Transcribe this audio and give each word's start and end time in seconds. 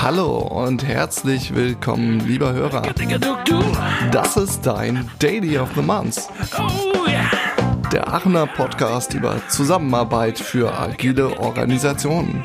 Hallo 0.00 0.38
und 0.38 0.84
herzlich 0.84 1.54
willkommen, 1.54 2.20
lieber 2.20 2.52
Hörer. 2.52 2.82
Das 4.12 4.36
ist 4.36 4.66
dein 4.66 5.08
Daily 5.18 5.58
of 5.58 5.70
the 5.74 5.82
Month. 5.82 6.28
Der 7.92 8.12
Aachener 8.12 8.46
Podcast 8.46 9.14
über 9.14 9.40
Zusammenarbeit 9.48 10.38
für 10.38 10.72
agile 10.78 11.38
Organisationen. 11.38 12.44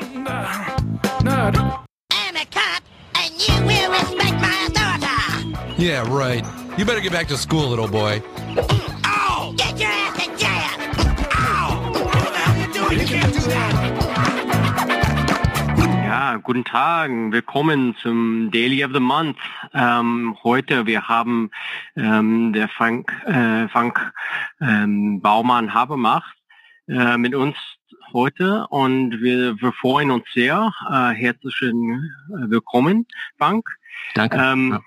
Yeah, 5.78 6.02
right. 6.08 6.44
You 6.76 6.84
better 6.84 7.00
get 7.00 7.12
back 7.12 7.28
to 7.28 7.36
school, 7.36 7.68
little 7.68 7.88
boy. 7.88 8.22
Ja, 16.04 16.38
guten 16.42 16.64
Tag, 16.64 17.08
willkommen 17.08 17.94
zum 18.02 18.50
Daily 18.50 18.84
of 18.84 18.90
the 18.92 18.98
Month. 18.98 19.36
Ähm, 19.72 20.36
heute, 20.42 20.86
wir 20.86 21.06
haben 21.06 21.52
ähm, 21.94 22.52
der 22.52 22.68
Frank, 22.68 23.12
äh, 23.26 23.68
Frank 23.68 24.12
ähm, 24.60 25.20
Baumann 25.20 25.72
Habermacht 25.72 26.36
äh, 26.88 27.16
mit 27.16 27.32
uns 27.36 27.56
heute 28.12 28.66
und 28.70 29.20
wir, 29.20 29.60
wir 29.60 29.72
freuen 29.72 30.10
uns 30.10 30.24
sehr. 30.34 30.72
Äh, 30.90 31.10
herzlichen 31.14 32.10
äh, 32.30 32.50
Willkommen, 32.50 33.06
Frank. 33.38 33.68
Danke. 34.14 34.36
Ähm, 34.36 34.80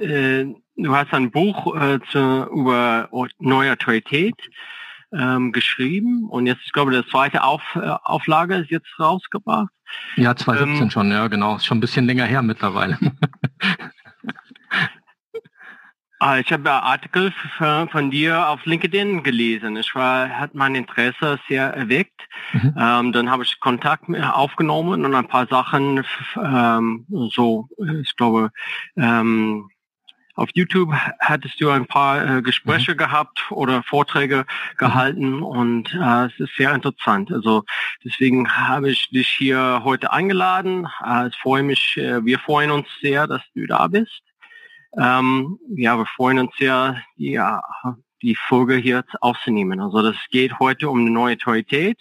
äh, 0.00 0.44
du 0.76 0.94
hast 0.94 1.14
ein 1.14 1.30
Buch 1.30 1.74
äh, 1.76 1.98
zu, 2.10 2.46
über 2.52 3.08
Neutralität 3.38 4.36
ähm, 5.12 5.52
geschrieben 5.52 6.28
und 6.28 6.46
jetzt, 6.46 6.62
ich 6.64 6.72
glaube, 6.72 6.92
der 6.92 7.06
zweite 7.06 7.42
Auf, 7.42 7.62
äh, 7.74 7.80
Auflage 8.04 8.56
ist 8.56 8.70
jetzt 8.70 8.88
rausgebracht. 8.98 9.70
Ja, 10.16 10.36
2017 10.36 10.82
Ähm, 10.82 10.90
schon, 10.90 11.10
ja, 11.10 11.26
genau. 11.28 11.56
Ist 11.56 11.66
schon 11.66 11.78
ein 11.78 11.80
bisschen 11.80 12.06
länger 12.06 12.24
her 12.24 12.42
mittlerweile. 12.42 12.98
Ah, 16.22 16.36
Ich 16.38 16.52
habe 16.52 16.70
Artikel 16.70 17.32
von 17.56 18.10
dir 18.10 18.46
auf 18.46 18.66
LinkedIn 18.66 19.22
gelesen. 19.22 19.78
Ich 19.78 19.94
war, 19.94 20.28
hat 20.28 20.54
mein 20.54 20.74
Interesse 20.74 21.40
sehr 21.48 21.72
erweckt. 21.72 22.20
Mhm. 22.52 22.74
Ähm, 22.78 23.12
dann 23.12 23.30
habe 23.30 23.42
ich 23.42 23.58
Kontakt 23.58 24.04
aufgenommen 24.14 25.06
und 25.06 25.14
ein 25.14 25.28
paar 25.28 25.46
Sachen, 25.46 26.04
ähm, 26.36 27.06
so, 27.32 27.68
ich 28.02 28.14
glaube, 28.16 28.50
ähm, 28.98 29.70
auf 30.40 30.48
YouTube 30.54 30.92
hattest 31.20 31.60
du 31.60 31.68
ein 31.68 31.86
paar 31.86 32.38
äh, 32.38 32.42
Gespräche 32.42 32.96
gehabt 32.96 33.50
oder 33.50 33.82
Vorträge 33.82 34.46
gehalten 34.78 35.42
und 35.42 35.92
äh, 35.94 36.26
es 36.26 36.40
ist 36.40 36.56
sehr 36.56 36.74
interessant. 36.74 37.30
Also 37.30 37.64
deswegen 38.02 38.50
habe 38.50 38.90
ich 38.90 39.10
dich 39.10 39.28
hier 39.28 39.82
heute 39.84 40.12
eingeladen. 40.12 40.88
Äh, 41.04 41.28
ich 41.28 41.36
freue 41.36 41.62
mich, 41.62 41.98
äh, 41.98 42.24
wir 42.24 42.38
freuen 42.38 42.70
uns 42.70 42.88
sehr, 43.02 43.26
dass 43.26 43.42
du 43.54 43.66
da 43.66 43.86
bist. 43.86 44.22
Ähm, 44.96 45.58
ja, 45.76 45.98
wir 45.98 46.06
freuen 46.06 46.38
uns 46.38 46.56
sehr, 46.56 47.02
die, 47.18 47.32
ja, 47.32 47.60
die 48.22 48.34
Folge 48.34 48.76
hier 48.76 49.04
aufzunehmen. 49.20 49.78
Also 49.80 50.00
das 50.02 50.16
geht 50.30 50.58
heute 50.58 50.88
um 50.88 51.04
die 51.04 51.12
neue 51.12 51.34
Autorität 51.34 51.98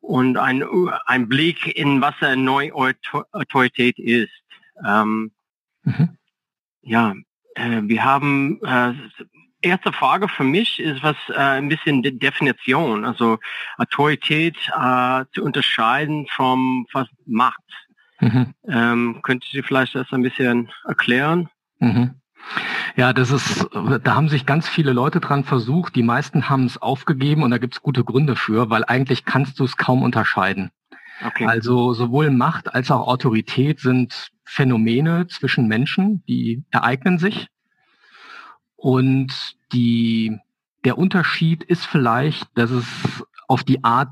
und 0.00 0.36
ein, 0.36 0.64
ein 1.06 1.28
Blick 1.28 1.76
in 1.76 2.00
was 2.00 2.14
eine 2.22 2.42
neue 2.42 2.74
Auto- 2.74 3.24
Autorität 3.30 3.98
ist. 4.00 4.32
Ähm, 4.84 5.30
Mhm. 5.84 6.16
ja, 6.82 7.12
äh, 7.54 7.82
wir 7.82 8.04
haben 8.04 8.60
äh, 8.62 8.92
erste 9.62 9.92
Frage 9.92 10.28
für 10.28 10.44
mich 10.44 10.80
ist 10.80 11.02
was 11.02 11.16
äh, 11.28 11.34
ein 11.34 11.68
bisschen 11.68 12.02
De 12.02 12.12
Definition, 12.12 13.04
also 13.04 13.38
Autorität 13.78 14.56
äh, 14.76 15.24
zu 15.32 15.42
unterscheiden 15.42 16.26
vom 16.34 16.86
was 16.92 17.08
Macht. 17.26 17.60
Mhm. 18.20 18.54
Ähm, 18.68 19.20
könnte 19.22 19.46
Sie 19.50 19.62
vielleicht 19.62 19.94
das 19.94 20.12
ein 20.12 20.22
bisschen 20.22 20.70
erklären? 20.86 21.48
Mhm. 21.78 22.14
Ja, 22.96 23.12
das 23.12 23.30
ist, 23.30 23.66
da 23.72 24.14
haben 24.14 24.28
sich 24.28 24.46
ganz 24.46 24.68
viele 24.68 24.92
Leute 24.92 25.20
dran 25.20 25.44
versucht. 25.44 25.94
Die 25.94 26.02
meisten 26.02 26.48
haben 26.48 26.66
es 26.66 26.80
aufgegeben 26.80 27.42
und 27.42 27.50
da 27.50 27.58
gibt 27.58 27.74
es 27.74 27.82
gute 27.82 28.04
Gründe 28.04 28.36
für, 28.36 28.68
weil 28.68 28.84
eigentlich 28.84 29.24
kannst 29.24 29.58
du 29.60 29.64
es 29.64 29.76
kaum 29.76 30.02
unterscheiden. 30.02 30.70
Okay. 31.24 31.46
Also 31.46 31.94
sowohl 31.94 32.30
Macht 32.30 32.74
als 32.74 32.90
auch 32.90 33.06
Autorität 33.06 33.80
sind 33.80 34.30
Phänomene 34.44 35.26
zwischen 35.28 35.68
Menschen, 35.68 36.24
die 36.26 36.64
ereignen 36.70 37.18
sich. 37.18 37.48
Und 38.76 39.56
die, 39.72 40.38
der 40.84 40.98
Unterschied 40.98 41.62
ist 41.62 41.86
vielleicht, 41.86 42.46
dass 42.54 42.70
es 42.70 42.86
auf 43.46 43.62
die 43.62 43.84
Art 43.84 44.10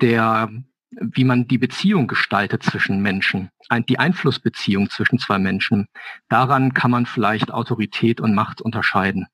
der, 0.00 0.50
wie 0.90 1.24
man 1.24 1.48
die 1.48 1.58
Beziehung 1.58 2.06
gestaltet 2.06 2.62
zwischen 2.62 3.00
Menschen, 3.00 3.50
die 3.88 3.98
Einflussbeziehung 3.98 4.90
zwischen 4.90 5.18
zwei 5.18 5.38
Menschen, 5.38 5.86
daran 6.28 6.74
kann 6.74 6.90
man 6.90 7.06
vielleicht 7.06 7.50
Autorität 7.50 8.20
und 8.20 8.34
Macht 8.34 8.60
unterscheiden. 8.60 9.26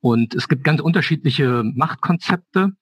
Und 0.00 0.34
es 0.34 0.48
gibt 0.48 0.64
ganz 0.64 0.80
unterschiedliche 0.80 1.62
Machtkonzepte. 1.64 2.72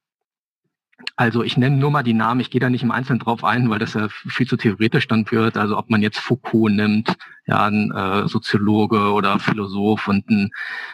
Also 1.15 1.43
ich 1.43 1.57
nenne 1.57 1.77
nur 1.77 1.91
mal 1.91 2.03
die 2.03 2.15
Namen, 2.15 2.41
ich 2.41 2.51
gehe 2.51 2.61
da 2.61 2.71
nicht 2.71 2.83
im 2.83 2.91
Einzelnen 2.91 3.21
drauf 3.21 3.45
ein, 3.45 3.69
weil 3.69 3.79
das 3.79 3.95
ja 3.95 4.09
viel 4.09 4.47
zu 4.47 4.57
theoretisch 4.57 5.09
dann 5.09 5.31
wird. 5.31 5.57
Also 5.59 5.77
ob 5.77 5.91
man 5.91 6.01
jetzt 6.01 6.19
Foucault 6.19 6.73
nimmt, 6.73 7.17
ja, 7.47 7.67
ein 7.67 7.91
äh, 7.91 8.29
Soziologe 8.29 9.13
oder 9.13 9.39
Philosoph 9.39 10.09
und 10.09 10.29
ein 10.31 10.51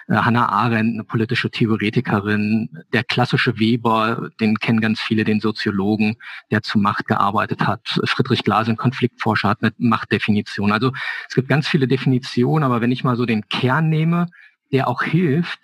äh, 0.09 0.15
Hannah 0.15 0.49
Arendt, 0.49 0.95
eine 0.95 1.05
politische 1.05 1.51
Theoretikerin, 1.51 2.69
der 2.93 3.05
klassische 3.05 3.59
Weber, 3.59 4.31
den 4.41 4.57
kennen 4.59 4.81
ganz 4.81 5.01
viele, 5.01 5.25
den 5.25 5.41
Soziologen, 5.41 6.17
der 6.51 6.63
zu 6.63 6.79
Macht 6.79 7.07
gearbeitet 7.07 7.67
hat. 7.67 8.01
Friedrich 8.05 8.43
Glas, 8.43 8.69
ein 8.69 8.77
Konfliktforscher, 8.77 9.49
hat 9.49 9.63
eine 9.63 9.73
Machtdefinition. 9.79 10.73
Also 10.73 10.93
es 11.29 11.35
gibt 11.35 11.49
ganz 11.49 11.69
viele 11.69 11.87
Definitionen, 11.89 12.65
aber 12.65 12.81
wenn 12.81 12.93
ich 12.93 13.05
mal 13.05 13.17
so 13.17 13.25
den 13.25 13.49
Kern 13.49 13.89
nehme, 13.89 14.27
der 14.73 14.89
auch 14.89 15.03
hilft, 15.03 15.61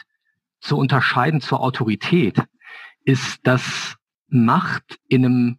zu 0.61 0.77
unterscheiden 0.77 1.41
zur 1.41 1.61
Autorität, 1.61 2.43
ist, 3.05 3.47
dass 3.47 3.98
Macht 4.29 4.99
in 5.09 5.25
einem, 5.25 5.59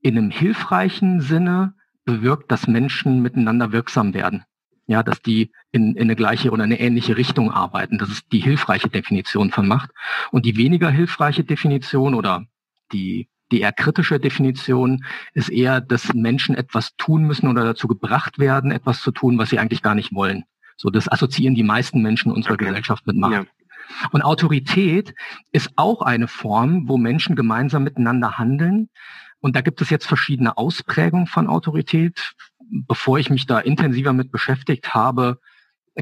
in 0.00 0.16
einem 0.16 0.30
hilfreichen 0.30 1.20
Sinne 1.20 1.74
bewirkt, 2.04 2.50
dass 2.50 2.66
Menschen 2.66 3.20
miteinander 3.22 3.72
wirksam 3.72 4.14
werden. 4.14 4.44
Ja, 4.88 5.02
dass 5.02 5.20
die 5.20 5.50
in, 5.72 5.96
in 5.96 6.02
eine 6.02 6.14
gleiche 6.14 6.52
oder 6.52 6.62
eine 6.62 6.78
ähnliche 6.78 7.16
Richtung 7.16 7.50
arbeiten. 7.50 7.98
Das 7.98 8.08
ist 8.08 8.30
die 8.30 8.38
hilfreiche 8.38 8.88
Definition 8.88 9.50
von 9.50 9.66
Macht. 9.66 9.90
Und 10.30 10.46
die 10.46 10.56
weniger 10.56 10.90
hilfreiche 10.90 11.42
Definition 11.42 12.14
oder 12.14 12.46
die, 12.92 13.28
die 13.50 13.60
eher 13.62 13.72
kritische 13.72 14.20
Definition 14.20 15.04
ist 15.34 15.48
eher, 15.48 15.80
dass 15.80 16.14
Menschen 16.14 16.54
etwas 16.54 16.94
tun 16.96 17.24
müssen 17.24 17.48
oder 17.48 17.64
dazu 17.64 17.88
gebracht 17.88 18.38
werden, 18.38 18.70
etwas 18.70 19.00
zu 19.00 19.10
tun, 19.10 19.38
was 19.38 19.50
sie 19.50 19.58
eigentlich 19.58 19.82
gar 19.82 19.96
nicht 19.96 20.14
wollen. 20.14 20.44
So, 20.76 20.90
das 20.90 21.10
assoziieren 21.10 21.56
die 21.56 21.64
meisten 21.64 22.00
Menschen 22.00 22.30
unserer 22.30 22.54
Okay. 22.54 22.66
Gesellschaft 22.66 23.06
mit 23.08 23.16
Macht. 23.16 23.32
Ja. 23.32 23.44
Und 24.10 24.22
Autorität 24.22 25.14
ist 25.52 25.70
auch 25.76 26.02
eine 26.02 26.28
Form, 26.28 26.88
wo 26.88 26.98
Menschen 26.98 27.36
gemeinsam 27.36 27.84
miteinander 27.84 28.38
handeln. 28.38 28.88
Und 29.40 29.56
da 29.56 29.60
gibt 29.60 29.80
es 29.80 29.90
jetzt 29.90 30.06
verschiedene 30.06 30.56
Ausprägungen 30.56 31.26
von 31.26 31.46
Autorität. 31.48 32.34
Bevor 32.58 33.18
ich 33.18 33.30
mich 33.30 33.46
da 33.46 33.60
intensiver 33.60 34.12
mit 34.12 34.32
beschäftigt 34.32 34.94
habe, 34.94 35.38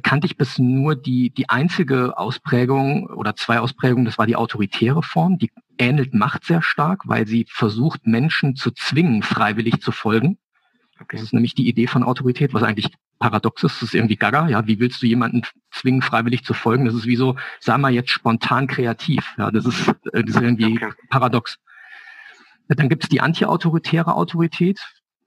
kannte 0.02 0.26
ich 0.26 0.36
bis 0.36 0.58
nur 0.58 0.96
die, 0.96 1.30
die 1.30 1.48
einzige 1.48 2.18
Ausprägung 2.18 3.06
oder 3.06 3.36
zwei 3.36 3.60
Ausprägungen, 3.60 4.04
das 4.04 4.18
war 4.18 4.26
die 4.26 4.36
autoritäre 4.36 5.02
Form. 5.02 5.38
Die 5.38 5.52
ähnelt 5.78 6.14
Macht 6.14 6.44
sehr 6.44 6.62
stark, 6.62 7.02
weil 7.06 7.26
sie 7.26 7.46
versucht, 7.48 8.06
Menschen 8.06 8.56
zu 8.56 8.70
zwingen, 8.72 9.22
freiwillig 9.22 9.80
zu 9.80 9.92
folgen. 9.92 10.38
Okay. 11.00 11.16
Das 11.16 11.22
ist 11.22 11.32
nämlich 11.32 11.54
die 11.54 11.68
Idee 11.68 11.86
von 11.86 12.04
Autorität, 12.04 12.54
was 12.54 12.62
eigentlich 12.62 12.92
paradox 13.18 13.62
ist. 13.62 13.76
Das 13.76 13.88
ist 13.88 13.94
irgendwie 13.94 14.16
gaga. 14.16 14.48
Ja, 14.48 14.66
wie 14.66 14.78
willst 14.78 15.02
du 15.02 15.06
jemanden 15.06 15.42
zwingen, 15.70 16.02
freiwillig 16.02 16.44
zu 16.44 16.54
folgen? 16.54 16.84
Das 16.84 16.94
ist 16.94 17.06
wie 17.06 17.16
so, 17.16 17.36
sag 17.60 17.78
mal 17.78 17.92
jetzt 17.92 18.10
spontan 18.10 18.66
kreativ. 18.66 19.34
Ja, 19.36 19.50
das 19.50 19.66
ist, 19.66 19.88
äh, 20.12 20.22
das 20.24 20.36
ist 20.36 20.42
irgendwie 20.42 20.76
Okay. 20.76 20.92
paradox. 21.10 21.58
Dann 22.68 22.88
gibt 22.88 23.02
es 23.04 23.08
die 23.08 23.20
antiautoritäre 23.20 24.14
Autorität. 24.14 24.80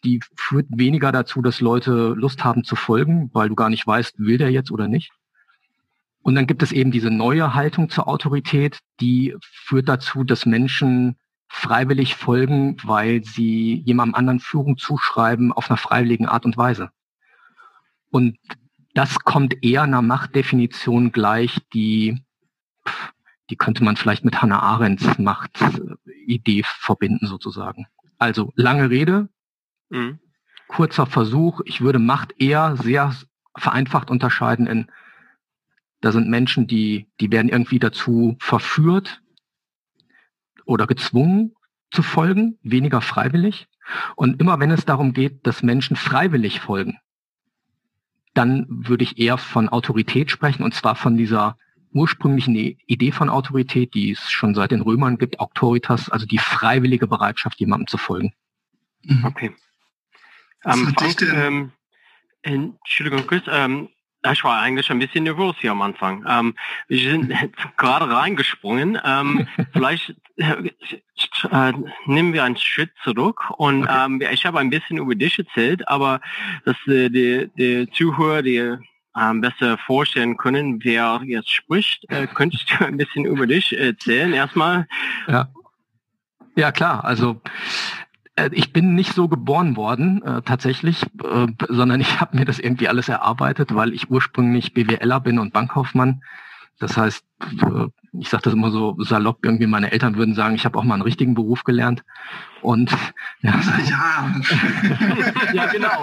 Die 0.04 0.22
führt 0.36 0.68
weniger 0.70 1.12
dazu, 1.12 1.42
dass 1.42 1.60
Leute 1.60 2.14
Lust 2.16 2.44
haben 2.44 2.64
zu 2.64 2.76
folgen, 2.76 3.30
weil 3.34 3.50
du 3.50 3.56
gar 3.56 3.70
nicht 3.70 3.86
weißt, 3.86 4.20
will 4.20 4.38
der 4.38 4.52
jetzt 4.52 4.72
oder 4.72 4.88
nicht. 4.88 5.12
Und 6.22 6.36
dann 6.36 6.48
gibt 6.48 6.62
es 6.64 6.72
eben 6.72 6.92
diese 6.92 7.10
neue 7.10 7.54
Haltung 7.54 7.90
zur 7.90 8.08
Autorität, 8.08 8.80
die 9.00 9.36
führt 9.42 9.88
dazu, 9.88 10.24
dass 10.24 10.46
Menschen 10.46 11.16
freiwillig 11.48 12.16
folgen, 12.16 12.78
weil 12.84 13.24
sie 13.24 13.82
jemandem 13.86 14.16
anderen 14.16 14.40
Führung 14.40 14.78
zuschreiben 14.78 15.52
auf 15.54 15.70
einer 15.70 15.78
freiwilligen 15.78 16.28
Art 16.28 16.46
und 16.46 16.58
Weise. 16.58 16.92
Und 18.10 18.38
das 18.94 19.20
kommt 19.20 19.64
eher 19.64 19.84
einer 19.84 20.02
Machtdefinition 20.02 21.12
gleich, 21.12 21.60
die, 21.74 22.24
die 23.50 23.56
könnte 23.56 23.84
man 23.84 23.96
vielleicht 23.96 24.26
mit 24.26 24.42
Hannah 24.42 24.62
Arendts 24.62 25.18
Machtidee 25.20 26.64
verbinden 26.66 27.28
sozusagen. 27.28 27.88
Also 28.18 28.52
lange 28.56 28.90
Rede, 28.90 29.30
Mhm. 29.90 30.20
kurzer 30.68 31.06
Versuch. 31.06 31.62
Ich 31.64 31.80
würde 31.80 32.00
Macht 32.00 32.34
eher 32.42 32.76
sehr 32.76 33.16
vereinfacht 33.56 34.12
unterscheiden 34.12 34.68
in, 34.68 34.88
da 36.02 36.12
sind 36.12 36.30
Menschen, 36.30 36.68
die, 36.68 37.08
die 37.22 37.32
werden 37.32 37.50
irgendwie 37.50 37.80
dazu 37.80 38.36
verführt 38.40 39.22
oder 40.68 40.88
gezwungen, 40.88 41.56
zu 41.92 42.04
folgen, 42.04 42.58
weniger 42.62 43.02
freiwillig. 43.02 43.68
Und 44.16 44.40
immer 44.42 44.60
wenn 44.60 44.72
es 44.72 44.86
darum 44.86 45.14
geht, 45.14 45.48
dass 45.48 45.64
Menschen 45.64 45.96
freiwillig 45.96 46.60
folgen, 46.60 46.98
dann 48.34 48.66
würde 48.70 49.04
ich 49.04 49.18
eher 49.18 49.38
von 49.38 49.70
Autorität 49.70 50.30
sprechen, 50.30 50.64
und 50.64 50.74
zwar 50.74 50.96
von 50.96 51.18
dieser 51.18 51.58
ursprünglichen 51.92 52.56
Idee 52.56 53.12
von 53.12 53.30
Autorität, 53.30 53.94
die 53.94 54.12
es 54.12 54.30
schon 54.30 54.54
seit 54.54 54.72
den 54.72 54.82
Römern 54.82 55.18
gibt, 55.18 55.40
Autoritas, 55.40 56.10
also 56.10 56.26
die 56.26 56.38
freiwillige 56.38 57.08
Bereitschaft, 57.08 57.60
jemandem 57.60 57.88
zu 57.88 57.98
folgen. 57.98 58.34
Mhm. 59.04 59.26
Okay. 59.26 59.56
Ähm, 60.66 60.94
Frank, 60.98 61.22
ähm, 61.22 61.72
Entschuldigung, 62.42 63.26
Chris, 63.26 63.44
ähm, 63.48 63.90
ich 64.32 64.44
war 64.44 64.60
eigentlich 64.60 64.90
ein 64.90 65.00
bisschen 65.00 65.24
nervös 65.24 65.56
hier 65.60 65.72
am 65.72 65.82
Anfang. 65.82 66.26
Ähm, 66.28 66.56
wir 66.88 67.10
sind 67.10 67.34
gerade 67.78 68.10
reingesprungen. 68.10 69.00
Ähm, 69.04 69.48
vielleicht 69.74 70.16
äh, 70.38 70.72
äh, 71.52 71.74
nehmen 72.06 72.34
wir 72.34 72.44
einen 72.44 72.58
Schritt 72.58 72.92
zurück 73.04 73.52
und 73.58 73.84
okay. 73.84 74.06
ähm, 74.06 74.22
ich 74.32 74.46
habe 74.46 74.60
ein 74.60 74.70
bisschen 74.70 74.98
über 74.98 75.16
dich 75.16 75.40
erzählt, 75.40 75.88
aber 75.88 76.22
dass 76.66 76.76
äh, 76.88 77.10
die, 77.10 77.50
die 77.58 77.90
Zuhörer, 77.92 78.42
die 78.42 78.78
ähm, 79.20 79.42
besser 79.42 79.78
vorstellen 79.80 80.38
können, 80.38 80.84
wer 80.84 81.22
jetzt 81.26 81.52
spricht, 81.52 82.10
äh, 82.10 82.28
könntest 82.28 82.70
du 82.72 82.86
ein 82.86 82.98
bisschen 82.98 83.26
über 83.26 83.48
dich 83.48 83.78
erzählen 83.78 84.34
erstmal? 84.34 84.88
Ja. 85.28 85.50
Ja, 86.56 86.72
klar. 86.72 87.06
Also 87.06 87.40
ich 88.52 88.72
bin 88.74 88.96
nicht 88.96 89.14
so 89.14 89.28
geboren 89.28 89.76
worden, 89.76 90.22
äh, 90.24 90.42
tatsächlich, 90.42 91.04
äh, 91.24 91.48
sondern 91.70 92.00
ich 92.02 92.20
habe 92.22 92.38
mir 92.38 92.46
das 92.46 92.60
irgendwie 92.60 92.88
alles 92.88 93.10
erarbeitet, 93.10 93.74
weil 93.74 93.94
ich 93.94 94.10
ursprünglich 94.10 94.74
BWLer 94.74 95.20
bin 95.20 95.40
und 95.40 95.54
Bankkaufmann. 95.54 96.22
Das 96.80 96.98
heißt, 96.98 97.26
äh, 97.42 97.88
ich 98.20 98.30
sage 98.30 98.44
das 98.44 98.54
immer 98.54 98.72
so 98.72 98.96
salopp, 99.00 99.40
irgendwie 99.44 99.68
meine 99.68 99.92
Eltern 99.92 100.16
würden 100.16 100.36
sagen, 100.36 100.56
ich 100.56 100.66
habe 100.66 100.78
auch 100.78 100.84
mal 100.84 100.96
einen 100.96 101.04
richtigen 101.04 101.34
Beruf 101.34 101.64
gelernt. 101.64 102.04
Und 102.62 102.92
ja, 103.42 103.60
ja. 103.90 104.36
ja 105.54 105.66
genau. 105.68 106.02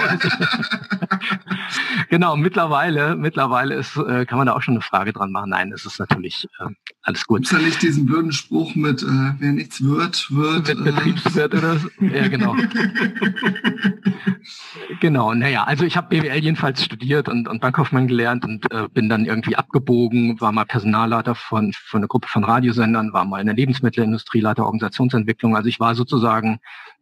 genau, 2.11 2.37
mittlerweile, 2.37 3.17
mittlerweile 3.17 3.75
ist, 3.75 3.97
äh, 3.97 4.25
kann 4.25 4.39
man 4.39 4.47
da 4.47 4.55
auch 4.55 4.63
schon 4.63 4.75
eine 4.75 4.81
Frage 4.81 5.13
dran 5.13 5.33
machen. 5.33 5.51
Nein, 5.51 5.73
es 5.73 5.85
ist 5.85 5.99
natürlich 5.99 6.49
äh, 6.61 6.67
alles 7.03 7.27
gut. 7.27 7.43
Gibt 7.43 7.53
ja 7.53 7.59
nicht 7.59 7.83
diesen 7.83 8.07
blöden 8.07 8.33
Spruch 8.33 8.75
mit, 8.75 9.03
äh, 9.03 9.07
wer 9.39 9.53
nichts 9.53 9.83
wird, 9.83 10.31
wird. 10.31 10.69
Mit 10.69 10.79
äh, 10.79 10.93
Betriebswirt 10.93 11.55
oder 11.55 11.79
so? 11.79 11.89
Ja, 12.01 12.29
genau. 12.29 12.55
genau, 15.01 15.35
naja, 15.35 15.65
also 15.65 15.85
ich 15.85 15.97
habe 15.97 16.09
BWL 16.09 16.39
jedenfalls 16.39 16.85
studiert 16.85 17.29
und, 17.29 17.49
und 17.49 17.61
Bankkaufmann 17.61 18.07
gelernt 18.07 18.45
und 18.45 18.71
äh, 18.73 18.89
bin 18.93 19.09
dann 19.09 19.25
irgendwie 19.25 19.57
abgebogen, 19.57 20.41
war 20.41 20.53
mal 20.53 20.65
Personalleiter 20.65 21.35
von, 21.35 21.73
von 21.73 22.01
einer 22.01 22.09
Gruppe 22.09 22.29
von 22.29 22.45
Radiosendern, 22.45 23.13
war 23.13 23.25
mal 23.25 23.41
in 23.41 23.47
der 23.47 23.57
Lebensmittelindustrie, 23.57 24.41
Leiter 24.41 24.65
Organisationsentwicklung. 24.65 25.57
Also 25.57 25.69
ich 25.69 25.81
war 25.81 25.95
sozusagen 25.95 26.44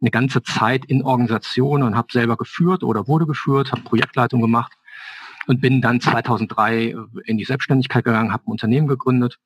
eine 0.01 0.11
ganze 0.11 0.43
Zeit 0.43 0.85
in 0.85 1.03
Organisation 1.03 1.83
und 1.83 1.95
habe 1.95 2.11
selber 2.11 2.37
geführt 2.37 2.83
oder 2.83 3.07
wurde 3.07 3.25
geführt, 3.25 3.71
habe 3.71 3.81
Projektleitung 3.81 4.41
gemacht 4.41 4.73
und 5.47 5.61
bin 5.61 5.81
dann 5.81 6.01
2003 6.01 6.95
in 7.25 7.37
die 7.37 7.45
Selbstständigkeit 7.45 8.03
gegangen, 8.03 8.33
habe 8.33 8.43
ein 8.47 8.51
Unternehmen 8.51 8.87
gegründet 8.87 9.39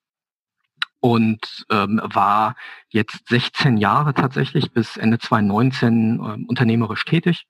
und 0.99 1.65
ähm, 1.69 2.01
war 2.03 2.55
jetzt 2.89 3.27
16 3.29 3.77
Jahre 3.77 4.13
tatsächlich 4.13 4.71
bis 4.71 4.97
Ende 4.97 5.19
2019 5.19 6.19
äh, 6.19 6.45
unternehmerisch 6.47 7.05
tätig 7.05 7.45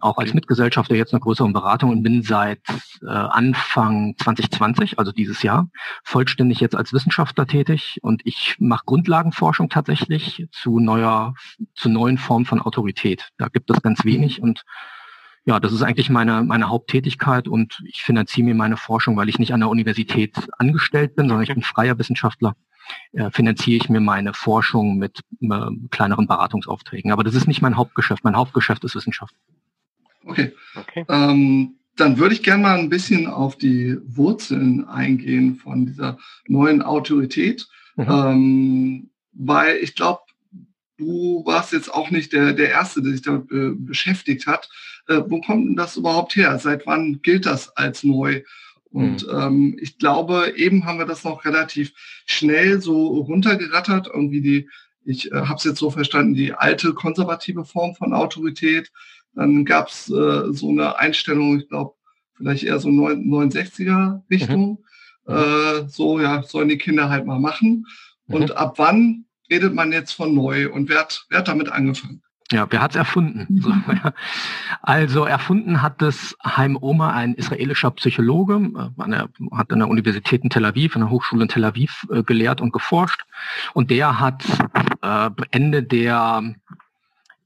auch 0.00 0.18
als 0.18 0.34
Mitgesellschafter 0.34 0.94
jetzt 0.94 1.12
einer 1.12 1.20
größeren 1.20 1.52
Beratung 1.52 1.90
und 1.90 2.02
bin 2.02 2.22
seit 2.22 2.60
äh, 3.02 3.06
Anfang 3.06 4.14
2020, 4.18 4.98
also 4.98 5.12
dieses 5.12 5.42
Jahr, 5.42 5.68
vollständig 6.04 6.60
jetzt 6.60 6.76
als 6.76 6.92
Wissenschaftler 6.92 7.46
tätig 7.46 7.98
und 8.02 8.22
ich 8.24 8.56
mache 8.58 8.84
Grundlagenforschung 8.86 9.68
tatsächlich 9.68 10.46
zu 10.52 10.78
neuer, 10.78 11.34
zu 11.74 11.88
neuen 11.88 12.18
Formen 12.18 12.44
von 12.44 12.60
Autorität. 12.60 13.28
Da 13.38 13.48
gibt 13.48 13.70
es 13.70 13.82
ganz 13.82 14.04
wenig 14.04 14.42
und 14.42 14.62
ja, 15.44 15.58
das 15.60 15.72
ist 15.72 15.82
eigentlich 15.82 16.10
meine, 16.10 16.42
meine 16.42 16.68
Haupttätigkeit 16.68 17.48
und 17.48 17.80
ich 17.86 18.02
finanziere 18.02 18.46
mir 18.46 18.54
meine 18.54 18.76
Forschung, 18.76 19.16
weil 19.16 19.30
ich 19.30 19.38
nicht 19.38 19.54
an 19.54 19.60
der 19.60 19.70
Universität 19.70 20.36
angestellt 20.58 21.16
bin, 21.16 21.28
sondern 21.28 21.42
ich 21.42 21.54
bin 21.54 21.62
freier 21.62 21.98
Wissenschaftler 21.98 22.54
äh, 23.12 23.30
finanziere 23.30 23.76
ich 23.82 23.88
mir 23.88 24.00
meine 24.00 24.34
Forschung 24.34 24.98
mit 24.98 25.20
äh, 25.40 25.70
kleineren 25.90 26.26
Beratungsaufträgen. 26.26 27.12
Aber 27.12 27.24
das 27.24 27.34
ist 27.34 27.46
nicht 27.46 27.62
mein 27.62 27.76
Hauptgeschäft. 27.76 28.24
Mein 28.24 28.36
Hauptgeschäft 28.36 28.84
ist 28.84 28.94
Wissenschaft. 28.94 29.34
Okay. 30.28 30.52
okay. 30.76 31.04
Ähm, 31.08 31.76
dann 31.96 32.18
würde 32.18 32.34
ich 32.34 32.42
gerne 32.42 32.62
mal 32.62 32.78
ein 32.78 32.90
bisschen 32.90 33.26
auf 33.26 33.56
die 33.56 33.96
Wurzeln 34.04 34.86
eingehen 34.86 35.56
von 35.56 35.86
dieser 35.86 36.18
neuen 36.46 36.82
Autorität, 36.82 37.66
mhm. 37.96 38.06
ähm, 38.08 39.10
weil 39.32 39.76
ich 39.78 39.96
glaube, 39.96 40.20
du 40.96 41.42
warst 41.44 41.72
jetzt 41.72 41.92
auch 41.92 42.10
nicht 42.10 42.32
der, 42.32 42.52
der 42.52 42.70
Erste, 42.70 43.02
der 43.02 43.12
sich 43.12 43.22
damit 43.22 43.50
äh, 43.50 43.70
beschäftigt 43.74 44.46
hat. 44.46 44.68
Äh, 45.08 45.22
wo 45.26 45.40
kommt 45.40 45.66
denn 45.66 45.76
das 45.76 45.96
überhaupt 45.96 46.36
her? 46.36 46.58
Seit 46.58 46.86
wann 46.86 47.20
gilt 47.22 47.46
das 47.46 47.76
als 47.76 48.04
neu? 48.04 48.42
Und 48.90 49.26
mhm. 49.26 49.38
ähm, 49.38 49.78
ich 49.80 49.98
glaube, 49.98 50.54
eben 50.56 50.84
haben 50.84 50.98
wir 50.98 51.06
das 51.06 51.24
noch 51.24 51.44
relativ 51.44 51.92
schnell 52.26 52.80
so 52.80 53.08
runtergerattert. 53.18 54.08
Irgendwie 54.12 54.40
die, 54.40 54.68
ich 55.04 55.30
äh, 55.30 55.34
habe 55.34 55.54
es 55.54 55.64
jetzt 55.64 55.78
so 55.78 55.90
verstanden, 55.90 56.34
die 56.34 56.52
alte 56.52 56.94
konservative 56.94 57.64
Form 57.64 57.94
von 57.94 58.12
Autorität, 58.12 58.90
dann 59.38 59.64
gab 59.64 59.88
es 59.88 60.10
äh, 60.10 60.52
so 60.52 60.70
eine 60.70 60.98
Einstellung, 60.98 61.60
ich 61.60 61.68
glaube, 61.68 61.94
vielleicht 62.36 62.64
eher 62.64 62.80
so 62.80 62.88
69er 62.88 64.22
Richtung. 64.30 64.84
Mhm. 65.26 65.34
Äh, 65.34 65.88
so, 65.88 66.18
ja, 66.18 66.42
sollen 66.42 66.68
die 66.68 66.78
Kinder 66.78 67.08
halt 67.08 67.24
mal 67.24 67.38
machen. 67.38 67.86
Mhm. 68.26 68.34
Und 68.34 68.56
ab 68.56 68.74
wann 68.78 69.26
redet 69.48 69.74
man 69.74 69.92
jetzt 69.92 70.12
von 70.12 70.34
neu 70.34 70.70
und 70.72 70.88
wer 70.88 71.00
hat, 71.00 71.24
wer 71.30 71.38
hat 71.38 71.48
damit 71.48 71.70
angefangen? 71.70 72.22
Ja, 72.50 72.66
wer 72.70 72.80
hat's 72.80 72.96
erfunden? 72.96 73.46
Mhm. 73.48 74.00
Also 74.82 75.24
erfunden 75.24 75.82
hat 75.82 76.00
es 76.02 76.36
Haim 76.42 76.78
Oma, 76.80 77.12
ein 77.12 77.34
israelischer 77.34 77.90
Psychologe, 77.92 78.54
äh, 78.56 79.56
hat 79.56 79.72
an 79.72 79.78
der 79.78 79.88
Universität 79.88 80.42
in 80.42 80.50
Tel 80.50 80.64
Aviv, 80.64 80.96
an 80.96 81.02
der 81.02 81.10
Hochschule 81.10 81.42
in 81.42 81.48
Tel 81.48 81.64
Aviv 81.64 82.06
äh, 82.10 82.22
gelehrt 82.22 82.60
und 82.60 82.72
geforscht. 82.72 83.24
Und 83.74 83.90
der 83.90 84.18
hat 84.18 84.44
äh, 85.02 85.30
Ende 85.50 85.82
der 85.82 86.54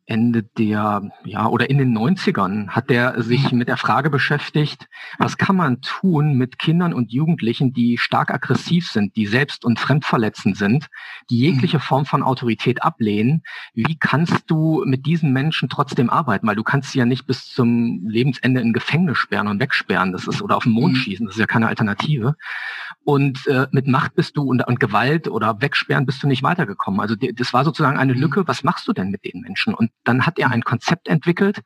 Ende 0.06 0.42
der, 0.42 1.02
ja, 1.24 1.46
oder 1.46 1.70
in 1.70 1.78
den 1.78 1.96
90ern 1.96 2.68
hat 2.68 2.90
er 2.90 3.22
sich 3.22 3.52
mit 3.52 3.68
der 3.68 3.76
Frage 3.76 4.10
beschäftigt, 4.10 4.88
was 5.18 5.38
kann 5.38 5.54
man 5.54 5.80
tun 5.80 6.36
mit 6.36 6.58
Kindern 6.58 6.92
und 6.92 7.12
Jugendlichen, 7.12 7.72
die 7.72 7.98
stark 7.98 8.30
aggressiv 8.30 8.90
sind, 8.90 9.14
die 9.16 9.26
selbst- 9.26 9.64
und 9.64 9.78
fremdverletzend 9.78 10.56
sind, 10.56 10.88
die 11.30 11.38
jegliche 11.38 11.78
mhm. 11.78 11.82
Form 11.82 12.06
von 12.06 12.22
Autorität 12.22 12.82
ablehnen. 12.82 13.42
Wie 13.74 13.96
kannst 13.96 14.50
du 14.50 14.82
mit 14.84 15.06
diesen 15.06 15.32
Menschen 15.32 15.68
trotzdem 15.68 16.10
arbeiten? 16.10 16.46
Weil 16.46 16.56
du 16.56 16.64
kannst 16.64 16.90
sie 16.90 16.98
ja 16.98 17.06
nicht 17.06 17.26
bis 17.26 17.46
zum 17.46 18.06
Lebensende 18.06 18.60
in 18.60 18.72
Gefängnis 18.72 19.18
sperren 19.18 19.46
und 19.46 19.60
wegsperren. 19.60 20.12
Das 20.12 20.26
ist, 20.26 20.42
oder 20.42 20.56
auf 20.56 20.64
den 20.64 20.72
Mond 20.72 20.94
mhm. 20.94 20.98
schießen. 20.98 21.26
Das 21.26 21.36
ist 21.36 21.40
ja 21.40 21.46
keine 21.46 21.68
Alternative. 21.68 22.34
Und 23.04 23.46
äh, 23.48 23.66
mit 23.72 23.86
Macht 23.88 24.14
bist 24.14 24.36
du 24.36 24.42
und, 24.42 24.66
und 24.66 24.78
Gewalt 24.78 25.26
oder 25.28 25.60
Wegsperren 25.60 26.06
bist 26.06 26.22
du 26.22 26.28
nicht 26.28 26.42
weitergekommen. 26.42 27.00
Also 27.00 27.16
die, 27.16 27.34
das 27.34 27.52
war 27.52 27.64
sozusagen 27.64 27.98
eine 27.98 28.14
mhm. 28.14 28.20
Lücke. 28.20 28.46
Was 28.46 28.62
machst 28.62 28.86
du 28.86 28.92
denn 28.92 29.10
mit 29.10 29.24
den 29.24 29.40
Menschen? 29.40 29.74
Und 29.74 29.90
dann 30.04 30.24
hat 30.24 30.38
er 30.38 30.50
ein 30.50 30.62
Konzept 30.62 31.08
entwickelt, 31.08 31.62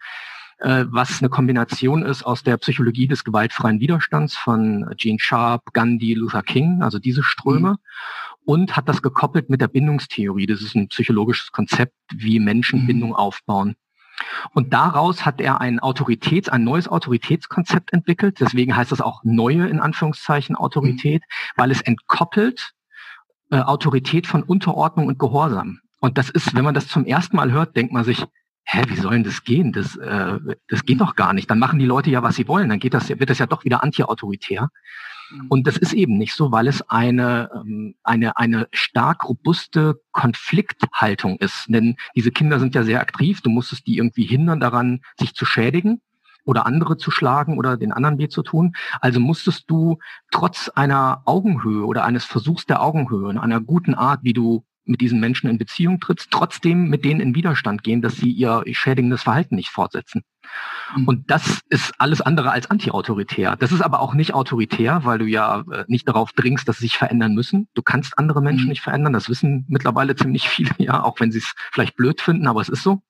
äh, 0.58 0.86
was 0.88 1.20
eine 1.20 1.28
Kombination 1.28 2.02
ist 2.02 2.22
aus 2.22 2.42
der 2.42 2.56
Psychologie 2.56 3.06
des 3.06 3.24
gewaltfreien 3.24 3.80
Widerstands 3.80 4.36
von 4.36 4.86
Gene 4.96 5.18
Sharp, 5.20 5.74
Gandhi, 5.74 6.14
Luther 6.14 6.42
King, 6.42 6.82
also 6.82 6.98
diese 6.98 7.22
Ströme. 7.22 7.72
Mhm. 7.72 7.76
Und 8.46 8.76
hat 8.76 8.88
das 8.88 9.02
gekoppelt 9.02 9.50
mit 9.50 9.60
der 9.60 9.68
Bindungstheorie. 9.68 10.46
Das 10.46 10.62
ist 10.62 10.76
ein 10.76 10.88
psychologisches 10.88 11.50
Konzept, 11.50 11.94
wie 12.14 12.38
Menschen 12.38 12.82
mhm. 12.82 12.86
Bindung 12.86 13.14
aufbauen. 13.14 13.74
Und 14.52 14.72
daraus 14.72 15.24
hat 15.24 15.40
er 15.40 15.60
ein 15.60 15.80
Autoritäts, 15.80 16.48
ein 16.48 16.64
neues 16.64 16.88
Autoritätskonzept 16.88 17.92
entwickelt. 17.92 18.40
Deswegen 18.40 18.76
heißt 18.76 18.92
das 18.92 19.00
auch 19.00 19.22
neue, 19.24 19.66
in 19.68 19.80
Anführungszeichen, 19.80 20.56
Autorität, 20.56 21.22
mhm. 21.22 21.60
weil 21.60 21.70
es 21.70 21.80
entkoppelt 21.80 22.72
äh, 23.50 23.60
Autorität 23.60 24.26
von 24.26 24.42
Unterordnung 24.42 25.06
und 25.06 25.18
Gehorsam. 25.18 25.80
Und 26.00 26.18
das 26.18 26.30
ist, 26.30 26.54
wenn 26.54 26.64
man 26.64 26.74
das 26.74 26.88
zum 26.88 27.04
ersten 27.04 27.36
Mal 27.36 27.52
hört, 27.52 27.76
denkt 27.76 27.92
man 27.92 28.04
sich, 28.04 28.24
hä, 28.64 28.82
wie 28.88 28.96
soll 28.96 29.12
denn 29.12 29.24
das 29.24 29.44
gehen? 29.44 29.72
Das, 29.72 29.96
äh, 29.96 30.38
das 30.68 30.84
geht 30.84 31.00
doch 31.00 31.14
gar 31.14 31.32
nicht. 31.32 31.50
Dann 31.50 31.58
machen 31.58 31.78
die 31.78 31.86
Leute 31.86 32.10
ja, 32.10 32.22
was 32.22 32.36
sie 32.36 32.48
wollen. 32.48 32.68
Dann 32.68 32.80
geht 32.80 32.94
das, 32.94 33.08
wird 33.08 33.30
das 33.30 33.38
ja 33.38 33.46
doch 33.46 33.64
wieder 33.64 33.82
anti-autoritär. 33.82 34.68
Mhm. 35.30 35.46
Und 35.48 35.66
das 35.66 35.76
ist 35.76 35.92
eben 35.92 36.16
nicht 36.18 36.34
so, 36.34 36.52
weil 36.52 36.66
es 36.66 36.88
eine, 36.88 37.50
ähm, 37.54 37.94
eine, 38.02 38.36
eine 38.36 38.68
stark 38.72 39.28
robuste 39.28 40.00
Konflikthaltung 40.12 41.36
ist. 41.38 41.66
Denn 41.68 41.96
diese 42.14 42.30
Kinder 42.30 42.58
sind 42.60 42.74
ja 42.74 42.82
sehr 42.82 43.00
aktiv. 43.00 43.40
Du 43.40 43.50
musstest 43.50 43.86
die 43.86 43.98
irgendwie 43.98 44.24
hindern 44.24 44.60
daran, 44.60 45.00
sich 45.18 45.34
zu 45.34 45.44
schädigen 45.44 46.00
oder 46.44 46.64
andere 46.64 46.96
zu 46.96 47.10
schlagen 47.10 47.58
oder 47.58 47.76
den 47.76 47.92
anderen 47.92 48.18
weh 48.18 48.28
zu 48.28 48.42
tun. 48.42 48.74
Also 49.00 49.20
musstest 49.20 49.64
du 49.68 49.98
trotz 50.30 50.68
einer 50.68 51.22
Augenhöhe 51.24 51.84
oder 51.84 52.04
eines 52.04 52.24
Versuchs 52.24 52.66
der 52.66 52.82
Augenhöhe, 52.82 53.40
einer 53.40 53.60
guten 53.60 53.94
Art, 53.94 54.20
wie 54.22 54.32
du 54.32 54.64
mit 54.86 55.00
diesen 55.00 55.20
Menschen 55.20 55.48
in 55.48 55.58
Beziehung 55.58 56.00
trittst, 56.00 56.30
trotzdem 56.30 56.88
mit 56.88 57.04
denen 57.04 57.20
in 57.20 57.34
Widerstand 57.34 57.82
gehen, 57.82 58.02
dass 58.02 58.16
sie 58.16 58.30
ihr 58.30 58.62
schädigendes 58.72 59.22
Verhalten 59.22 59.56
nicht 59.56 59.70
fortsetzen. 59.70 60.22
Mhm. 60.96 61.08
Und 61.08 61.30
das 61.30 61.60
ist 61.68 61.94
alles 61.98 62.20
andere 62.20 62.50
als 62.50 62.70
antiautoritär. 62.70 63.56
Das 63.56 63.72
ist 63.72 63.82
aber 63.82 64.00
auch 64.00 64.14
nicht 64.14 64.34
autoritär, 64.34 65.04
weil 65.04 65.18
du 65.18 65.26
ja 65.26 65.64
äh, 65.70 65.84
nicht 65.88 66.08
darauf 66.08 66.32
dringst, 66.32 66.68
dass 66.68 66.78
sie 66.78 66.86
sich 66.86 66.96
verändern 66.96 67.34
müssen. 67.34 67.68
Du 67.74 67.82
kannst 67.82 68.18
andere 68.18 68.40
Menschen 68.40 68.64
mhm. 68.64 68.70
nicht 68.70 68.82
verändern. 68.82 69.12
Das 69.12 69.28
wissen 69.28 69.64
mittlerweile 69.68 70.14
ziemlich 70.16 70.48
viele, 70.48 70.70
ja, 70.78 71.02
auch 71.02 71.20
wenn 71.20 71.32
sie 71.32 71.38
es 71.38 71.54
vielleicht 71.72 71.96
blöd 71.96 72.20
finden, 72.20 72.46
aber 72.46 72.60
es 72.60 72.68
ist 72.68 72.82
so. 72.82 73.02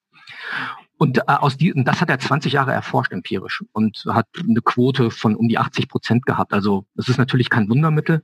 Und 0.99 1.19
äh, 1.19 1.23
aus 1.27 1.57
diesem, 1.57 1.85
das 1.85 2.01
hat 2.01 2.09
er 2.09 2.19
20 2.19 2.55
Jahre 2.55 2.73
erforscht 2.73 3.13
empirisch 3.13 3.63
und 3.73 4.05
hat 4.09 4.27
eine 4.39 4.63
Quote 4.63 5.11
von 5.11 5.37
um 5.37 5.49
die 5.49 5.59
80 5.59 5.89
Prozent 5.89 6.27
gehabt. 6.27 6.53
Also 6.53 6.87
es 6.97 7.09
ist 7.09 7.19
natürlich 7.19 7.51
kein 7.51 7.69
Wundermittel, 7.69 8.23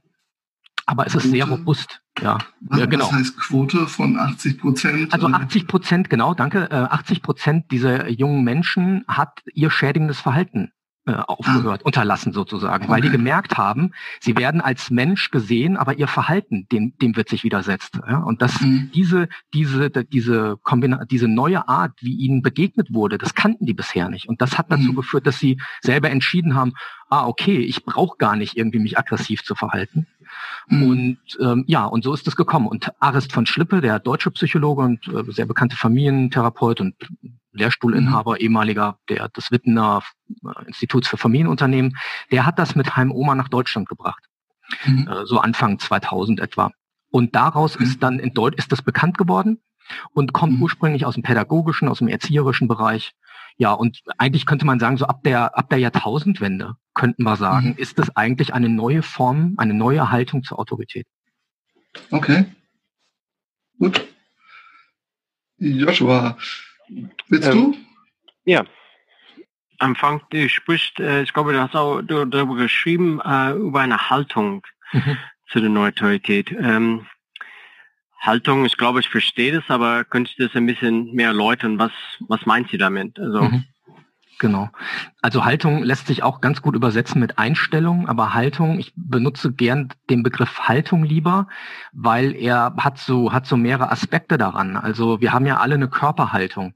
aber 0.86 1.06
es 1.06 1.14
ist 1.14 1.22
Quote, 1.22 1.36
sehr 1.36 1.44
robust. 1.44 2.02
Ja, 2.20 2.38
ja 2.76 2.86
genau. 2.86 3.06
Das 3.06 3.12
heißt 3.12 3.36
Quote 3.38 3.86
von 3.86 4.18
80 4.18 4.58
Prozent. 4.58 5.12
Also 5.12 5.28
80 5.28 5.66
Prozent, 5.66 6.10
genau, 6.10 6.34
danke. 6.34 6.70
Äh, 6.70 6.74
80 6.74 7.22
Prozent 7.22 7.70
dieser 7.70 8.08
jungen 8.08 8.44
Menschen 8.44 9.04
hat 9.08 9.40
ihr 9.54 9.70
schädigendes 9.70 10.20
Verhalten 10.20 10.72
äh, 11.04 11.14
aufgehört, 11.14 11.84
unterlassen 11.84 12.32
sozusagen, 12.32 12.88
weil 12.88 13.00
die 13.00 13.10
gemerkt 13.10 13.56
haben, 13.58 13.90
sie 14.20 14.36
werden 14.36 14.60
als 14.60 14.88
Mensch 14.90 15.32
gesehen, 15.32 15.76
aber 15.76 15.98
ihr 15.98 16.06
Verhalten, 16.06 16.68
dem, 16.70 16.96
dem 16.98 17.16
wird 17.16 17.28
sich 17.28 17.42
widersetzt. 17.42 17.98
Ja? 18.08 18.18
Und 18.18 18.40
dass 18.40 18.60
mhm. 18.60 18.90
diese, 18.94 19.28
diese, 19.52 19.90
diese 19.90 20.58
Kombina 20.62 21.04
diese 21.04 21.26
neue 21.26 21.68
Art, 21.68 21.92
wie 22.00 22.14
ihnen 22.14 22.40
begegnet 22.40 22.94
wurde, 22.94 23.18
das 23.18 23.34
kannten 23.34 23.66
die 23.66 23.74
bisher 23.74 24.08
nicht. 24.08 24.28
Und 24.28 24.40
das 24.40 24.58
hat 24.58 24.70
dazu 24.70 24.92
mhm. 24.92 24.94
geführt, 24.94 25.26
dass 25.26 25.40
sie 25.40 25.60
selber 25.80 26.08
entschieden 26.08 26.54
haben, 26.54 26.72
ah, 27.10 27.26
okay, 27.26 27.58
ich 27.58 27.84
brauche 27.84 28.16
gar 28.16 28.36
nicht 28.36 28.56
irgendwie 28.56 28.78
mich 28.78 28.96
aggressiv 28.96 29.42
zu 29.42 29.56
verhalten. 29.56 30.06
Mhm. 30.68 30.82
Und 30.82 31.18
ähm, 31.40 31.64
ja, 31.66 31.84
und 31.84 32.04
so 32.04 32.14
ist 32.14 32.28
es 32.28 32.36
gekommen. 32.36 32.68
Und 32.68 32.92
Arist 33.00 33.32
von 33.32 33.46
Schlippe, 33.46 33.80
der 33.80 33.98
deutsche 33.98 34.30
Psychologe 34.30 34.82
und 34.82 35.08
äh, 35.08 35.24
sehr 35.32 35.46
bekannte 35.46 35.76
Familientherapeut 35.76 36.80
und 36.80 36.94
Lehrstuhlinhaber, 37.52 38.32
mhm. 38.32 38.38
ehemaliger 38.38 38.98
der 39.08 39.28
des 39.28 39.50
Wittener 39.50 40.02
äh, 40.44 40.66
Instituts 40.66 41.08
für 41.08 41.16
Familienunternehmen, 41.16 41.96
der 42.30 42.46
hat 42.46 42.58
das 42.58 42.74
mit 42.74 42.96
Heim 42.96 43.12
Oma 43.12 43.34
nach 43.34 43.48
Deutschland 43.48 43.88
gebracht. 43.88 44.24
Mhm. 44.84 45.08
Äh, 45.08 45.26
so 45.26 45.38
Anfang 45.38 45.78
2000 45.78 46.40
etwa. 46.40 46.70
Und 47.10 47.34
daraus 47.34 47.78
mhm. 47.78 47.84
ist 47.84 48.02
dann 48.02 48.18
in 48.18 48.32
Deutsch 48.34 48.58
ist 48.58 48.72
das 48.72 48.82
bekannt 48.82 49.18
geworden 49.18 49.60
und 50.12 50.32
kommt 50.32 50.54
mhm. 50.54 50.62
ursprünglich 50.62 51.04
aus 51.04 51.14
dem 51.14 51.22
pädagogischen, 51.22 51.88
aus 51.88 51.98
dem 51.98 52.08
erzieherischen 52.08 52.68
Bereich. 52.68 53.12
Ja, 53.58 53.72
und 53.72 54.00
eigentlich 54.16 54.46
könnte 54.46 54.64
man 54.64 54.80
sagen, 54.80 54.96
so 54.96 55.04
ab 55.04 55.22
der, 55.24 55.56
ab 55.58 55.68
der 55.68 55.78
Jahrtausendwende 55.78 56.74
könnten 56.94 57.22
wir 57.22 57.36
sagen, 57.36 57.68
mhm. 57.68 57.76
ist 57.76 57.98
das 57.98 58.16
eigentlich 58.16 58.54
eine 58.54 58.68
neue 58.68 59.02
Form, 59.02 59.54
eine 59.58 59.74
neue 59.74 60.10
Haltung 60.10 60.42
zur 60.42 60.58
Autorität. 60.58 61.06
Okay. 62.10 62.46
Gut. 63.78 64.06
Joshua, 65.58 66.36
Willst 67.32 67.48
ähm, 67.48 67.72
du? 67.72 67.78
Ja. 68.44 68.64
Anfang, 69.78 70.20
du 70.30 70.48
sprichst, 70.48 71.00
äh, 71.00 71.22
ich 71.22 71.32
glaube, 71.32 71.54
du 71.54 71.60
hast 71.60 71.74
auch 71.74 72.02
darüber 72.02 72.54
geschrieben, 72.54 73.20
äh, 73.24 73.52
über 73.52 73.80
eine 73.80 74.10
Haltung 74.10 74.62
mhm. 74.92 75.16
zu 75.48 75.60
der 75.60 75.70
Neutralität. 75.70 76.52
Ähm, 76.52 77.06
Haltung, 78.20 78.66
ich 78.66 78.76
glaube, 78.76 79.00
ich 79.00 79.08
verstehe 79.08 79.52
das, 79.52 79.64
aber 79.68 80.04
könntest 80.04 80.38
du 80.38 80.46
das 80.46 80.54
ein 80.54 80.66
bisschen 80.66 81.12
mehr 81.14 81.28
erläutern? 81.28 81.78
Was, 81.78 81.90
was 82.28 82.44
meint 82.44 82.68
sie 82.70 82.78
damit? 82.78 83.18
Also, 83.18 83.44
mhm. 83.44 83.64
Genau. 84.38 84.70
Also 85.22 85.44
Haltung 85.44 85.82
lässt 85.82 86.08
sich 86.08 86.22
auch 86.22 86.40
ganz 86.40 86.62
gut 86.62 86.74
übersetzen 86.74 87.20
mit 87.20 87.38
Einstellung, 87.38 88.08
aber 88.08 88.34
Haltung, 88.34 88.78
ich 88.78 88.92
benutze 88.96 89.52
gern 89.52 89.88
den 90.10 90.22
Begriff 90.22 90.60
Haltung 90.68 91.04
lieber, 91.04 91.46
weil 91.92 92.34
er 92.34 92.74
hat 92.76 92.98
so, 92.98 93.32
hat 93.32 93.46
so 93.46 93.56
mehrere 93.56 93.90
Aspekte 93.90 94.38
daran. 94.38 94.76
Also 94.76 95.20
wir 95.20 95.32
haben 95.32 95.46
ja 95.46 95.58
alle 95.58 95.76
eine 95.76 95.88
Körperhaltung. 95.88 96.74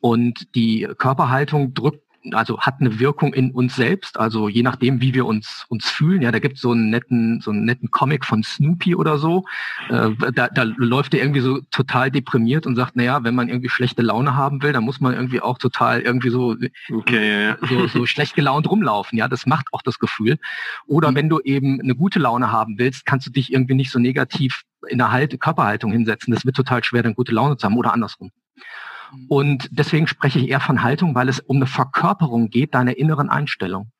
Und 0.00 0.54
die 0.54 0.88
Körperhaltung 0.98 1.74
drückt 1.74 2.02
also 2.34 2.60
hat 2.60 2.80
eine 2.80 2.98
Wirkung 2.98 3.32
in 3.32 3.52
uns 3.52 3.76
selbst, 3.76 4.18
also 4.18 4.48
je 4.48 4.62
nachdem, 4.62 5.00
wie 5.00 5.14
wir 5.14 5.26
uns 5.26 5.64
uns 5.68 5.88
fühlen. 5.88 6.22
Ja, 6.22 6.32
da 6.32 6.38
gibt 6.38 6.56
es 6.56 6.62
so 6.62 6.72
einen 6.72 6.90
netten, 6.90 7.40
so 7.40 7.50
einen 7.50 7.64
netten 7.64 7.90
Comic 7.90 8.24
von 8.24 8.42
Snoopy 8.42 8.94
oder 8.94 9.18
so. 9.18 9.44
Äh, 9.88 10.10
da, 10.34 10.48
da 10.48 10.62
läuft 10.62 11.14
er 11.14 11.20
irgendwie 11.20 11.40
so 11.40 11.60
total 11.70 12.10
deprimiert 12.10 12.66
und 12.66 12.76
sagt, 12.76 12.96
naja, 12.96 13.22
wenn 13.24 13.34
man 13.34 13.48
irgendwie 13.48 13.68
schlechte 13.68 14.02
Laune 14.02 14.36
haben 14.36 14.62
will, 14.62 14.72
dann 14.72 14.84
muss 14.84 15.00
man 15.00 15.14
irgendwie 15.14 15.40
auch 15.40 15.58
total 15.58 16.00
irgendwie 16.00 16.30
so, 16.30 16.56
okay, 16.92 17.54
so, 17.68 17.86
so 17.86 18.06
schlecht 18.06 18.34
gelaunt 18.34 18.70
rumlaufen. 18.70 19.18
Ja, 19.18 19.28
das 19.28 19.46
macht 19.46 19.66
auch 19.72 19.82
das 19.82 19.98
Gefühl. 19.98 20.38
Oder 20.86 21.10
mhm. 21.10 21.14
wenn 21.16 21.28
du 21.28 21.40
eben 21.40 21.80
eine 21.80 21.94
gute 21.94 22.18
Laune 22.18 22.52
haben 22.52 22.78
willst, 22.78 23.06
kannst 23.06 23.26
du 23.26 23.30
dich 23.30 23.52
irgendwie 23.52 23.74
nicht 23.74 23.90
so 23.90 23.98
negativ 23.98 24.62
in 24.88 24.98
der 24.98 25.10
halt 25.10 25.38
Körperhaltung 25.40 25.92
hinsetzen. 25.92 26.32
Das 26.32 26.44
wird 26.44 26.56
total 26.56 26.84
schwer, 26.84 27.02
dann 27.02 27.14
gute 27.14 27.32
Laune 27.32 27.56
zu 27.56 27.64
haben 27.64 27.76
oder 27.76 27.92
andersrum. 27.92 28.30
Mhm. 29.12 29.26
Und 29.28 29.68
deswegen 29.70 30.06
spreche 30.06 30.38
ich 30.38 30.48
eher 30.48 30.60
von 30.60 30.82
Haltung, 30.82 31.14
weil 31.14 31.28
es 31.28 31.40
um 31.40 31.56
eine 31.56 31.66
Verkörperung 31.66 32.50
geht 32.50 32.74
deiner 32.74 32.96
inneren 32.96 33.28
Einstellung. 33.28 33.90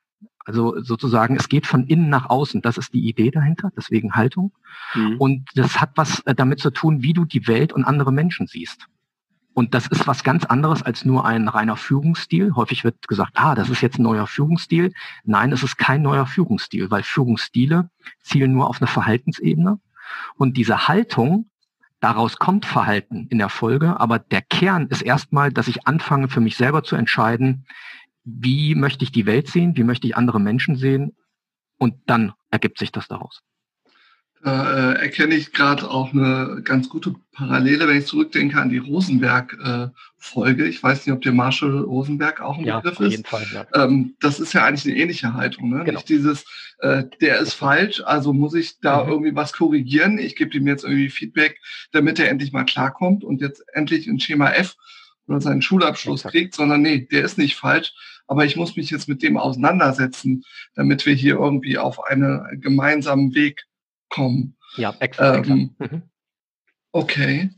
Also 0.45 0.81
sozusagen, 0.81 1.37
es 1.37 1.51
geht 1.51 1.67
von 1.67 1.87
innen 1.87 2.09
nach 2.09 2.31
außen. 2.31 2.63
Das 2.63 2.79
ist 2.79 2.95
die 2.95 3.07
Idee 3.07 3.31
dahinter, 3.31 3.71
deswegen 3.77 4.15
Haltung. 4.15 4.53
Mhm. 4.95 5.17
Und 5.19 5.49
das 5.55 5.81
hat 5.81 5.91
was 5.97 6.21
äh, 6.21 6.35
damit 6.35 6.61
zu 6.61 6.71
tun, 6.71 7.03
wie 7.03 7.13
du 7.13 7.27
die 7.27 7.47
Welt 7.47 7.73
und 7.73 7.85
andere 7.85 8.13
Menschen 8.13 8.47
siehst. 8.47 8.87
Und 9.59 9.75
das 9.75 9.89
ist 9.89 10.07
was 10.07 10.23
ganz 10.23 10.45
anderes 10.45 10.83
als 10.83 11.05
nur 11.05 11.27
ein 11.27 11.49
reiner 11.49 11.77
Führungsstil. 11.77 12.55
Häufig 12.55 12.85
wird 12.85 13.09
gesagt, 13.09 13.33
ah, 13.35 13.57
das 13.57 13.69
ist 13.69 13.83
jetzt 13.83 13.99
ein 13.99 14.05
neuer 14.05 14.29
Führungsstil. 14.29 14.93
Nein, 15.25 15.51
es 15.53 15.65
ist 15.65 15.77
kein 15.77 16.01
neuer 16.01 16.27
Führungsstil, 16.27 16.91
weil 16.93 17.03
Führungsstile 17.03 17.91
zielen 18.23 18.53
nur 18.53 18.71
auf 18.71 18.81
eine 18.81 18.87
Verhaltensebene. 18.87 19.81
Und 20.37 20.57
diese 20.57 20.87
Haltung 20.87 21.51
Daraus 22.01 22.37
kommt 22.37 22.65
Verhalten 22.65 23.27
in 23.29 23.39
der 23.39 23.49
Folge, 23.49 23.99
aber 23.99 24.19
der 24.19 24.43
Kern 24.43 24.87
ist 24.87 25.03
erstmal, 25.03 25.53
dass 25.53 25.69
ich 25.69 25.87
anfange 25.87 26.29
für 26.29 26.41
mich 26.41 26.57
selber 26.57 26.85
zu 26.85 26.95
entscheiden, 26.95 27.67
wie 28.25 28.75
möchte 28.75 29.05
ich 29.05 29.11
die 29.11 29.27
Welt 29.27 29.49
sehen, 29.49 29.77
wie 29.77 29.85
möchte 29.85 30.07
ich 30.07 30.17
andere 30.17 30.41
Menschen 30.41 30.77
sehen 30.77 31.17
und 31.79 31.95
dann 32.07 32.33
ergibt 32.51 32.79
sich 32.79 32.93
das 32.93 33.09
daraus. 33.09 33.43
Da 34.43 34.93
äh, 34.93 35.01
erkenne 35.01 35.35
ich 35.35 35.53
gerade 35.53 35.91
auch 35.91 36.13
eine 36.13 36.61
ganz 36.63 36.89
gute 36.89 37.15
Parallele, 37.33 37.89
wenn 37.89 37.99
ich 37.99 38.07
zurückdenke 38.07 38.61
an 38.61 38.69
die 38.69 38.79
Rosenberg-Folge. 38.79 40.65
Äh, 40.65 40.69
ich 40.69 40.83
weiß 40.83 41.07
nicht, 41.07 41.15
ob 41.15 41.23
der 41.23 41.33
Marshall 41.33 41.79
Rosenberg 41.79 42.41
auch 42.41 42.59
ein 42.59 42.65
ja, 42.65 42.81
Begriff 42.81 43.01
ist. 43.01 43.27
Fall, 43.27 43.47
ja. 43.53 43.67
ähm, 43.75 44.15
das 44.21 44.39
ist 44.39 44.53
ja 44.53 44.65
eigentlich 44.65 44.87
eine 44.87 45.03
ähnliche 45.03 45.35
Haltung. 45.35 45.71
Ne? 45.71 45.85
Genau. 45.85 45.99
Nicht 45.99 46.09
dieses, 46.09 46.45
äh, 46.79 47.05
der 47.21 47.39
ist 47.41 47.55
falsch, 47.55 48.01
also 48.05 48.33
muss 48.33 48.55
ich 48.55 48.79
da 48.81 49.05
mhm. 49.05 49.11
irgendwie 49.11 49.35
was 49.35 49.53
korrigieren. 49.53 50.19
Ich 50.19 50.37
gebe 50.37 50.57
ihm 50.57 50.67
jetzt 50.67 50.85
irgendwie 50.85 51.11
Feedback, 51.11 51.61
damit 51.91 52.21
er 52.21 52.29
endlich 52.29 52.53
mal 52.53 52.65
klarkommt 52.65 53.25
und 53.25 53.41
jetzt 53.41 53.65
endlich 53.73 54.07
ein 54.07 54.21
Schema 54.21 54.51
F 54.51 54.77
oder 55.27 55.41
seinen 55.41 55.63
Schulabschluss 55.63 56.21
Exakt. 56.21 56.35
kriegt, 56.35 56.55
sondern 56.55 56.83
nee, 56.83 57.07
der 57.11 57.25
ist 57.25 57.39
nicht 57.39 57.57
falsch, 57.57 57.93
aber 58.27 58.45
ich 58.45 58.57
muss 58.57 58.77
mich 58.77 58.91
jetzt 58.91 59.09
mit 59.09 59.23
dem 59.23 59.37
auseinandersetzen, 59.37 60.45
damit 60.75 61.07
wir 61.07 61.15
hier 61.15 61.35
irgendwie 61.35 61.79
auf 61.79 62.05
einen 62.05 62.61
gemeinsamen 62.61 63.35
Weg 63.35 63.65
kommen. 64.09 64.57
Ja, 64.77 64.95
exakt. 64.99 65.49
Ähm, 65.49 65.75
mhm. 65.79 66.03
Okay. 66.93 67.51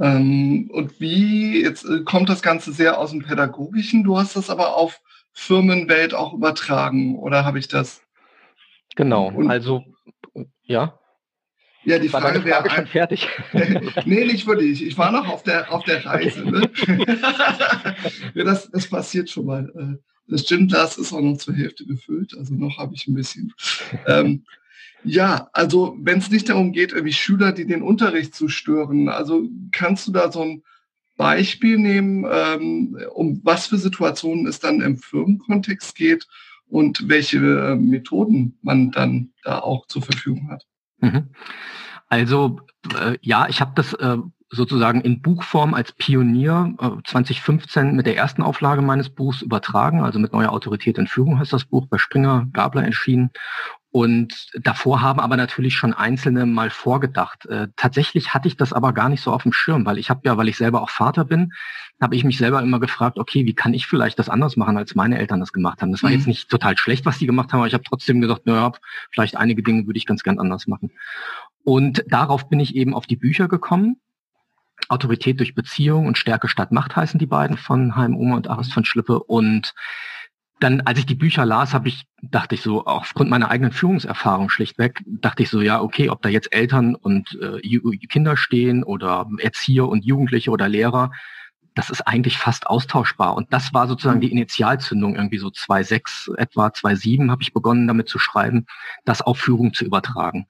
Ähm, 0.00 0.70
und 0.72 1.00
wie, 1.00 1.62
jetzt 1.62 1.84
äh, 1.84 2.00
kommt 2.00 2.28
das 2.28 2.42
Ganze 2.42 2.72
sehr 2.72 2.98
aus 2.98 3.10
dem 3.10 3.22
Pädagogischen, 3.22 4.02
du 4.02 4.18
hast 4.18 4.34
das 4.34 4.50
aber 4.50 4.76
auf 4.76 5.00
Firmenwelt 5.32 6.14
auch 6.14 6.32
übertragen, 6.32 7.18
oder 7.18 7.44
habe 7.44 7.58
ich 7.58 7.68
das? 7.68 8.02
Genau, 8.96 9.28
und, 9.28 9.50
also, 9.50 9.84
ja. 10.62 10.98
Ja, 11.84 11.98
die 11.98 12.12
war 12.12 12.22
Frage 12.22 12.44
wäre. 12.44 12.68
schon 12.70 12.86
fertig? 12.86 13.28
nee, 13.52 14.24
nicht 14.24 14.46
wirklich. 14.46 14.84
Ich 14.84 14.96
war 14.96 15.12
noch 15.12 15.28
auf 15.28 15.42
der, 15.42 15.70
auf 15.70 15.84
der 15.84 16.04
Reise. 16.04 16.44
Ne? 16.44 16.70
ja, 18.34 18.44
das, 18.44 18.70
das 18.70 18.88
passiert 18.88 19.28
schon 19.28 19.46
mal. 19.46 19.70
Äh, 19.76 20.02
das 20.26 20.46
Gymglas 20.46 20.96
ist 20.96 21.12
auch 21.12 21.20
noch 21.20 21.36
zur 21.36 21.54
Hälfte 21.54 21.84
gefüllt, 21.84 22.34
also 22.38 22.54
noch 22.54 22.78
habe 22.78 22.94
ich 22.94 23.06
ein 23.06 23.14
bisschen. 23.14 23.52
Ähm, 24.06 24.44
ja, 25.04 25.48
also 25.52 25.96
wenn 26.00 26.18
es 26.18 26.30
nicht 26.30 26.48
darum 26.48 26.72
geht, 26.72 26.92
irgendwie 26.92 27.12
Schüler, 27.12 27.52
die 27.52 27.66
den 27.66 27.82
Unterricht 27.82 28.34
zu 28.34 28.48
stören, 28.48 29.08
also 29.08 29.48
kannst 29.72 30.08
du 30.08 30.12
da 30.12 30.32
so 30.32 30.42
ein 30.42 30.62
Beispiel 31.16 31.78
nehmen, 31.78 32.26
ähm, 32.30 32.98
um 33.14 33.40
was 33.44 33.68
für 33.68 33.78
Situationen 33.78 34.46
es 34.46 34.58
dann 34.58 34.80
im 34.80 34.96
Firmenkontext 34.98 35.94
geht 35.94 36.26
und 36.66 37.08
welche 37.08 37.38
äh, 37.38 37.76
Methoden 37.76 38.58
man 38.62 38.90
dann 38.90 39.30
da 39.44 39.60
auch 39.60 39.86
zur 39.86 40.02
Verfügung 40.02 40.50
hat? 40.50 40.64
Mhm. 40.98 41.28
Also 42.08 42.60
äh, 43.00 43.16
ja, 43.20 43.48
ich 43.48 43.60
habe 43.60 43.72
das 43.76 43.92
äh, 43.94 44.16
sozusagen 44.50 45.00
in 45.02 45.22
Buchform 45.22 45.74
als 45.74 45.92
Pionier 45.92 46.74
äh, 46.80 47.02
2015 47.04 47.94
mit 47.94 48.06
der 48.06 48.16
ersten 48.16 48.42
Auflage 48.42 48.82
meines 48.82 49.10
Buchs 49.10 49.42
übertragen, 49.42 50.02
also 50.02 50.18
mit 50.18 50.32
neuer 50.32 50.50
Autorität 50.50 50.98
in 50.98 51.06
Führung 51.06 51.38
heißt 51.38 51.52
das 51.52 51.64
Buch 51.64 51.86
bei 51.86 51.98
Springer 51.98 52.48
Gabler 52.52 52.84
erschienen 52.84 53.30
und 53.96 54.48
davor 54.54 55.02
haben 55.02 55.20
aber 55.20 55.36
natürlich 55.36 55.76
schon 55.76 55.94
Einzelne 55.94 56.46
mal 56.46 56.70
vorgedacht. 56.70 57.46
Äh, 57.46 57.68
tatsächlich 57.76 58.34
hatte 58.34 58.48
ich 58.48 58.56
das 58.56 58.72
aber 58.72 58.92
gar 58.92 59.08
nicht 59.08 59.20
so 59.20 59.30
auf 59.30 59.44
dem 59.44 59.52
Schirm, 59.52 59.86
weil 59.86 59.98
ich 59.98 60.10
habe 60.10 60.22
ja, 60.24 60.36
weil 60.36 60.48
ich 60.48 60.56
selber 60.56 60.82
auch 60.82 60.90
Vater 60.90 61.24
bin, 61.24 61.52
habe 62.00 62.16
ich 62.16 62.24
mich 62.24 62.36
selber 62.36 62.60
immer 62.60 62.80
gefragt, 62.80 63.20
okay, 63.20 63.46
wie 63.46 63.54
kann 63.54 63.72
ich 63.72 63.86
vielleicht 63.86 64.18
das 64.18 64.28
anders 64.28 64.56
machen, 64.56 64.76
als 64.76 64.96
meine 64.96 65.16
Eltern 65.16 65.38
das 65.38 65.52
gemacht 65.52 65.80
haben. 65.80 65.92
Das 65.92 66.02
war 66.02 66.10
mhm. 66.10 66.16
jetzt 66.16 66.26
nicht 66.26 66.48
total 66.48 66.76
schlecht, 66.76 67.06
was 67.06 67.18
die 67.18 67.26
gemacht 67.26 67.52
haben, 67.52 67.60
aber 67.60 67.68
ich 67.68 67.74
habe 67.74 67.84
trotzdem 67.84 68.20
gesagt, 68.20 68.46
naja, 68.46 68.72
vielleicht 69.12 69.36
einige 69.36 69.62
Dinge 69.62 69.86
würde 69.86 69.96
ich 69.96 70.06
ganz 70.06 70.24
gern 70.24 70.40
anders 70.40 70.66
machen. 70.66 70.90
Und 71.62 72.02
darauf 72.08 72.48
bin 72.48 72.58
ich 72.58 72.74
eben 72.74 72.94
auf 72.94 73.06
die 73.06 73.14
Bücher 73.14 73.46
gekommen. 73.46 74.00
Autorität 74.88 75.38
durch 75.38 75.54
Beziehung 75.54 76.08
und 76.08 76.18
Stärke 76.18 76.48
statt 76.48 76.72
Macht 76.72 76.96
heißen 76.96 77.20
die 77.20 77.26
beiden 77.26 77.56
von 77.56 77.94
Heim 77.94 78.16
Omer 78.16 78.34
und 78.34 78.48
Aris 78.48 78.72
von 78.72 78.84
Schlippe. 78.84 79.20
Und 79.22 79.72
dann, 80.60 80.80
als 80.82 80.98
ich 80.98 81.06
die 81.06 81.14
Bücher 81.14 81.44
las, 81.44 81.74
habe 81.74 81.88
ich, 81.88 82.04
dachte 82.22 82.54
ich 82.54 82.62
so, 82.62 82.84
aufgrund 82.84 83.28
meiner 83.28 83.50
eigenen 83.50 83.72
Führungserfahrung 83.72 84.48
schlichtweg, 84.50 85.02
dachte 85.06 85.42
ich 85.42 85.50
so, 85.50 85.60
ja, 85.60 85.80
okay, 85.80 86.08
ob 86.10 86.22
da 86.22 86.28
jetzt 86.28 86.54
Eltern 86.54 86.94
und 86.94 87.38
äh, 87.40 88.06
Kinder 88.08 88.36
stehen 88.36 88.84
oder 88.84 89.28
Erzieher 89.38 89.88
und 89.88 90.04
Jugendliche 90.04 90.50
oder 90.50 90.68
Lehrer, 90.68 91.10
das 91.74 91.90
ist 91.90 92.02
eigentlich 92.02 92.38
fast 92.38 92.68
austauschbar. 92.68 93.34
Und 93.34 93.52
das 93.52 93.74
war 93.74 93.88
sozusagen 93.88 94.20
die 94.20 94.30
Initialzündung, 94.30 95.16
irgendwie 95.16 95.38
so 95.38 95.48
2.6, 95.48 96.36
etwa 96.36 96.68
2.7 96.68 97.30
habe 97.30 97.42
ich 97.42 97.52
begonnen 97.52 97.88
damit 97.88 98.08
zu 98.08 98.18
schreiben, 98.18 98.66
das 99.04 99.22
auf 99.22 99.38
Führung 99.38 99.74
zu 99.74 99.84
übertragen. 99.84 100.46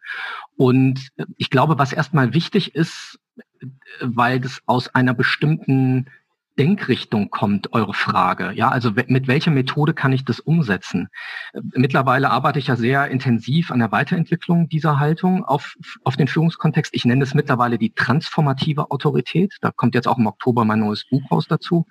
Und 0.56 1.08
ich 1.38 1.48
glaube, 1.48 1.78
was 1.78 1.92
erstmal 1.92 2.34
wichtig 2.34 2.74
ist, 2.74 3.18
weil 4.00 4.38
das 4.40 4.60
aus 4.66 4.94
einer 4.94 5.14
bestimmten 5.14 6.10
Denkrichtung 6.58 7.30
kommt 7.30 7.72
eure 7.72 7.94
Frage. 7.94 8.52
Ja, 8.52 8.68
also 8.68 8.92
mit 9.06 9.26
welcher 9.26 9.50
Methode 9.50 9.92
kann 9.94 10.12
ich 10.12 10.24
das 10.24 10.40
umsetzen? 10.40 11.08
Mittlerweile 11.74 12.30
arbeite 12.30 12.58
ich 12.58 12.68
ja 12.68 12.76
sehr 12.76 13.08
intensiv 13.08 13.70
an 13.70 13.80
der 13.80 13.92
Weiterentwicklung 13.92 14.68
dieser 14.68 14.98
Haltung 15.00 15.44
auf, 15.44 15.76
auf 16.04 16.16
den 16.16 16.28
Führungskontext. 16.28 16.94
Ich 16.94 17.04
nenne 17.04 17.24
es 17.24 17.34
mittlerweile 17.34 17.78
die 17.78 17.92
transformative 17.92 18.90
Autorität. 18.90 19.56
Da 19.60 19.70
kommt 19.70 19.94
jetzt 19.94 20.06
auch 20.06 20.18
im 20.18 20.26
Oktober 20.26 20.64
mein 20.64 20.80
neues 20.80 21.04
Buch 21.04 21.22
raus 21.30 21.46
dazu. 21.48 21.86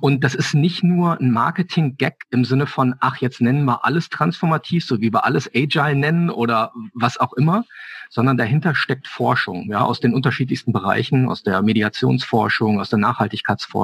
Und 0.00 0.22
das 0.22 0.34
ist 0.34 0.54
nicht 0.54 0.82
nur 0.84 1.20
ein 1.20 1.32
Marketing-Gag 1.32 2.26
im 2.30 2.44
Sinne 2.44 2.66
von, 2.66 2.94
ach, 3.00 3.16
jetzt 3.16 3.40
nennen 3.40 3.64
wir 3.64 3.84
alles 3.84 4.08
transformativ, 4.08 4.84
so 4.84 5.00
wie 5.00 5.12
wir 5.12 5.24
alles 5.24 5.50
Agile 5.54 5.96
nennen 5.96 6.30
oder 6.30 6.72
was 6.94 7.18
auch 7.18 7.32
immer, 7.32 7.64
sondern 8.08 8.36
dahinter 8.36 8.74
steckt 8.74 9.06
Forschung, 9.06 9.70
ja, 9.70 9.82
aus 9.82 10.00
den 10.00 10.14
unterschiedlichsten 10.14 10.72
Bereichen, 10.72 11.28
aus 11.28 11.42
der 11.42 11.62
Mediationsforschung, 11.62 12.80
aus 12.80 12.90
der 12.90 12.98
Nachhaltigkeitsforschung, 12.98 13.79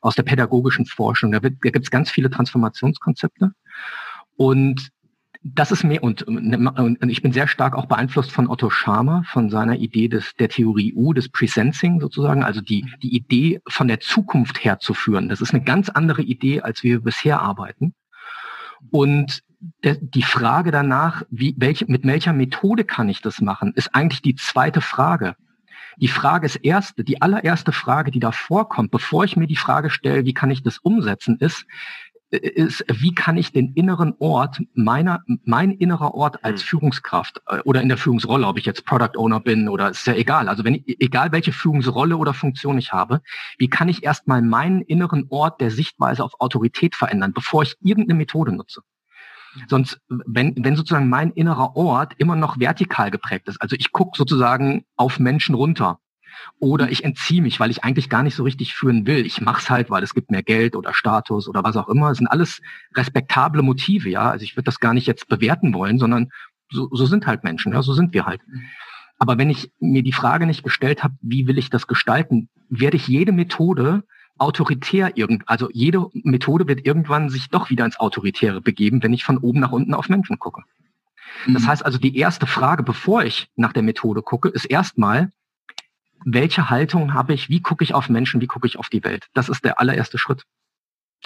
aus 0.00 0.14
der 0.14 0.22
pädagogischen 0.22 0.86
Forschung. 0.86 1.32
Da, 1.32 1.40
da 1.40 1.48
gibt 1.48 1.84
es 1.84 1.90
ganz 1.90 2.10
viele 2.10 2.30
Transformationskonzepte. 2.30 3.52
Und 4.36 4.90
das 5.44 5.72
ist 5.72 5.82
mir, 5.82 6.02
und, 6.02 6.22
und, 6.22 7.08
ich 7.08 7.22
bin 7.22 7.32
sehr 7.32 7.48
stark 7.48 7.74
auch 7.74 7.86
beeinflusst 7.86 8.30
von 8.30 8.48
Otto 8.48 8.70
Scharmer, 8.70 9.24
von 9.26 9.50
seiner 9.50 9.76
Idee 9.76 10.08
des, 10.08 10.34
der 10.36 10.48
Theorie 10.48 10.94
U, 10.94 11.12
des 11.12 11.28
Presensing 11.28 12.00
sozusagen, 12.00 12.44
also 12.44 12.60
die, 12.60 12.86
die 13.02 13.16
Idee 13.16 13.60
von 13.68 13.88
der 13.88 13.98
Zukunft 13.98 14.64
herzuführen. 14.64 15.28
Das 15.28 15.40
ist 15.40 15.52
eine 15.52 15.64
ganz 15.64 15.88
andere 15.88 16.22
Idee, 16.22 16.60
als 16.60 16.84
wir 16.84 17.00
bisher 17.00 17.40
arbeiten. 17.40 17.94
Und 18.90 19.42
die 19.80 20.22
Frage 20.22 20.70
danach, 20.70 21.22
wie, 21.30 21.54
welche, 21.56 21.86
mit 21.86 22.04
welcher 22.04 22.32
Methode 22.32 22.84
kann 22.84 23.08
ich 23.08 23.20
das 23.20 23.40
machen, 23.40 23.72
ist 23.74 23.94
eigentlich 23.94 24.22
die 24.22 24.34
zweite 24.34 24.80
Frage. 24.80 25.34
Die 25.96 26.08
Frage 26.08 26.46
ist 26.46 26.56
erste, 26.56 27.04
die 27.04 27.22
allererste 27.22 27.72
Frage, 27.72 28.10
die 28.10 28.20
da 28.20 28.32
vorkommt, 28.32 28.90
bevor 28.90 29.24
ich 29.24 29.36
mir 29.36 29.46
die 29.46 29.56
Frage 29.56 29.90
stelle, 29.90 30.24
wie 30.24 30.34
kann 30.34 30.50
ich 30.50 30.62
das 30.62 30.78
umsetzen, 30.78 31.38
ist, 31.38 31.66
ist, 32.32 32.84
wie 32.88 33.14
kann 33.14 33.36
ich 33.36 33.52
den 33.52 33.74
inneren 33.74 34.14
Ort 34.18 34.62
meiner, 34.74 35.22
mein 35.44 35.70
innerer 35.70 36.14
Ort 36.14 36.44
als 36.44 36.62
hm. 36.62 36.68
Führungskraft 36.68 37.42
äh, 37.46 37.58
oder 37.60 37.82
in 37.82 37.88
der 37.88 37.98
Führungsrolle, 37.98 38.46
ob 38.46 38.58
ich 38.58 38.64
jetzt 38.64 38.86
Product 38.86 39.18
Owner 39.18 39.40
bin 39.40 39.68
oder 39.68 39.90
ist 39.90 40.06
ja 40.06 40.14
egal. 40.14 40.48
Also 40.48 40.64
wenn 40.64 40.76
ich, 40.76 41.00
egal 41.00 41.30
welche 41.32 41.52
Führungsrolle 41.52 42.16
oder 42.16 42.32
Funktion 42.32 42.78
ich 42.78 42.92
habe, 42.92 43.20
wie 43.58 43.68
kann 43.68 43.88
ich 43.88 44.02
erstmal 44.02 44.40
meinen 44.40 44.80
inneren 44.80 45.26
Ort 45.28 45.60
der 45.60 45.70
Sichtweise 45.70 46.24
auf 46.24 46.40
Autorität 46.40 46.94
verändern, 46.94 47.34
bevor 47.34 47.62
ich 47.64 47.76
irgendeine 47.80 48.16
Methode 48.16 48.52
nutze? 48.52 48.80
Sonst, 49.68 50.00
wenn, 50.08 50.54
wenn 50.56 50.76
sozusagen 50.76 51.08
mein 51.08 51.30
innerer 51.30 51.76
Ort 51.76 52.14
immer 52.18 52.36
noch 52.36 52.58
vertikal 52.58 53.10
geprägt 53.10 53.48
ist, 53.48 53.60
also 53.60 53.76
ich 53.78 53.92
gucke 53.92 54.16
sozusagen 54.16 54.84
auf 54.96 55.18
Menschen 55.18 55.54
runter 55.54 55.98
oder 56.58 56.90
ich 56.90 57.04
entziehe 57.04 57.42
mich, 57.42 57.60
weil 57.60 57.70
ich 57.70 57.84
eigentlich 57.84 58.08
gar 58.08 58.22
nicht 58.22 58.34
so 58.34 58.42
richtig 58.42 58.74
führen 58.74 59.06
will. 59.06 59.26
Ich 59.26 59.40
mache 59.40 59.60
es 59.60 59.70
halt, 59.70 59.90
weil 59.90 60.02
es 60.02 60.14
gibt 60.14 60.30
mehr 60.30 60.42
Geld 60.42 60.76
oder 60.76 60.94
Status 60.94 61.48
oder 61.48 61.62
was 61.62 61.76
auch 61.76 61.88
immer. 61.88 62.10
Es 62.10 62.18
sind 62.18 62.28
alles 62.28 62.60
respektable 62.94 63.62
Motive, 63.62 64.08
ja. 64.08 64.30
Also 64.30 64.44
ich 64.44 64.56
würde 64.56 64.64
das 64.64 64.80
gar 64.80 64.94
nicht 64.94 65.06
jetzt 65.06 65.28
bewerten 65.28 65.74
wollen, 65.74 65.98
sondern 65.98 66.30
so, 66.70 66.88
so 66.92 67.06
sind 67.06 67.26
halt 67.26 67.44
Menschen, 67.44 67.72
ja, 67.72 67.82
so 67.82 67.92
sind 67.92 68.14
wir 68.14 68.26
halt. 68.26 68.40
Aber 69.18 69.38
wenn 69.38 69.50
ich 69.50 69.70
mir 69.78 70.02
die 70.02 70.12
Frage 70.12 70.46
nicht 70.46 70.64
gestellt 70.64 71.04
habe, 71.04 71.14
wie 71.20 71.46
will 71.46 71.58
ich 71.58 71.70
das 71.70 71.86
gestalten, 71.86 72.48
werde 72.68 72.96
ich 72.96 73.06
jede 73.06 73.32
Methode 73.32 74.04
autoritär 74.42 75.16
irgend, 75.16 75.48
also 75.48 75.70
jede 75.72 76.08
Methode 76.12 76.68
wird 76.68 76.84
irgendwann 76.84 77.30
sich 77.30 77.48
doch 77.48 77.70
wieder 77.70 77.84
ins 77.84 77.98
Autoritäre 77.98 78.60
begeben, 78.60 79.02
wenn 79.02 79.12
ich 79.12 79.24
von 79.24 79.38
oben 79.38 79.60
nach 79.60 79.72
unten 79.72 79.94
auf 79.94 80.08
Menschen 80.08 80.38
gucke. 80.38 80.62
Das 81.46 81.62
mhm. 81.62 81.66
heißt 81.68 81.84
also, 81.84 81.98
die 81.98 82.16
erste 82.16 82.46
Frage, 82.46 82.82
bevor 82.82 83.24
ich 83.24 83.48
nach 83.56 83.72
der 83.72 83.82
Methode 83.82 84.22
gucke, 84.22 84.48
ist 84.48 84.66
erstmal, 84.66 85.32
welche 86.24 86.70
Haltung 86.70 87.14
habe 87.14 87.34
ich, 87.34 87.48
wie 87.48 87.60
gucke 87.60 87.82
ich 87.82 87.94
auf 87.94 88.08
Menschen, 88.08 88.40
wie 88.40 88.46
gucke 88.46 88.66
ich 88.66 88.78
auf 88.78 88.88
die 88.88 89.02
Welt? 89.02 89.28
Das 89.34 89.48
ist 89.48 89.64
der 89.64 89.80
allererste 89.80 90.18
Schritt. 90.18 90.44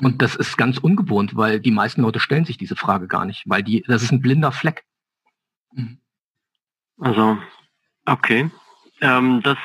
Und 0.01 0.15
mhm. 0.15 0.19
das 0.19 0.37
ist 0.37 0.57
ganz 0.57 0.79
ungewohnt, 0.79 1.37
weil 1.37 1.61
die 1.61 1.71
meisten 1.71 2.03
Leute 2.03 2.21
stellen 2.21 2.45
sich 2.45 2.59
diese 2.59 2.77
Frage 2.77 3.09
gar 3.09 3.25
nicht, 3.25 3.43
weil 3.47 3.63
die, 3.63 3.83
das 3.87 4.03
ist 4.03 4.13
ein 4.13 4.21
blinder 4.21 4.53
Fleck. 4.53 4.85
Mhm. 5.73 5.99
Also, 6.99 7.39
okay. 8.07 8.51
Ähm, 9.01 9.43
das 9.43 9.59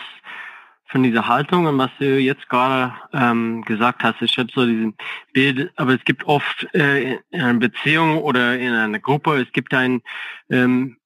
von 0.92 1.04
dieser 1.04 1.28
Haltung 1.28 1.66
und 1.66 1.78
was 1.78 1.92
du 2.00 2.20
jetzt 2.20 2.48
gerade 2.50 2.94
ähm, 3.14 3.64
gesagt 3.64 4.04
hast, 4.04 4.22
ich 4.22 4.38
habe 4.38 4.52
so 4.54 4.66
diesen 4.66 4.94
Bild, 5.32 5.72
aber 5.78 5.94
es 5.94 6.04
gibt 6.04 6.26
oft 6.26 6.68
äh, 6.74 7.14
in 7.14 7.42
einer 7.42 7.60
Beziehung 7.60 8.18
oder 8.18 8.60
in 8.60 8.74
einer 8.74 9.00
Gruppe, 9.00 9.42
es 9.42 9.52
gibt 9.54 9.74
ein 9.74 10.02
ähm, 10.50 10.98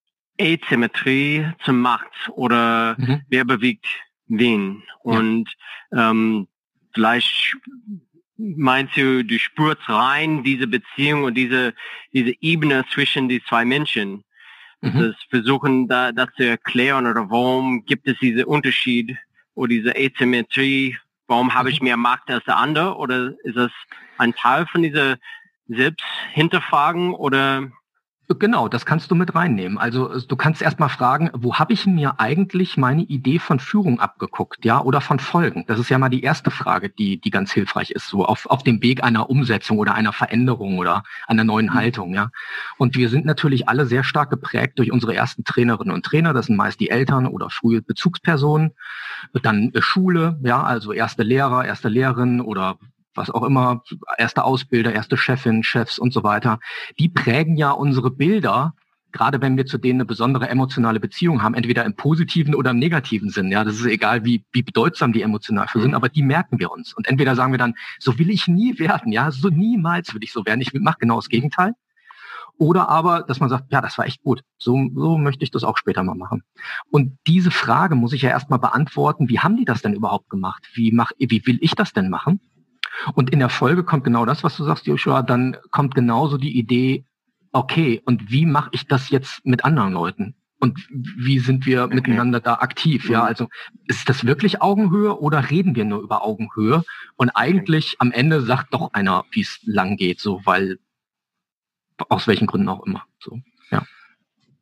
Asymmetrie 0.41 1.47
zur 1.63 1.75
Macht 1.75 2.11
oder 2.31 2.95
mhm. 2.97 3.21
wer 3.29 3.45
bewegt 3.45 3.85
wen. 4.27 4.83
Und 5.03 5.49
ja. 5.91 6.09
ähm, 6.09 6.47
vielleicht 6.93 7.55
meinst 8.37 8.97
du, 8.97 9.23
du 9.23 9.39
spürst 9.39 9.87
rein 9.87 10.43
diese 10.43 10.67
Beziehung 10.67 11.23
und 11.23 11.35
diese, 11.35 11.73
diese 12.11 12.33
Ebene 12.41 12.85
zwischen 12.91 13.29
die 13.29 13.41
zwei 13.43 13.65
Menschen. 13.65 14.23
Mhm. 14.81 14.99
Das 14.99 15.15
versuchen 15.29 15.87
da, 15.87 16.11
das 16.11 16.29
zu 16.35 16.45
erklären 16.45 17.05
oder 17.05 17.29
warum 17.29 17.85
gibt 17.85 18.07
es 18.07 18.17
diese 18.19 18.45
Unterschied 18.45 19.15
oder 19.55 19.69
diese 19.69 19.95
Asymmetrie, 19.95 20.97
warum 21.27 21.53
habe 21.53 21.69
ich 21.69 21.81
mhm. 21.81 21.85
mehr 21.85 21.97
Macht 21.97 22.29
als 22.29 22.45
der 22.45 22.57
andere? 22.57 22.95
Oder 22.97 23.33
ist 23.43 23.57
das 23.57 23.71
ein 24.17 24.33
Teil 24.35 24.67
von 24.67 24.83
dieser 24.83 25.17
Selbsthinterfragen 25.67 27.13
oder 27.13 27.71
Genau, 28.27 28.67
das 28.67 28.87
kannst 28.87 29.11
du 29.11 29.15
mit 29.15 29.35
reinnehmen. 29.35 29.77
Also 29.77 30.11
äh, 30.11 30.21
du 30.27 30.35
kannst 30.35 30.61
erstmal 30.61 30.89
fragen, 30.89 31.29
wo 31.33 31.55
habe 31.55 31.73
ich 31.73 31.85
mir 31.85 32.19
eigentlich 32.19 32.75
meine 32.75 33.03
Idee 33.03 33.37
von 33.37 33.59
Führung 33.59 33.99
abgeguckt, 33.99 34.65
ja, 34.65 34.81
oder 34.81 34.99
von 34.99 35.19
Folgen? 35.19 35.65
Das 35.67 35.79
ist 35.79 35.89
ja 35.89 35.99
mal 35.99 36.09
die 36.09 36.23
erste 36.23 36.49
Frage, 36.49 36.89
die, 36.89 37.21
die 37.21 37.29
ganz 37.29 37.51
hilfreich 37.51 37.91
ist, 37.91 38.07
so 38.07 38.25
auf, 38.25 38.47
auf 38.47 38.63
dem 38.63 38.81
Weg 38.81 39.03
einer 39.03 39.29
Umsetzung 39.29 39.77
oder 39.77 39.93
einer 39.93 40.11
Veränderung 40.11 40.79
oder 40.79 41.03
einer 41.27 41.43
neuen 41.43 41.67
mhm. 41.67 41.73
Haltung, 41.75 42.13
ja. 42.15 42.31
Und 42.77 42.95
wir 42.95 43.09
sind 43.09 43.25
natürlich 43.25 43.69
alle 43.69 43.85
sehr 43.85 44.03
stark 44.03 44.31
geprägt 44.31 44.79
durch 44.79 44.91
unsere 44.91 45.15
ersten 45.15 45.43
Trainerinnen 45.43 45.93
und 45.93 46.03
Trainer. 46.03 46.33
Das 46.33 46.47
sind 46.47 46.55
meist 46.55 46.79
die 46.79 46.89
Eltern 46.89 47.27
oder 47.27 47.51
frühe 47.51 47.83
Bezugspersonen. 47.83 48.71
Dann 49.33 49.71
äh, 49.73 49.81
Schule, 49.83 50.39
ja, 50.43 50.63
also 50.63 50.93
erste 50.93 51.21
Lehrer, 51.21 51.65
erste 51.65 51.89
Lehrerin 51.89 52.41
oder 52.41 52.79
was 53.15 53.29
auch 53.29 53.43
immer, 53.43 53.81
erste 54.17 54.43
Ausbilder, 54.43 54.93
erste 54.93 55.17
Chefin, 55.17 55.63
Chefs 55.63 55.97
und 55.97 56.13
so 56.13 56.23
weiter, 56.23 56.59
die 56.99 57.09
prägen 57.09 57.57
ja 57.57 57.71
unsere 57.71 58.11
Bilder, 58.11 58.73
gerade 59.11 59.41
wenn 59.41 59.55
wir 59.55 59.65
zu 59.65 59.77
denen 59.77 60.01
eine 60.01 60.05
besondere 60.05 60.49
emotionale 60.49 60.99
Beziehung 60.99 61.41
haben, 61.41 61.55
entweder 61.55 61.85
im 61.85 61.95
positiven 61.95 62.53
oder 62.53 62.71
im 62.71 62.79
negativen 62.79 63.29
Sinn. 63.29 63.49
Ja, 63.49 63.63
das 63.63 63.75
ist 63.75 63.85
egal, 63.85 64.25
wie, 64.25 64.43
wie 64.51 64.61
bedeutsam 64.61 65.13
die 65.13 65.21
emotional 65.21 65.67
für 65.67 65.79
sind, 65.79 65.91
mhm. 65.91 65.95
aber 65.95 66.09
die 66.09 66.21
merken 66.21 66.59
wir 66.59 66.71
uns. 66.71 66.93
Und 66.93 67.07
entweder 67.07 67.35
sagen 67.35 67.53
wir 67.53 67.57
dann, 67.57 67.75
so 67.97 68.19
will 68.19 68.29
ich 68.29 68.47
nie 68.47 68.77
werden, 68.77 69.11
ja, 69.11 69.31
so 69.31 69.49
niemals 69.49 70.13
will 70.13 70.23
ich 70.23 70.33
so 70.33 70.45
werden. 70.45 70.61
Ich 70.61 70.73
mache 70.73 70.97
genau 70.99 71.15
das 71.15 71.29
Gegenteil. 71.29 71.73
Oder 72.57 72.87
aber, 72.89 73.23
dass 73.23 73.39
man 73.39 73.49
sagt, 73.49 73.71
ja, 73.71 73.81
das 73.81 73.97
war 73.97 74.05
echt 74.05 74.21
gut. 74.21 74.41
So, 74.57 74.89
so 74.95 75.17
möchte 75.17 75.43
ich 75.43 75.51
das 75.51 75.63
auch 75.63 75.77
später 75.77 76.03
mal 76.03 76.15
machen. 76.15 76.43
Und 76.89 77.17
diese 77.27 77.51
Frage 77.51 77.95
muss 77.95 78.13
ich 78.13 78.21
ja 78.21 78.29
erstmal 78.29 78.59
beantworten, 78.59 79.27
wie 79.29 79.39
haben 79.39 79.57
die 79.57 79.65
das 79.65 79.81
denn 79.81 79.93
überhaupt 79.93 80.29
gemacht? 80.29 80.65
Wie, 80.73 80.91
mach, 80.91 81.11
wie 81.17 81.45
will 81.45 81.57
ich 81.61 81.75
das 81.75 81.91
denn 81.91 82.09
machen? 82.09 82.39
Und 83.13 83.29
in 83.29 83.39
der 83.39 83.49
Folge 83.49 83.83
kommt 83.83 84.03
genau 84.03 84.25
das, 84.25 84.43
was 84.43 84.57
du 84.57 84.63
sagst, 84.63 84.87
Joshua, 84.87 85.21
dann 85.21 85.57
kommt 85.71 85.95
genauso 85.95 86.37
die 86.37 86.57
Idee, 86.57 87.05
okay, 87.51 88.01
und 88.05 88.31
wie 88.31 88.45
mache 88.45 88.69
ich 88.73 88.87
das 88.87 89.09
jetzt 89.09 89.45
mit 89.45 89.63
anderen 89.63 89.93
Leuten? 89.93 90.35
Und 90.59 90.87
wie 90.89 91.39
sind 91.39 91.65
wir 91.65 91.83
okay. 91.83 91.95
miteinander 91.95 92.39
da 92.39 92.55
aktiv? 92.55 93.09
Ja, 93.09 93.21
mhm. 93.21 93.27
also 93.27 93.47
ist 93.87 94.09
das 94.09 94.25
wirklich 94.25 94.61
Augenhöhe 94.61 95.19
oder 95.19 95.49
reden 95.49 95.75
wir 95.75 95.85
nur 95.85 96.01
über 96.01 96.23
Augenhöhe? 96.23 96.83
Und 97.15 97.29
eigentlich 97.29 97.95
am 97.99 98.11
Ende 98.11 98.41
sagt 98.41 98.73
doch 98.73 98.93
einer, 98.93 99.25
wie 99.31 99.41
es 99.41 99.59
lang 99.63 99.97
geht, 99.97 100.19
so, 100.19 100.41
weil 100.45 100.79
aus 102.09 102.27
welchen 102.27 102.47
Gründen 102.47 102.69
auch 102.69 102.85
immer. 102.85 103.03
So, 103.19 103.39
ja. 103.69 103.85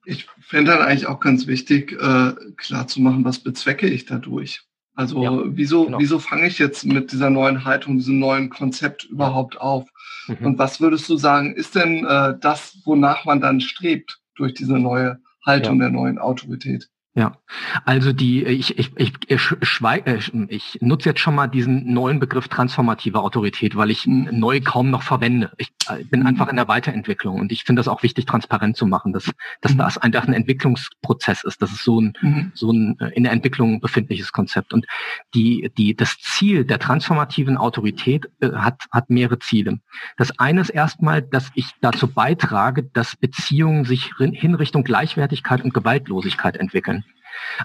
Ich 0.05 0.27
fände 0.41 0.71
dann 0.71 0.81
eigentlich 0.81 1.07
auch 1.07 1.19
ganz 1.19 1.47
wichtig, 1.47 1.93
äh, 1.93 2.33
klar 2.57 2.87
zu 2.87 3.01
machen, 3.01 3.23
was 3.23 3.39
bezwecke 3.39 3.87
ich 3.87 4.05
dadurch. 4.05 4.63
Also 4.95 5.23
ja, 5.23 5.41
wieso, 5.45 5.85
genau. 5.85 5.99
wieso 5.99 6.19
fange 6.19 6.47
ich 6.47 6.59
jetzt 6.59 6.85
mit 6.85 7.11
dieser 7.11 7.29
neuen 7.29 7.65
Haltung, 7.65 7.97
diesem 7.97 8.19
neuen 8.19 8.49
Konzept 8.49 9.05
überhaupt 9.05 9.59
auf? 9.59 9.89
Mhm. 10.27 10.45
Und 10.45 10.59
was 10.59 10.79
würdest 10.79 11.09
du 11.09 11.17
sagen, 11.17 11.55
ist 11.55 11.75
denn 11.75 12.05
äh, 12.05 12.37
das, 12.39 12.77
wonach 12.85 13.25
man 13.25 13.41
dann 13.41 13.59
strebt 13.59 14.19
durch 14.35 14.53
diese 14.53 14.77
neue 14.77 15.19
Haltung 15.45 15.79
ja. 15.79 15.85
der 15.85 15.91
neuen 15.91 16.19
Autorität? 16.19 16.89
Ja, 17.15 17.37
also 17.85 18.11
die, 18.11 18.43
ich, 18.43 18.79
ich, 18.79 18.91
ich, 18.95 19.13
ich, 19.27 19.47
äh, 19.51 20.19
ich 20.47 20.79
nutze 20.81 21.09
jetzt 21.09 21.19
schon 21.19 21.35
mal 21.35 21.45
diesen 21.45 21.93
neuen 21.93 22.19
Begriff 22.19 22.47
transformative 22.47 23.19
Autorität, 23.19 23.75
weil 23.75 23.91
ich 23.91 24.07
neu 24.07 24.61
kaum 24.61 24.89
noch 24.89 25.03
verwende. 25.03 25.51
Ich 25.57 25.69
äh, 25.89 26.03
bin 26.05 26.21
mhm. 26.21 26.25
einfach 26.25 26.47
in 26.47 26.55
der 26.55 26.67
Weiterentwicklung 26.67 27.39
und 27.39 27.51
ich 27.51 27.65
finde 27.65 27.81
das 27.81 27.87
auch 27.87 28.01
wichtig, 28.01 28.25
transparent 28.25 28.77
zu 28.77 28.87
machen, 28.87 29.13
dass, 29.13 29.29
dass 29.61 29.73
mhm. 29.75 29.77
das 29.77 29.99
einfach 29.99 30.27
ein 30.27 30.33
Entwicklungsprozess 30.33 31.43
ist. 31.43 31.61
Das 31.61 31.71
ist 31.71 31.83
so 31.83 32.01
ein, 32.01 32.13
mhm. 32.19 32.51
so 32.55 32.71
ein 32.71 32.99
äh, 32.99 33.09
in 33.09 33.21
der 33.21 33.31
Entwicklung 33.31 33.79
befindliches 33.79 34.31
Konzept. 34.31 34.73
Und 34.73 34.87
die, 35.35 35.71
die, 35.77 35.95
das 35.95 36.17
Ziel 36.17 36.65
der 36.65 36.79
transformativen 36.79 37.57
Autorität 37.57 38.27
hat, 38.41 38.85
hat 38.89 39.11
mehrere 39.11 39.37
Ziele. 39.37 39.79
Das 40.17 40.39
eine 40.39 40.61
ist 40.61 40.69
erstmal, 40.69 41.21
dass 41.21 41.51
ich 41.53 41.75
dazu 41.79 42.07
beitrage, 42.07 42.81
dass 42.81 43.15
Beziehungen 43.15 43.85
sich 43.85 44.09
hin 44.17 44.55
Richtung 44.55 44.83
Gleichwertigkeit 44.83 45.63
und 45.63 45.75
Gewaltlosigkeit 45.75 46.57
entwickeln. 46.57 47.02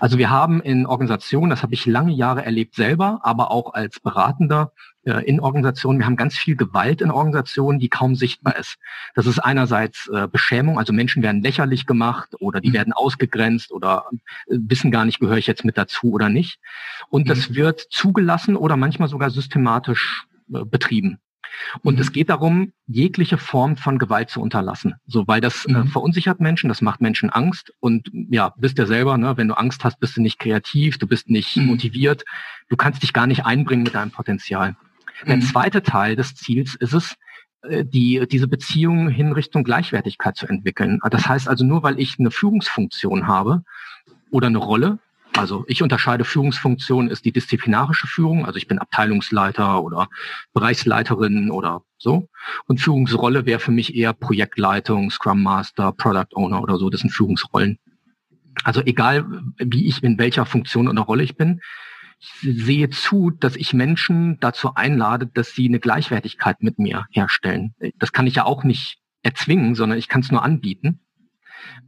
Also 0.00 0.18
wir 0.18 0.30
haben 0.30 0.60
in 0.60 0.86
Organisationen, 0.86 1.50
das 1.50 1.62
habe 1.62 1.74
ich 1.74 1.86
lange 1.86 2.12
Jahre 2.12 2.44
erlebt 2.44 2.74
selber, 2.74 3.20
aber 3.22 3.50
auch 3.50 3.74
als 3.74 4.00
Beratender 4.00 4.72
äh, 5.04 5.24
in 5.24 5.40
Organisationen, 5.40 5.98
wir 5.98 6.06
haben 6.06 6.16
ganz 6.16 6.36
viel 6.36 6.56
Gewalt 6.56 7.00
in 7.00 7.10
Organisationen, 7.10 7.78
die 7.78 7.88
kaum 7.88 8.14
sichtbar 8.14 8.56
ist. 8.56 8.76
Das 9.14 9.26
ist 9.26 9.38
einerseits 9.38 10.08
äh, 10.08 10.28
Beschämung, 10.28 10.78
also 10.78 10.92
Menschen 10.92 11.22
werden 11.22 11.42
lächerlich 11.42 11.86
gemacht 11.86 12.34
oder 12.40 12.60
die 12.60 12.70
mhm. 12.70 12.74
werden 12.74 12.92
ausgegrenzt 12.92 13.72
oder 13.72 14.04
äh, 14.46 14.56
wissen 14.58 14.90
gar 14.90 15.04
nicht, 15.04 15.20
gehöre 15.20 15.38
ich 15.38 15.46
jetzt 15.46 15.64
mit 15.64 15.78
dazu 15.78 16.12
oder 16.12 16.28
nicht. 16.28 16.58
Und 17.08 17.28
das 17.28 17.50
mhm. 17.50 17.56
wird 17.56 17.80
zugelassen 17.90 18.56
oder 18.56 18.76
manchmal 18.76 19.08
sogar 19.08 19.30
systematisch 19.30 20.26
äh, 20.52 20.64
betrieben. 20.64 21.18
Und 21.82 21.96
mhm. 21.96 22.00
es 22.00 22.12
geht 22.12 22.30
darum, 22.30 22.72
jegliche 22.86 23.38
Form 23.38 23.76
von 23.76 23.98
Gewalt 23.98 24.30
zu 24.30 24.40
unterlassen. 24.40 24.94
So, 25.06 25.26
weil 25.26 25.40
das 25.40 25.64
äh, 25.64 25.72
mhm. 25.72 25.76
äh, 25.76 25.86
verunsichert 25.86 26.40
Menschen, 26.40 26.68
das 26.68 26.82
macht 26.82 27.00
Menschen 27.00 27.30
Angst. 27.30 27.72
Und 27.80 28.10
ja, 28.30 28.54
bist 28.56 28.78
ja 28.78 28.86
selber, 28.86 29.18
ne, 29.18 29.36
wenn 29.36 29.48
du 29.48 29.54
Angst 29.54 29.84
hast, 29.84 30.00
bist 30.00 30.16
du 30.16 30.22
nicht 30.22 30.38
kreativ, 30.38 30.98
du 30.98 31.06
bist 31.06 31.28
nicht 31.30 31.56
mhm. 31.56 31.66
motiviert, 31.66 32.24
du 32.68 32.76
kannst 32.76 33.02
dich 33.02 33.12
gar 33.12 33.26
nicht 33.26 33.44
einbringen 33.44 33.82
mit 33.82 33.94
deinem 33.94 34.10
Potenzial. 34.10 34.76
Der 35.26 35.36
mhm. 35.36 35.42
zweite 35.42 35.82
Teil 35.82 36.16
des 36.16 36.34
Ziels 36.34 36.74
ist 36.74 36.94
es, 36.94 37.16
äh, 37.62 37.84
die, 37.84 38.24
diese 38.30 38.48
Beziehung 38.48 39.08
hin 39.08 39.32
Richtung 39.32 39.64
Gleichwertigkeit 39.64 40.36
zu 40.36 40.46
entwickeln. 40.46 41.00
Das 41.10 41.26
heißt 41.26 41.48
also 41.48 41.64
nur, 41.64 41.82
weil 41.82 41.98
ich 41.98 42.18
eine 42.18 42.30
Führungsfunktion 42.30 43.26
habe 43.26 43.62
oder 44.30 44.46
eine 44.46 44.58
Rolle, 44.58 44.98
also 45.38 45.64
ich 45.68 45.82
unterscheide 45.82 46.24
Führungsfunktion 46.24 47.08
ist 47.08 47.24
die 47.24 47.30
disziplinarische 47.30 48.08
Führung, 48.08 48.44
also 48.44 48.56
ich 48.56 48.66
bin 48.66 48.80
Abteilungsleiter 48.80 49.84
oder 49.84 50.08
Bereichsleiterin 50.52 51.52
oder 51.52 51.82
so. 51.96 52.28
Und 52.66 52.80
Führungsrolle 52.80 53.46
wäre 53.46 53.60
für 53.60 53.70
mich 53.70 53.94
eher 53.94 54.12
Projektleitung, 54.14 55.10
Scrum 55.10 55.44
Master, 55.44 55.92
Product 55.92 56.34
Owner 56.34 56.60
oder 56.60 56.76
so. 56.76 56.90
Das 56.90 57.02
sind 57.02 57.10
Führungsrollen. 57.10 57.78
Also 58.64 58.82
egal, 58.84 59.26
wie 59.58 59.86
ich 59.86 60.02
in 60.02 60.18
welcher 60.18 60.44
Funktion 60.44 60.88
oder 60.88 61.02
Rolle 61.02 61.22
ich 61.22 61.36
bin, 61.36 61.60
ich 62.18 62.64
sehe 62.64 62.90
zu, 62.90 63.30
dass 63.30 63.54
ich 63.54 63.72
Menschen 63.72 64.40
dazu 64.40 64.74
einlade, 64.74 65.28
dass 65.28 65.54
sie 65.54 65.68
eine 65.68 65.78
Gleichwertigkeit 65.78 66.64
mit 66.64 66.80
mir 66.80 67.06
herstellen. 67.12 67.74
Das 67.98 68.10
kann 68.12 68.26
ich 68.26 68.34
ja 68.34 68.44
auch 68.44 68.64
nicht 68.64 68.98
erzwingen, 69.22 69.76
sondern 69.76 69.98
ich 69.98 70.08
kann 70.08 70.22
es 70.22 70.32
nur 70.32 70.42
anbieten. 70.42 70.98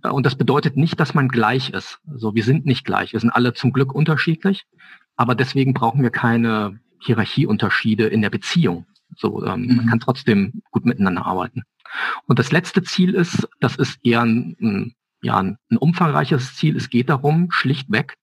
Und 0.03 0.27
das 0.27 0.37
bedeutet 0.37 0.77
nicht, 0.77 0.99
dass 1.01 1.15
man 1.15 1.29
gleich 1.29 1.71
ist. 1.71 1.99
Also 2.11 2.35
wir 2.35 2.45
sind 2.45 2.67
nicht 2.67 2.85
gleich. 2.85 3.13
Wir 3.13 3.21
sind 3.21 3.31
alle 3.31 3.55
zum 3.55 3.73
Glück 3.73 3.95
unterschiedlich. 3.95 4.67
Aber 5.17 5.35
deswegen 5.35 5.75
brauchen 5.75 6.03
wir 6.03 6.11
keine 6.11 6.81
Hierarchieunterschiede 7.01 8.07
in 8.07 8.23
der 8.23 8.31
Beziehung. 8.31 8.87
So, 9.17 9.45
ähm, 9.45 9.67
mhm. 9.67 9.77
man 9.77 9.87
kann 9.87 10.01
trotzdem 10.01 10.63
gut 10.71 10.85
miteinander 10.85 11.27
arbeiten. 11.27 11.63
Und 12.27 12.39
das 12.39 12.53
letzte 12.53 12.83
Ziel 12.83 13.15
ist, 13.15 13.49
das 13.59 13.77
ist 13.77 13.99
eher 14.05 14.23
ein, 14.23 14.57
ein 14.61 14.95
ja, 15.23 15.39
ein, 15.39 15.59
ein 15.71 15.77
umfangreiches 15.77 16.55
Ziel. 16.57 16.77
Es 16.77 16.91
geht 16.91 17.09
darum, 17.09 17.51
schlichtweg, 17.51 18.17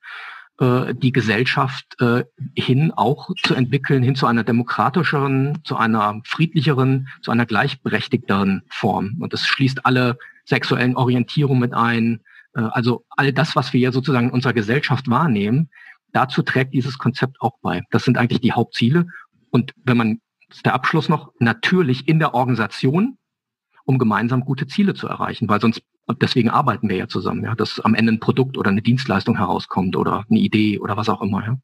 äh, 0.60 0.94
die 0.96 1.12
Gesellschaft 1.12 1.86
äh, 2.00 2.24
hin 2.56 2.92
auch 2.92 3.30
zu 3.44 3.54
entwickeln, 3.54 4.04
hin 4.04 4.16
zu 4.16 4.26
einer 4.26 4.44
demokratischeren, 4.44 5.60
zu 5.64 5.78
einer 5.78 6.22
friedlicheren, 6.26 7.08
zu 7.22 7.32
einer 7.32 7.46
gleichberechtigteren 7.46 8.64
Form. 8.70 9.18
Und 9.20 9.34
das 9.34 9.46
schließt 9.46 9.86
alle 9.86 10.18
sexuellen 10.48 10.96
Orientierung 10.96 11.60
mit 11.60 11.74
ein. 11.74 12.22
Äh, 12.56 12.62
also 12.62 13.06
all 13.10 13.34
das, 13.34 13.56
was 13.56 13.74
wir 13.74 13.80
ja 13.80 13.92
sozusagen 13.92 14.28
in 14.28 14.34
unserer 14.34 14.54
Gesellschaft 14.54 15.10
wahrnehmen, 15.10 15.70
dazu 16.14 16.42
trägt 16.42 16.74
dieses 16.74 16.98
Konzept 16.98 17.42
auch 17.42 17.60
bei. 17.62 17.84
Das 17.92 18.04
sind 18.04 18.18
eigentlich 18.18 18.42
die 18.42 18.54
Hauptziele. 18.54 19.08
Und 19.52 19.74
wenn 19.84 19.98
man, 19.98 20.22
das 20.48 20.58
ist 20.58 20.66
der 20.66 20.74
Abschluss 20.74 21.10
noch, 21.10 21.32
natürlich 21.40 22.08
in 22.08 22.20
der 22.20 22.34
Organisation, 22.34 23.18
um 23.86 23.98
gemeinsam 23.98 24.42
gute 24.42 24.68
Ziele 24.68 24.94
zu 24.94 25.08
erreichen, 25.08 25.48
weil 25.48 25.62
sonst, 25.62 25.82
deswegen 26.22 26.50
arbeiten 26.50 26.90
wir 26.90 26.98
ja 26.98 27.08
zusammen, 27.08 27.44
ja, 27.44 27.56
dass 27.56 27.80
am 27.80 27.94
Ende 27.94 28.14
ein 28.14 28.20
Produkt 28.20 28.58
oder 28.58 28.70
eine 28.70 28.82
Dienstleistung 28.82 29.38
herauskommt 29.38 29.96
oder 29.96 30.26
eine 30.30 30.40
Idee 30.40 30.80
oder 30.80 30.98
was 30.98 31.10
auch 31.10 31.22
immer, 31.22 31.46
ja. 31.46 31.58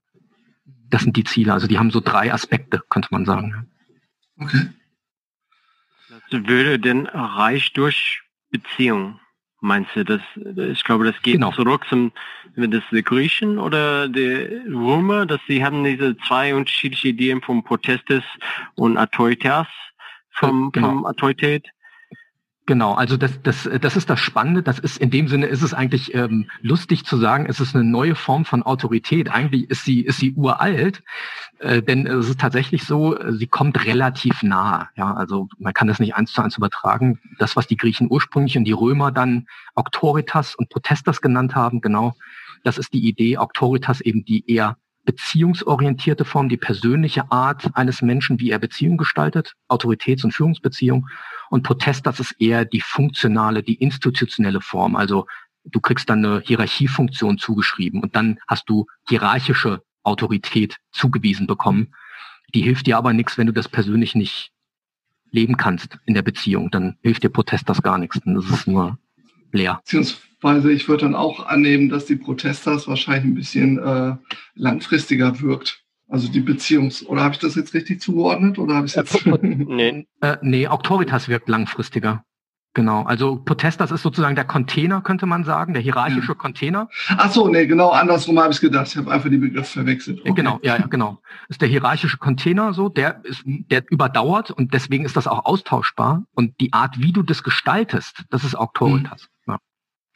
Das 0.89 1.01
sind 1.01 1.17
die 1.17 1.23
Ziele. 1.23 1.53
Also 1.53 1.65
die 1.65 1.79
haben 1.79 1.89
so 1.89 2.01
drei 2.01 2.31
Aspekte, 2.31 2.81
könnte 2.89 3.07
man 3.11 3.25
sagen. 3.25 3.71
Okay. 4.39 4.69
Das 6.29 6.47
würde 6.47 6.79
denn 6.79 7.07
erreicht 7.07 7.77
durch 7.77 8.22
Beziehung. 8.53 9.19
Meinst 9.59 9.95
du, 9.95 10.03
das, 10.03 10.21
ich 10.35 10.83
glaube, 10.83 11.05
das 11.05 11.21
geht 11.21 11.35
genau. 11.35 11.51
zurück 11.51 11.85
zum, 11.89 12.11
das 12.55 12.83
die 12.91 13.03
Griechen 13.03 13.57
oder 13.57 14.09
die 14.09 14.61
Römer, 14.67 15.25
dass 15.25 15.39
sie 15.47 15.63
haben 15.63 15.83
diese 15.83 16.17
zwei 16.27 16.53
unterschiedliche 16.53 17.09
Ideen 17.09 17.41
vom 17.41 17.63
Protestes 17.63 18.23
und 18.75 18.97
Autoritas, 18.97 19.67
vom, 20.31 20.71
genau. 20.71 20.89
vom 20.89 21.05
Autorität. 21.05 21.65
Genau, 22.65 22.93
also 22.93 23.17
das, 23.17 23.41
das, 23.41 23.69
das 23.81 23.97
ist 23.97 24.09
das 24.09 24.21
Spannende. 24.21 24.63
Das 24.63 24.79
ist 24.79 24.97
in 24.97 25.09
dem 25.09 25.27
Sinne 25.27 25.47
ist 25.47 25.63
es 25.63 25.73
eigentlich 25.73 26.13
ähm, 26.13 26.49
lustig 26.61 27.05
zu 27.05 27.17
sagen, 27.17 27.45
es 27.45 27.59
ist 27.59 27.75
eine 27.75 27.83
neue 27.83 28.15
Form 28.15 28.45
von 28.45 28.63
Autorität. 28.63 29.29
Eigentlich 29.29 29.69
ist 29.69 29.83
sie 29.83 29.99
ist 30.01 30.19
sie 30.19 30.33
uralt, 30.33 31.03
äh, 31.59 31.81
denn 31.81 32.07
es 32.07 32.29
ist 32.29 32.39
tatsächlich 32.39 32.85
so, 32.85 33.17
sie 33.31 33.47
kommt 33.47 33.85
relativ 33.85 34.43
nah. 34.43 34.87
Ja, 34.95 35.13
also 35.13 35.49
man 35.57 35.73
kann 35.73 35.89
das 35.89 35.99
nicht 35.99 36.15
eins 36.15 36.31
zu 36.31 36.41
eins 36.41 36.55
übertragen. 36.55 37.19
Das, 37.37 37.57
was 37.57 37.67
die 37.67 37.75
Griechen 37.75 38.07
ursprünglich 38.09 38.57
und 38.57 38.63
die 38.63 38.71
Römer 38.71 39.11
dann 39.11 39.47
Autoritas 39.75 40.55
und 40.55 40.69
Protestas 40.69 41.19
genannt 41.19 41.55
haben, 41.55 41.81
genau, 41.81 42.15
das 42.63 42.77
ist 42.77 42.93
die 42.93 43.05
Idee. 43.05 43.37
Autoritas 43.37 43.99
eben 43.99 44.23
die 44.23 44.49
eher 44.49 44.77
beziehungsorientierte 45.05 46.23
Form, 46.25 46.49
die 46.49 46.57
persönliche 46.57 47.29
Art 47.29 47.71
eines 47.73 48.01
Menschen, 48.01 48.39
wie 48.39 48.51
er 48.51 48.59
Beziehung 48.59 48.97
gestaltet, 48.97 49.55
Autoritäts- 49.67 50.23
und 50.23 50.33
Führungsbeziehung. 50.33 51.09
Und 51.53 51.61
Protest, 51.61 52.07
das 52.07 52.19
ist 52.19 52.31
eher 52.39 52.65
die 52.65 52.81
funktionale, 52.81 53.61
die 53.61 53.75
institutionelle 53.75 54.59
Form. 54.59 54.95
Also 54.95 55.27
du 55.63 55.79
kriegst 55.81 56.09
dann 56.09 56.25
eine 56.25 56.41
Hierarchiefunktion 56.43 57.37
zugeschrieben 57.37 58.01
und 58.01 58.15
dann 58.15 58.39
hast 58.47 58.67
du 58.71 58.87
hierarchische 59.07 59.83
Autorität 60.01 60.77
zugewiesen 60.91 61.45
bekommen. 61.45 61.93
Die 62.55 62.63
hilft 62.63 62.87
dir 62.87 62.97
aber 62.97 63.13
nichts, 63.13 63.37
wenn 63.37 63.45
du 63.45 63.53
das 63.53 63.69
persönlich 63.69 64.15
nicht 64.15 64.51
leben 65.29 65.55
kannst 65.55 65.99
in 66.07 66.15
der 66.15 66.23
Beziehung. 66.23 66.71
Dann 66.71 66.97
hilft 67.03 67.21
dir 67.21 67.29
Protest 67.29 67.69
das 67.69 67.83
gar 67.83 67.99
nichts. 67.99 68.19
Das 68.25 68.49
ist 68.49 68.65
nur 68.65 68.97
leer. 69.51 69.79
Beziehungsweise 69.83 70.71
ich 70.71 70.87
würde 70.87 71.05
dann 71.05 71.13
auch 71.13 71.45
annehmen, 71.45 71.87
dass 71.87 72.07
die 72.07 72.15
Protestas 72.15 72.87
wahrscheinlich 72.87 73.25
ein 73.25 73.35
bisschen 73.35 73.77
äh, 73.77 74.15
langfristiger 74.55 75.39
wirkt. 75.39 75.82
Also 76.13 76.27
die 76.27 76.41
Beziehungs- 76.41 77.03
oder 77.07 77.23
habe 77.23 77.33
ich 77.33 77.39
das 77.39 77.55
jetzt 77.55 77.73
richtig 77.73 77.99
zugeordnet 77.99 78.59
oder 78.59 78.75
habe 78.75 78.85
ich 78.85 78.93
jetzt? 78.93 79.25
Äh, 79.25 79.31
nee. 79.41 80.05
äh, 80.21 80.37
nee, 80.43 80.67
Autoritas 80.67 81.27
wirkt 81.27 81.49
langfristiger. 81.49 82.23
Genau, 82.75 83.01
also 83.01 83.37
Protestas 83.37 83.89
ist 83.89 84.03
sozusagen 84.03 84.35
der 84.35 84.45
Container, 84.45 85.01
könnte 85.01 85.25
man 85.25 85.43
sagen, 85.43 85.73
der 85.73 85.81
hierarchische 85.81 86.33
ja. 86.33 86.33
Container. 86.35 86.87
Ach 87.17 87.31
so, 87.31 87.47
nee, 87.47 87.65
genau 87.65 87.89
andersrum 87.89 88.39
habe 88.39 88.53
ich 88.53 88.61
gedacht. 88.61 88.89
Ich 88.89 88.97
habe 88.97 89.09
einfach 89.11 89.31
die 89.31 89.37
Begriffe 89.37 89.73
verwechselt. 89.73 90.21
Okay. 90.21 90.33
Genau, 90.35 90.59
ja, 90.61 90.77
ja, 90.77 90.85
genau. 90.85 91.19
Ist 91.49 91.61
der 91.61 91.69
hierarchische 91.69 92.17
Container 92.17 92.75
so, 92.75 92.89
der 92.89 93.25
ist, 93.25 93.41
der 93.45 93.83
überdauert 93.89 94.51
und 94.51 94.71
deswegen 94.75 95.05
ist 95.05 95.17
das 95.17 95.25
auch 95.25 95.45
austauschbar. 95.45 96.25
Und 96.35 96.59
die 96.61 96.73
Art, 96.73 96.99
wie 96.99 97.11
du 97.11 97.23
das 97.23 97.41
gestaltest, 97.41 98.23
das 98.29 98.43
ist 98.43 98.53
Autoritas. 98.53 99.29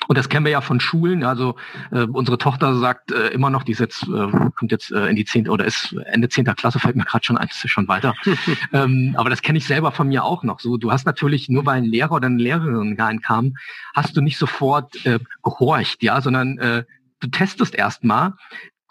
Und 0.08 0.18
das 0.18 0.30
kennen 0.30 0.46
wir 0.46 0.52
ja 0.52 0.62
von 0.62 0.80
Schulen. 0.80 1.24
Also 1.24 1.56
äh, 1.92 2.04
unsere 2.04 2.38
Tochter 2.38 2.76
sagt 2.78 3.12
äh, 3.12 3.28
immer 3.28 3.50
noch, 3.50 3.64
die 3.64 3.74
ist 3.74 3.80
jetzt, 3.80 4.04
äh, 4.04 4.32
kommt 4.56 4.72
jetzt 4.72 4.92
äh, 4.92 5.08
in 5.08 5.16
die 5.16 5.26
zehnte 5.26 5.52
oder 5.52 5.66
ist 5.66 5.96
Ende 6.06 6.30
zehnter 6.30 6.56
Klasse, 6.56 6.80
fällt 6.80 6.96
mir 6.96 7.06
gerade 7.06 7.26
schon 7.26 7.38
ein, 7.38 7.48
ist 7.48 7.70
schon 7.70 7.88
weiter. 7.88 8.16
ähm, 8.74 9.16
aber 9.18 9.30
das 9.30 9.42
kenne 9.42 9.58
ich 9.58 9.66
selber 9.66 9.92
von 9.92 10.08
mir 10.08 10.24
auch 10.24 10.44
noch. 10.44 10.60
So, 10.60 10.78
du 10.78 10.92
hast 10.92 11.06
natürlich 11.06 11.50
nur 11.50 11.66
weil 11.66 11.78
ein 11.78 11.86
Lehrer 11.86 12.14
oder 12.14 12.28
eine 12.28 12.42
Lehrerin 12.42 12.96
reinkam, 13.00 13.56
hast 13.94 14.16
du 14.16 14.22
nicht 14.22 14.38
sofort 14.38 15.06
äh, 15.06 15.20
gehorcht, 15.44 16.04
ja, 16.04 16.22
sondern 16.22 16.58
äh, 16.58 16.84
du 17.20 17.28
testest 17.28 17.76
erstmal, 17.76 18.34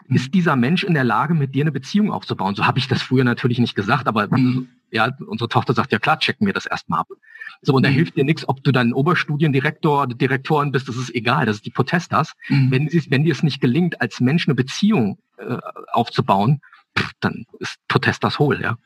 ist 0.09 0.35
dieser 0.35 0.57
Mensch 0.57 0.85
in 0.85 0.95
der 0.95 1.05
Lage, 1.05 1.35
mit 1.35 1.55
dir 1.55 1.65
eine 1.65 1.73
Beziehung 1.73 2.13
aufzubauen? 2.13 2.55
So 2.55 2.67
habe 2.67 2.79
ich 2.79 2.89
das 2.89 3.03
früher 3.03 3.25
natürlich 3.25 3.59
nicht 3.59 3.75
gesagt, 3.75 4.07
aber 4.07 4.29
mhm. 4.29 4.69
ja, 4.91 5.11
unsere 5.27 5.49
Tochter 5.49 5.75
sagt, 5.75 5.93
ja 5.93 5.99
klar, 5.99 6.19
checken 6.19 6.47
wir 6.47 6.55
das 6.55 6.67
erstmal 6.67 7.01
ab. 7.01 7.09
So, 7.63 7.75
und 7.75 7.85
da 7.85 7.91
mhm. 7.91 7.95
hilft 7.95 8.17
dir 8.17 8.25
nichts, 8.25 8.49
ob 8.49 8.63
du 8.63 8.73
dann 8.73 8.93
Oberstudiendirektor 8.93 10.03
oder 10.03 10.15
Direktorin 10.15 10.73
bist, 10.73 10.89
das 10.89 10.97
ist 10.97 11.15
egal, 11.15 11.47
das 11.47 11.57
ist 11.57 11.67
die 11.67 11.71
Protestas. 11.71 12.35
Mhm. 12.49 12.71
Wenn, 12.71 12.89
wenn 13.11 13.25
dir 13.25 13.33
es 13.33 13.43
nicht 13.43 13.61
gelingt, 13.61 14.01
als 14.01 14.21
Mensch 14.21 14.47
eine 14.47 14.55
Beziehung 14.55 15.19
äh, 15.39 15.59
aufzubauen, 15.93 16.61
pff, 16.97 17.13
dann 17.21 17.47
ist 17.59 17.77
Protestas 17.89 18.39
hohl, 18.39 18.61
ja. 18.61 18.77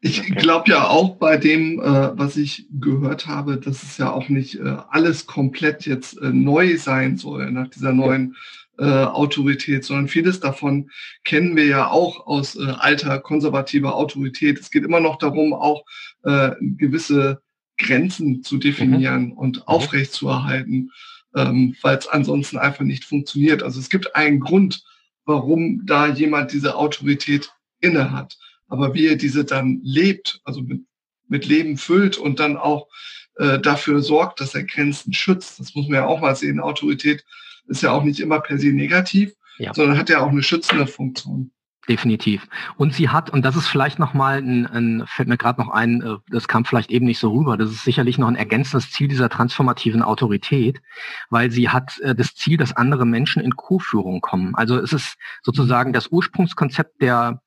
Ich 0.00 0.22
glaube 0.36 0.70
ja 0.70 0.86
auch 0.86 1.16
bei 1.16 1.36
dem, 1.36 1.80
äh, 1.80 2.16
was 2.16 2.36
ich 2.36 2.66
gehört 2.70 3.26
habe, 3.26 3.56
dass 3.56 3.82
es 3.82 3.98
ja 3.98 4.12
auch 4.12 4.28
nicht 4.28 4.54
äh, 4.54 4.76
alles 4.90 5.26
komplett 5.26 5.86
jetzt 5.86 6.18
äh, 6.18 6.30
neu 6.30 6.78
sein 6.78 7.16
soll 7.16 7.50
nach 7.50 7.68
dieser 7.68 7.92
neuen 7.92 8.36
äh, 8.78 8.84
Autorität, 8.84 9.84
sondern 9.84 10.08
vieles 10.08 10.40
davon 10.40 10.90
kennen 11.24 11.56
wir 11.56 11.66
ja 11.66 11.88
auch 11.88 12.26
aus 12.26 12.56
äh, 12.56 12.64
alter 12.64 13.18
konservativer 13.18 13.94
Autorität. 13.94 14.58
Es 14.58 14.70
geht 14.70 14.84
immer 14.84 15.00
noch 15.00 15.16
darum, 15.16 15.52
auch 15.52 15.84
äh, 16.22 16.52
gewisse 16.60 17.42
Grenzen 17.76 18.42
zu 18.42 18.58
definieren 18.58 19.26
mhm. 19.26 19.32
und 19.32 19.56
mhm. 19.56 19.62
aufrechtzuerhalten, 19.66 20.92
ähm, 21.34 21.76
weil 21.82 21.98
es 21.98 22.08
ansonsten 22.08 22.58
einfach 22.58 22.84
nicht 22.84 23.04
funktioniert. 23.04 23.62
Also 23.62 23.80
es 23.80 23.90
gibt 23.90 24.14
einen 24.14 24.40
Grund, 24.40 24.82
warum 25.24 25.84
da 25.84 26.08
jemand 26.08 26.52
diese 26.52 26.76
Autorität 26.76 27.50
inne 27.80 28.12
hat. 28.12 28.38
Aber 28.68 28.94
wie 28.94 29.06
er 29.06 29.16
diese 29.16 29.44
dann 29.44 29.80
lebt, 29.82 30.40
also 30.44 30.62
mit, 30.62 30.82
mit 31.26 31.46
Leben 31.46 31.78
füllt 31.78 32.16
und 32.16 32.38
dann 32.38 32.56
auch 32.56 32.88
äh, 33.36 33.58
dafür 33.58 34.02
sorgt, 34.02 34.40
dass 34.40 34.54
er 34.54 34.64
Grenzen 34.64 35.12
schützt, 35.12 35.58
das 35.60 35.74
muss 35.74 35.86
man 35.88 35.96
ja 35.96 36.06
auch 36.06 36.20
mal 36.20 36.36
sehen. 36.36 36.60
Autorität 36.60 37.24
ist 37.68 37.82
ja 37.82 37.92
auch 37.92 38.04
nicht 38.04 38.20
immer 38.20 38.40
per 38.40 38.58
se 38.58 38.68
negativ, 38.68 39.32
ja. 39.58 39.72
sondern 39.74 39.98
hat 39.98 40.08
ja 40.08 40.20
auch 40.20 40.30
eine 40.30 40.42
schützende 40.42 40.86
Funktion. 40.86 41.50
Definitiv. 41.88 42.46
Und 42.76 42.92
sie 42.92 43.08
hat, 43.08 43.30
und 43.30 43.46
das 43.46 43.56
ist 43.56 43.66
vielleicht 43.66 43.98
nochmal 43.98 44.38
ein, 44.38 44.66
ein, 44.66 45.04
fällt 45.06 45.28
mir 45.28 45.38
gerade 45.38 45.58
noch 45.58 45.70
ein, 45.70 46.02
äh, 46.02 46.16
das 46.28 46.46
kam 46.46 46.66
vielleicht 46.66 46.90
eben 46.90 47.06
nicht 47.06 47.18
so 47.18 47.32
rüber, 47.32 47.56
das 47.56 47.70
ist 47.70 47.84
sicherlich 47.84 48.18
noch 48.18 48.28
ein 48.28 48.36
ergänzendes 48.36 48.90
Ziel 48.90 49.08
dieser 49.08 49.30
transformativen 49.30 50.02
Autorität, 50.02 50.82
weil 51.30 51.50
sie 51.50 51.70
hat 51.70 51.98
äh, 52.00 52.14
das 52.14 52.34
Ziel, 52.34 52.58
dass 52.58 52.76
andere 52.76 53.06
Menschen 53.06 53.42
in 53.42 53.56
Co-Führung 53.56 54.20
kommen. 54.20 54.54
Also 54.54 54.78
es 54.78 54.92
ist 54.92 55.16
sozusagen 55.42 55.94
das 55.94 56.08
Ursprungskonzept 56.08 57.00
der 57.00 57.40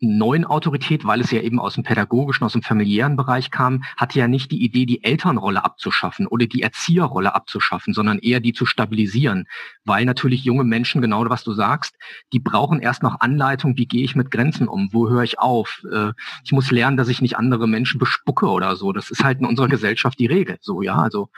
neuen 0.00 0.44
Autorität, 0.44 1.04
weil 1.04 1.20
es 1.20 1.30
ja 1.30 1.40
eben 1.40 1.58
aus 1.58 1.74
dem 1.74 1.82
pädagogischen, 1.82 2.44
aus 2.44 2.52
dem 2.52 2.62
familiären 2.62 3.16
Bereich 3.16 3.50
kam, 3.50 3.82
hatte 3.96 4.18
ja 4.18 4.28
nicht 4.28 4.50
die 4.50 4.62
Idee, 4.62 4.86
die 4.86 5.02
Elternrolle 5.02 5.64
abzuschaffen 5.64 6.26
oder 6.26 6.46
die 6.46 6.62
Erzieherrolle 6.62 7.34
abzuschaffen, 7.34 7.92
sondern 7.92 8.18
eher 8.18 8.40
die 8.40 8.52
zu 8.52 8.66
stabilisieren, 8.66 9.46
weil 9.84 10.04
natürlich 10.04 10.44
junge 10.44 10.64
Menschen, 10.64 11.00
genau 11.00 11.22
was 11.28 11.44
du 11.44 11.52
sagst, 11.52 11.96
die 12.32 12.40
brauchen 12.40 12.80
erst 12.80 13.02
noch 13.02 13.20
Anleitung, 13.20 13.76
wie 13.76 13.86
gehe 13.86 14.04
ich 14.04 14.16
mit 14.16 14.30
Grenzen 14.30 14.66
um, 14.68 14.88
wo 14.92 15.08
höre 15.08 15.22
ich 15.22 15.38
auf, 15.38 15.82
äh, 15.92 16.12
ich 16.44 16.52
muss 16.52 16.70
lernen, 16.70 16.96
dass 16.96 17.08
ich 17.08 17.22
nicht 17.22 17.36
andere 17.36 17.68
Menschen 17.68 17.98
bespucke 17.98 18.46
oder 18.46 18.76
so, 18.76 18.92
das 18.92 19.10
ist 19.10 19.22
halt 19.22 19.38
in 19.38 19.46
unserer 19.46 19.68
Gesellschaft 19.68 20.18
die 20.18 20.26
Regel, 20.26 20.58
so, 20.60 20.82
ja, 20.82 20.96
also 20.96 21.28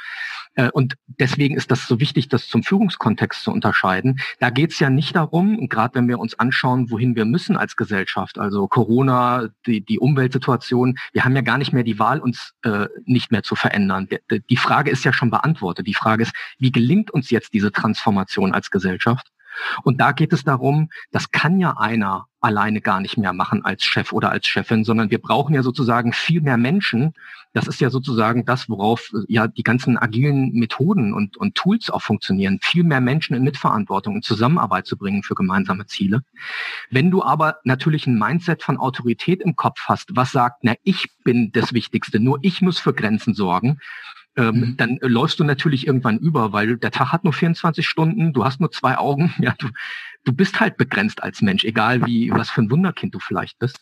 äh, 0.54 0.70
und 0.70 0.94
deswegen 1.07 1.57
ist 1.57 1.70
das 1.70 1.87
so 1.87 2.00
wichtig, 2.00 2.28
das 2.28 2.48
zum 2.48 2.62
Führungskontext 2.62 3.42
zu 3.42 3.50
unterscheiden. 3.50 4.20
Da 4.38 4.50
geht 4.50 4.72
es 4.72 4.78
ja 4.78 4.90
nicht 4.90 5.16
darum, 5.16 5.68
gerade 5.68 5.94
wenn 5.94 6.09
wir 6.09 6.18
uns 6.18 6.38
anschauen, 6.38 6.90
wohin 6.90 7.16
wir 7.16 7.24
müssen 7.24 7.57
als 7.57 7.76
Gesellschaft, 7.76 8.34
also 8.38 8.68
Corona, 8.68 9.49
die, 9.66 9.81
die 9.85 9.99
Umweltsituation, 9.99 10.97
wir 11.12 11.25
haben 11.25 11.37
ja 11.37 11.42
gar 11.42 11.59
nicht 11.59 11.73
mehr 11.73 11.85
die 11.85 11.99
Wahl, 11.99 12.20
uns 12.20 12.55
äh, 12.62 12.87
nicht 13.05 13.31
mehr 13.31 13.42
zu 13.42 13.55
verändern. 13.55 14.09
Die 14.51 14.57
Frage 14.57 14.90
ist 14.90 15.05
ja 15.05 15.12
schon 15.12 15.31
beantwortet. 15.31 15.87
Die 15.87 15.94
Frage 15.94 16.23
ist, 16.23 16.33
wie 16.59 16.73
gelingt 16.73 17.11
uns 17.11 17.31
jetzt 17.31 17.53
diese 17.53 17.73
Transformation 17.73 18.53
als 18.53 18.70
Gesellschaft? 18.70 19.34
Und 19.83 20.01
da 20.01 20.12
geht 20.12 20.33
es 20.33 20.45
darum, 20.45 20.90
das 21.11 21.31
kann 21.31 21.61
ja 21.61 21.77
einer 21.77 22.27
alleine 22.45 22.83
gar 22.83 23.01
nicht 23.01 23.17
mehr 23.17 23.33
machen 23.33 23.64
als 23.64 23.85
Chef 23.85 24.12
oder 24.12 24.31
als 24.31 24.47
Chefin, 24.47 24.85
sondern 24.85 25.11
wir 25.11 25.19
brauchen 25.19 25.55
ja 25.55 25.62
sozusagen 25.62 26.12
viel 26.12 26.43
mehr 26.43 26.59
Menschen. 26.59 27.14
Das 27.55 27.67
ist 27.67 27.81
ja 27.81 27.88
sozusagen 27.88 28.45
das, 28.45 28.69
worauf 28.69 29.11
ja 29.29 29.47
die 29.47 29.62
ganzen 29.62 29.97
agilen 29.97 30.53
Methoden 30.53 31.14
und, 31.14 31.37
und 31.38 31.55
Tools 31.55 31.88
auch 31.88 32.03
funktionieren, 32.03 32.59
viel 32.61 32.85
mehr 32.85 33.01
Menschen 33.01 33.35
in 33.35 33.45
Mitverantwortung 33.45 34.17
und 34.17 34.25
Zusammenarbeit 34.25 34.87
zu 34.87 34.99
bringen 34.99 35.23
für 35.23 35.35
gemeinsame 35.35 35.87
Ziele. 35.87 36.23
Wenn 36.90 37.11
du 37.11 37.23
aber 37.23 37.57
natürlich 37.64 38.07
ein 38.07 38.19
Mindset 38.19 38.62
von 38.62 38.77
Autorität 38.77 39.40
im 39.40 39.57
Kopf 39.57 39.81
hast, 39.87 40.11
was 40.14 40.33
sagt, 40.33 40.59
na, 40.62 40.75
ich 40.83 41.09
bin 41.25 41.51
das 41.53 41.73
Wichtigste, 41.73 42.21
nur 42.21 42.38
ich 42.43 42.61
muss 42.61 42.79
für 42.79 42.93
Grenzen 42.93 43.35
sorgen, 43.35 43.79
ähm, 44.37 44.55
mhm. 44.55 44.77
dann 44.77 44.99
äh, 44.99 45.07
läufst 45.07 45.38
du 45.38 45.44
natürlich 45.44 45.87
irgendwann 45.87 46.18
über, 46.18 46.53
weil 46.53 46.77
der 46.77 46.90
Tag 46.90 47.12
hat 47.12 47.25
nur 47.25 47.33
24 47.33 47.87
Stunden, 47.87 48.33
du 48.33 48.44
hast 48.44 48.61
nur 48.61 48.70
zwei 48.70 48.99
Augen, 48.99 49.33
ja, 49.38 49.55
du, 49.59 49.68
du 50.25 50.33
bist 50.33 50.61
halt 50.61 50.77
begrenzt 50.77 51.23
als 51.23 51.42
Mensch, 51.42 51.64
egal 51.64 52.07
wie, 52.07 52.31
was 52.31 52.51
für 52.51 52.62
ein 52.62 52.70
Wunderkind 52.70 53.14
du 53.14 53.20
vielleicht 53.20 53.59
bist. 53.59 53.79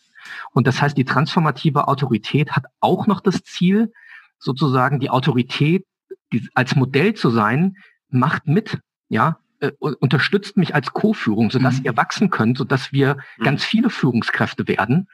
Und 0.51 0.67
das 0.67 0.81
heißt, 0.81 0.97
die 0.97 1.05
transformative 1.05 1.87
Autorität 1.87 2.51
hat 2.51 2.65
auch 2.79 3.07
noch 3.07 3.19
das 3.19 3.43
Ziel, 3.43 3.91
sozusagen 4.39 4.99
die 4.99 5.09
Autorität 5.09 5.85
die, 6.31 6.47
als 6.53 6.75
Modell 6.75 7.13
zu 7.13 7.29
sein, 7.29 7.77
macht 8.09 8.47
mit, 8.47 8.79
ja, 9.09 9.39
äh, 9.59 9.71
unterstützt 9.79 10.57
mich 10.57 10.75
als 10.75 10.91
Co-Führung, 10.93 11.49
sodass 11.49 11.79
mhm. 11.79 11.85
ihr 11.85 11.97
wachsen 11.97 12.29
könnt, 12.29 12.57
sodass 12.57 12.91
wir 12.91 13.17
mhm. 13.37 13.43
ganz 13.43 13.63
viele 13.63 13.89
Führungskräfte 13.89 14.67
werden. 14.67 15.07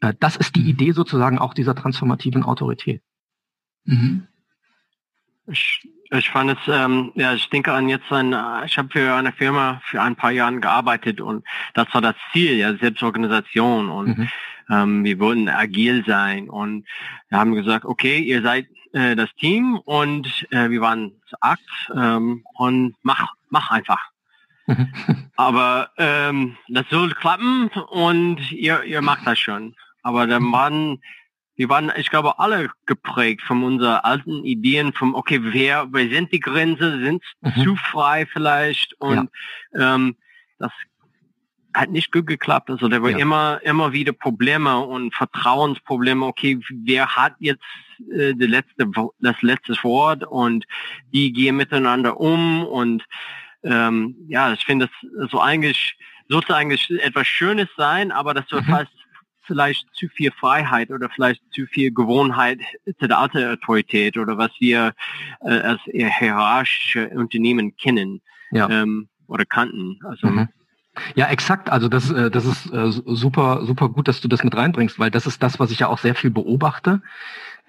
Äh, 0.00 0.14
das 0.18 0.36
ist 0.36 0.56
die 0.56 0.62
mhm. 0.62 0.68
Idee 0.68 0.92
sozusagen 0.92 1.38
auch 1.38 1.54
dieser 1.54 1.74
transformativen 1.74 2.42
Autorität. 2.42 3.02
Mhm. 3.84 4.26
Ich, 5.46 5.88
ich 6.10 6.30
fand 6.30 6.50
es, 6.50 6.58
ähm, 6.68 7.12
ja, 7.14 7.34
ich 7.34 7.48
denke 7.50 7.72
an 7.72 7.88
jetzt 7.88 8.10
ein, 8.12 8.34
ich 8.66 8.78
habe 8.78 8.88
für 8.90 9.14
eine 9.14 9.32
Firma 9.32 9.80
für 9.84 10.00
ein 10.00 10.16
paar 10.16 10.30
Jahren 10.30 10.60
gearbeitet 10.60 11.20
und 11.20 11.44
das 11.74 11.92
war 11.92 12.00
das 12.00 12.14
Ziel, 12.32 12.56
ja, 12.56 12.74
Selbstorganisation 12.76 13.88
und 13.90 14.18
mhm. 14.18 14.28
ähm, 14.70 15.04
wir 15.04 15.18
wollten 15.18 15.48
agil 15.48 16.04
sein 16.06 16.48
und 16.48 16.86
wir 17.28 17.38
haben 17.38 17.54
gesagt, 17.54 17.84
okay, 17.84 18.18
ihr 18.18 18.42
seid 18.42 18.66
äh, 18.92 19.16
das 19.16 19.34
Team 19.36 19.78
und 19.84 20.46
äh, 20.50 20.68
wir 20.68 20.80
waren 20.80 21.12
acht 21.40 21.60
ähm, 21.94 22.44
und 22.54 22.94
mach, 23.02 23.32
mach 23.48 23.70
einfach. 23.70 24.10
Mhm. 24.66 24.92
Aber 25.36 25.90
ähm, 25.96 26.56
das 26.68 26.86
soll 26.90 27.12
klappen 27.14 27.68
und 27.68 28.52
ihr, 28.52 28.84
ihr 28.84 29.02
macht 29.02 29.26
das 29.26 29.38
schon. 29.38 29.74
Aber 30.02 30.26
der 30.26 30.40
Mann 30.40 31.00
wir 31.60 31.68
waren, 31.68 31.92
ich 31.96 32.08
glaube, 32.08 32.38
alle 32.38 32.70
geprägt 32.86 33.42
von 33.42 33.62
unseren 33.62 33.96
alten 33.96 34.46
Ideen, 34.46 34.94
vom, 34.94 35.14
okay, 35.14 35.40
wer, 35.42 35.88
wer 35.92 36.08
sind 36.08 36.32
die 36.32 36.40
Grenzen, 36.40 37.04
sind 37.04 37.22
mhm. 37.42 37.62
zu 37.62 37.76
frei 37.76 38.24
vielleicht 38.24 38.94
und 38.98 39.28
ja. 39.74 39.94
ähm, 39.94 40.16
das 40.58 40.72
hat 41.74 41.90
nicht 41.90 42.12
gut 42.12 42.26
geklappt. 42.26 42.70
Also 42.70 42.88
da 42.88 43.02
war 43.02 43.10
ja. 43.10 43.18
immer, 43.18 43.60
immer 43.62 43.92
wieder 43.92 44.12
Probleme 44.12 44.78
und 44.78 45.14
Vertrauensprobleme. 45.14 46.24
Okay, 46.24 46.58
wer 46.70 47.14
hat 47.14 47.34
jetzt 47.40 47.62
äh, 48.10 48.32
die 48.32 48.46
letzte, 48.46 48.90
das 49.18 49.42
letzte 49.42 49.74
Wort 49.82 50.24
und 50.24 50.64
die 51.12 51.30
gehen 51.30 51.56
miteinander 51.56 52.18
um 52.18 52.64
und 52.64 53.04
ähm, 53.64 54.16
ja, 54.28 54.54
ich 54.54 54.64
finde 54.64 54.88
das 54.88 55.30
so 55.30 55.38
eigentlich 55.38 55.98
sollte 56.30 56.56
eigentlich 56.56 56.88
etwas 57.02 57.26
Schönes 57.26 57.68
sein, 57.76 58.12
aber 58.12 58.32
das 58.32 58.50
wird 58.50 58.66
mhm. 58.66 58.70
fast 58.70 58.99
vielleicht 59.50 59.84
zu 59.94 60.08
viel 60.08 60.30
Freiheit 60.30 60.92
oder 60.92 61.10
vielleicht 61.10 61.42
zu 61.52 61.66
viel 61.66 61.90
Gewohnheit 61.90 62.60
zu 63.00 63.08
der 63.08 63.18
alten 63.18 63.44
Autorität 63.44 64.16
oder 64.16 64.38
was 64.38 64.52
wir 64.60 64.92
äh, 65.40 65.50
als 65.50 65.80
hierarchische 65.84 67.08
Unternehmen 67.08 67.76
kennen 67.76 68.22
ja. 68.52 68.70
ähm, 68.70 69.08
oder 69.26 69.44
kannten. 69.44 69.98
Also 70.04 70.28
mhm. 70.28 70.48
Ja, 71.16 71.26
exakt. 71.26 71.68
Also 71.68 71.88
das, 71.88 72.10
äh, 72.10 72.30
das 72.30 72.44
ist 72.44 72.72
äh, 72.72 72.90
super, 72.90 73.64
super 73.64 73.88
gut, 73.88 74.06
dass 74.06 74.20
du 74.20 74.28
das 74.28 74.44
mit 74.44 74.56
reinbringst, 74.56 74.98
weil 75.00 75.10
das 75.10 75.26
ist 75.26 75.42
das, 75.42 75.58
was 75.58 75.72
ich 75.72 75.80
ja 75.80 75.88
auch 75.88 75.98
sehr 75.98 76.14
viel 76.14 76.30
beobachte 76.30 77.02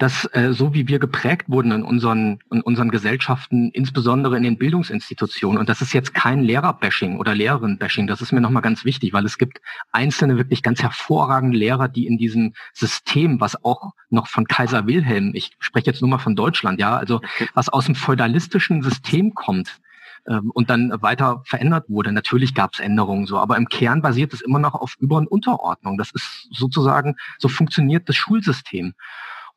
dass 0.01 0.25
äh, 0.33 0.51
so 0.51 0.73
wie 0.73 0.87
wir 0.87 0.97
geprägt 0.97 1.45
wurden 1.47 1.71
in 1.71 1.83
unseren, 1.83 2.39
in 2.51 2.61
unseren 2.61 2.89
Gesellschaften, 2.89 3.69
insbesondere 3.69 4.35
in 4.35 4.41
den 4.41 4.57
Bildungsinstitutionen, 4.57 5.59
und 5.59 5.69
das 5.69 5.81
ist 5.81 5.93
jetzt 5.93 6.15
kein 6.15 6.41
Lehrerbashing 6.41 7.19
oder 7.19 7.35
Lehrerin-Bashing, 7.35 8.07
das 8.07 8.19
ist 8.19 8.31
mir 8.31 8.41
nochmal 8.41 8.63
ganz 8.63 8.83
wichtig, 8.83 9.13
weil 9.13 9.25
es 9.25 9.37
gibt 9.37 9.61
einzelne 9.91 10.37
wirklich 10.37 10.63
ganz 10.63 10.81
hervorragende 10.81 11.55
Lehrer, 11.55 11.87
die 11.87 12.07
in 12.07 12.17
diesem 12.17 12.53
System, 12.73 13.39
was 13.39 13.63
auch 13.63 13.91
noch 14.09 14.27
von 14.27 14.47
Kaiser 14.47 14.87
Wilhelm, 14.87 15.33
ich 15.35 15.51
spreche 15.59 15.91
jetzt 15.91 16.01
nur 16.01 16.09
mal 16.09 16.17
von 16.17 16.35
Deutschland, 16.35 16.79
ja, 16.79 16.97
also 16.97 17.21
was 17.53 17.69
aus 17.69 17.85
dem 17.85 17.93
feudalistischen 17.93 18.81
System 18.81 19.35
kommt, 19.35 19.79
ähm, 20.27 20.51
und 20.51 20.71
dann 20.71 20.91
weiter 21.01 21.43
verändert 21.45 21.85
wurde. 21.89 22.11
Natürlich 22.11 22.55
gab 22.55 22.73
es 22.73 22.79
Änderungen 22.79 23.27
so, 23.27 23.37
aber 23.37 23.57
im 23.57 23.67
Kern 23.69 24.01
basiert 24.01 24.33
es 24.33 24.41
immer 24.41 24.59
noch 24.59 24.73
auf 24.73 24.95
Über- 24.99 25.17
und 25.17 25.27
Unterordnung. 25.27 25.97
Das 25.97 26.11
ist 26.11 26.47
sozusagen, 26.51 27.17
so 27.37 27.49
funktioniert 27.49 28.09
das 28.09 28.15
Schulsystem 28.15 28.93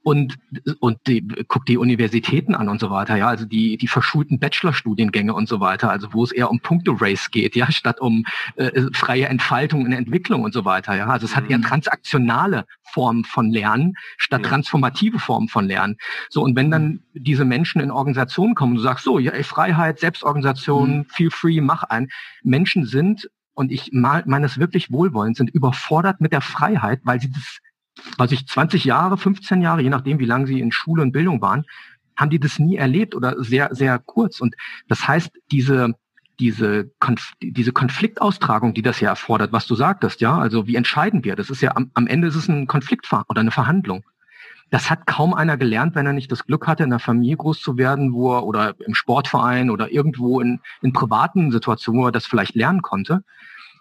und 0.05 0.39
und 0.81 0.99
die, 1.07 1.27
guck 1.49 1.65
die 1.65 1.79
Universitäten 1.79 2.55
an 2.55 2.69
und 2.69 2.79
so 2.79 2.91
weiter, 2.91 3.17
ja, 3.17 3.27
also 3.29 3.47
die 3.47 3.79
die 3.79 3.89
verschulten 3.89 4.39
Bachelorstudiengänge 4.39 5.33
und 5.35 5.49
so 5.49 5.61
weiter, 5.61 5.91
also 5.91 6.13
wo 6.13 6.23
es 6.23 6.31
eher 6.31 6.51
um 6.51 6.61
Punkte-Race 6.61 7.31
geht, 7.31 7.57
ja, 7.57 7.73
statt 7.73 8.01
um 8.01 8.25
äh, 8.57 8.83
freie 8.93 9.27
Entfaltung 9.27 9.83
und 9.83 9.93
Entwicklung 9.93 10.43
und 10.45 10.53
so 10.53 10.67
weiter, 10.67 10.95
ja, 10.95 11.07
also 11.07 11.25
es 11.25 11.35
hat 11.35 11.49
eher 11.49 11.59
mhm. 11.59 11.63
transaktionale 11.63 12.67
Formen 12.83 13.25
von 13.25 13.51
Lernen 13.51 13.95
statt 14.19 14.43
ja. 14.43 14.49
transformative 14.51 15.19
Formen 15.19 15.49
von 15.49 15.67
Lernen. 15.67 15.97
So 16.29 16.43
und 16.43 16.55
wenn 16.55 16.71
dann 16.71 17.01
diese 17.15 17.47
Menschen 17.47 17.81
in 17.81 17.91
Organisationen 17.91 18.55
kommen, 18.55 18.75
du 18.75 18.83
sagst 18.83 19.07
so, 19.07 19.19
ja, 19.19 19.33
ey, 19.33 19.43
Freiheit, 19.43 20.01
Selbstorganisation, 20.01 20.99
mhm. 20.99 21.05
feel 21.07 21.31
free, 21.31 21.63
mach 21.63 21.83
ein. 21.85 22.09
Menschen 22.43 22.85
sind 22.85 23.31
und 23.55 23.73
ich 23.73 23.91
meine 23.93 24.45
es 24.45 24.59
wirklich 24.59 24.93
wohlwollend, 24.93 25.39
sind 25.39 25.49
überfordert 25.49 26.21
mit 26.21 26.33
der 26.33 26.43
Freiheit, 26.43 27.01
weil 27.05 27.21
sie 27.21 27.31
das 27.31 27.59
weiß 28.19 28.33
ich, 28.33 28.47
20 28.47 28.85
Jahre, 28.85 29.17
15 29.17 29.63
Jahre, 29.63 29.83
je 29.83 29.91
nachdem, 29.91 30.19
wie 30.19 30.27
lange 30.27 30.47
sie 30.47 30.61
in 30.61 30.73
Schule 30.73 31.03
und 31.03 31.13
Bildung 31.13 31.41
waren, 31.41 31.65
haben 32.17 32.31
die 32.31 32.39
das 32.39 32.59
nie 32.59 32.77
erlebt 32.77 33.15
oder 33.15 33.43
sehr, 33.43 33.75
sehr 33.75 33.99
kurz. 33.99 34.41
Und 34.41 34.55
das 34.89 35.07
heißt, 35.07 35.31
diese 35.51 35.95
diese, 36.41 36.91
Konf 36.99 37.33
diese 37.41 37.73
Konfliktaustragung, 37.73 38.75
die 38.75 38.83
das 38.83 39.01
ja 39.01 39.11
erfordert, 39.11 39.53
was 39.53 39.67
du 39.67 39.75
sagtest, 39.75 40.21
ja, 40.21 40.37
also 40.37 40.67
wie 40.67 40.77
entscheiden 40.77 41.25
wir? 41.25 41.37
Das 41.37 41.51
ist 41.51 41.61
ja 41.61 41.77
am, 41.77 41.91
am 41.95 42.07
Ende 42.07 42.29
ist 42.29 42.35
es 42.35 42.49
ein 42.49 42.67
Konflikt 42.67 43.09
oder 43.29 43.41
eine 43.41 43.51
Verhandlung. 43.51 44.05
Das 44.71 44.91
hat 44.91 45.07
kaum 45.07 45.35
einer 45.35 45.57
gelernt, 45.57 45.95
wenn 45.95 46.07
er 46.07 46.13
nicht 46.13 46.33
das 46.33 46.47
Glück 46.47 46.67
hatte, 46.67 46.83
in 46.83 46.93
einer 46.93 46.99
Familie 46.99 47.37
groß 47.37 47.61
zu 47.61 47.77
werden, 47.77 48.13
wo 48.13 48.35
er 48.35 48.45
oder 48.45 48.75
im 48.81 48.95
Sportverein 48.95 49.71
oder 49.71 49.93
irgendwo 49.93 50.41
in, 50.41 50.61
in 50.83 50.93
privaten 50.93 51.53
Situationen, 51.53 52.03
wo 52.03 52.07
er 52.07 52.13
das 52.13 52.27
vielleicht 52.27 52.55
lernen 52.55 52.83
konnte. 52.83 53.23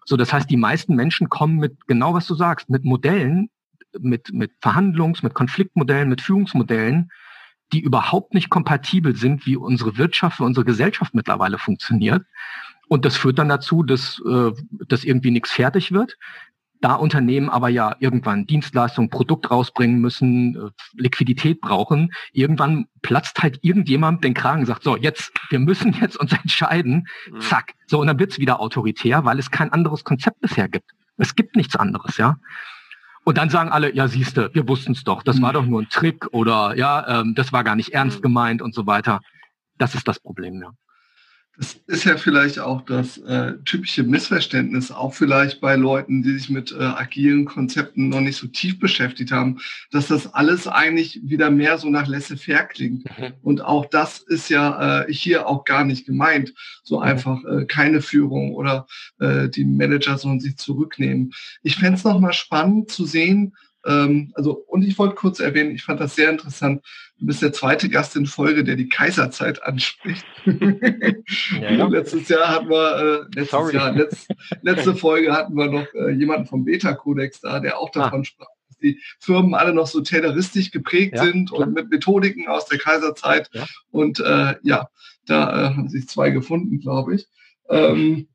So, 0.06 0.18
das 0.18 0.34
heißt, 0.34 0.50
die 0.50 0.58
meisten 0.58 0.96
Menschen 0.96 1.30
kommen 1.30 1.58
mit 1.58 1.88
genau 1.88 2.14
was 2.14 2.28
du 2.28 2.36
sagst, 2.36 2.70
mit 2.70 2.84
Modellen, 2.84 3.50
mit, 4.00 4.34
mit 4.34 4.52
Verhandlungs-, 4.62 5.24
mit 5.24 5.34
Konfliktmodellen, 5.34 6.10
mit 6.10 6.22
Führungsmodellen, 6.22 7.12
die 7.72 7.82
überhaupt 7.82 8.34
nicht 8.34 8.50
kompatibel 8.50 9.16
sind, 9.16 9.46
wie 9.46 9.58
unsere 9.58 9.98
Wirtschaft, 9.98 10.40
wie 10.40 10.44
unsere 10.44 10.66
Gesellschaft 10.66 11.14
mittlerweile 11.14 11.58
funktioniert. 11.58 12.24
Und 12.88 13.06
das 13.06 13.18
führt 13.18 13.40
dann 13.40 13.50
dazu, 13.50 13.84
dass, 13.84 14.22
äh, 14.26 14.52
dass 14.88 15.04
irgendwie 15.04 15.32
nichts 15.32 15.52
fertig 15.52 15.92
wird. 15.92 16.18
Da 16.82 16.96
Unternehmen 16.96 17.50
aber 17.50 17.70
ja 17.70 17.96
irgendwann 18.00 18.46
Dienstleistungen, 18.46 19.10
Produkt 19.10 19.50
rausbringen 19.50 20.02
müssen, 20.02 20.56
äh, 20.56 20.70
Liquidität 21.02 21.62
brauchen, 21.62 22.12
irgendwann 22.34 22.88
platzt 23.02 23.42
halt 23.42 23.60
irgendjemand 23.62 24.24
den 24.24 24.34
Kragen 24.34 24.62
und 24.62 24.66
sagt, 24.66 24.84
so, 24.84 24.98
jetzt, 24.98 25.32
wir 25.50 25.60
müssen 25.60 25.94
jetzt 25.94 26.18
uns 26.18 26.34
entscheiden, 26.44 27.08
mhm. 27.32 27.40
zack. 27.40 27.74
So, 27.88 28.02
und 28.02 28.08
dann 28.08 28.20
wird's 28.20 28.38
wieder 28.38 28.60
autoritär, 28.60 29.24
weil 29.26 29.40
es 29.40 29.50
kein 29.50 29.72
anderes 29.72 30.04
Konzept 30.04 30.42
bisher 30.42 30.68
gibt. 30.68 30.92
Es 31.18 31.36
gibt 31.36 31.56
nichts 31.56 31.76
anderes, 31.76 32.18
ja. 32.18 32.38
Und 33.26 33.38
dann 33.38 33.50
sagen 33.50 33.70
alle, 33.70 33.94
ja, 33.94 34.08
siehste, 34.08 34.50
wir 34.54 34.68
wussten 34.68 34.92
es 34.92 35.04
doch, 35.04 35.24
das 35.24 35.42
war 35.42 35.54
doch 35.54 35.66
nur 35.66 35.82
ein 35.82 35.90
Trick 35.90 36.28
oder 36.34 36.76
ja, 36.76 37.22
ähm, 37.22 37.36
das 37.36 37.54
war 37.54 37.64
gar 37.64 37.76
nicht 37.76 37.94
ernst 37.94 38.18
mhm. 38.18 38.24
gemeint 38.24 38.62
und 38.62 38.76
so 38.76 38.86
weiter. 38.86 39.22
Das 39.78 39.96
ist 39.96 40.08
das 40.08 40.20
Problem, 40.20 40.62
ja. 40.62 40.72
Das 41.56 41.80
ist 41.86 42.06
ja 42.06 42.18
vielleicht 42.18 42.58
auch 42.58 42.82
das 42.82 43.20
äh, 43.20 43.54
typische 43.64 44.02
Missverständnis, 44.02 44.92
auch 44.92 45.14
vielleicht 45.14 45.62
bei 45.62 45.76
Leuten, 45.76 46.24
die 46.24 46.34
sich 46.34 46.50
mit 46.50 46.72
äh, 46.72 46.82
agilen 46.82 47.46
Konzepten 47.46 48.10
noch 48.10 48.22
nicht 48.22 48.38
so 48.38 48.48
tief 48.48 48.80
beschäftigt 48.80 49.32
haben, 49.32 49.60
dass 49.92 50.08
das 50.08 50.34
alles 50.34 50.68
eigentlich 50.68 51.22
wieder 51.24 51.52
mehr 51.52 51.78
so 51.78 51.92
nach 51.92 52.08
laissez-faire 52.08 52.66
klingt. 52.66 53.06
Mhm. 53.06 53.34
Und 53.44 53.62
auch 53.62 53.86
das 53.86 54.18
ist 54.18 54.50
ja 54.50 55.04
äh, 55.04 55.14
hier 55.14 55.48
auch 55.48 55.64
gar 55.64 55.84
nicht 55.84 56.08
gemeint. 56.08 56.56
So 56.82 56.98
mhm. 56.98 57.04
einfach 57.04 57.44
äh, 57.46 57.66
keine 57.66 58.02
Führung 58.02 58.56
oder 58.56 58.88
äh, 59.20 59.48
die 59.48 59.66
Manager 59.66 60.18
sollen 60.18 60.40
sich 60.40 60.58
zurücknehmen. 60.58 61.34
Ich 61.62 61.76
fände 61.76 61.98
es 62.00 62.04
nochmal 62.04 62.34
spannend 62.34 62.90
zu 62.90 63.06
sehen, 63.06 63.54
ähm, 63.86 64.32
also, 64.36 64.64
und 64.68 64.84
ich 64.84 64.98
wollte 64.98 65.16
kurz 65.16 65.40
erwähnen, 65.40 65.76
ich 65.76 65.84
fand 65.84 66.00
das 66.00 66.16
sehr 66.16 66.30
interessant. 66.30 66.84
Du 67.24 67.28
bist 67.28 67.42
der 67.42 67.54
zweite 67.54 67.88
Gast 67.88 68.18
in 68.18 68.26
Folge, 68.26 68.66
der 68.66 68.76
die 68.76 68.90
Kaiserzeit 68.90 69.64
anspricht. 69.64 70.26
Ja, 71.62 71.72
ja. 71.72 71.88
Letztes 71.88 72.28
Jahr 72.28 72.50
hatten 72.50 72.70
wir, 72.70 73.28
äh, 73.32 73.40
letztes 73.40 73.72
Jahr, 73.72 73.94
letzt, 73.94 74.28
letzte 74.62 74.94
Folge 74.98 75.32
hatten 75.32 75.56
wir 75.56 75.68
noch 75.68 75.88
äh, 75.94 76.12
jemanden 76.12 76.48
vom 76.48 76.66
Beta-Kodex 76.66 77.40
da, 77.40 77.62
der 77.62 77.80
auch 77.80 77.92
davon 77.92 78.22
ah. 78.22 78.24
sprach, 78.26 78.48
dass 78.68 78.78
die 78.80 79.00
Firmen 79.20 79.54
alle 79.54 79.74
noch 79.74 79.88
so 79.88 80.02
tayloristisch 80.02 80.72
geprägt 80.72 81.16
ja, 81.16 81.24
sind 81.24 81.50
klar. 81.50 81.62
und 81.62 81.74
mit 81.76 81.90
Methodiken 81.90 82.50
aus 82.50 82.66
der 82.66 82.78
Kaiserzeit. 82.78 83.50
Und 83.90 84.20
äh, 84.20 84.56
ja, 84.64 84.90
da 85.26 85.50
äh, 85.50 85.76
haben 85.76 85.88
sich 85.88 86.10
zwei 86.10 86.30
gefunden, 86.32 86.82
glaube 86.82 87.16
ich. 87.16 87.28
Ähm, 87.70 88.28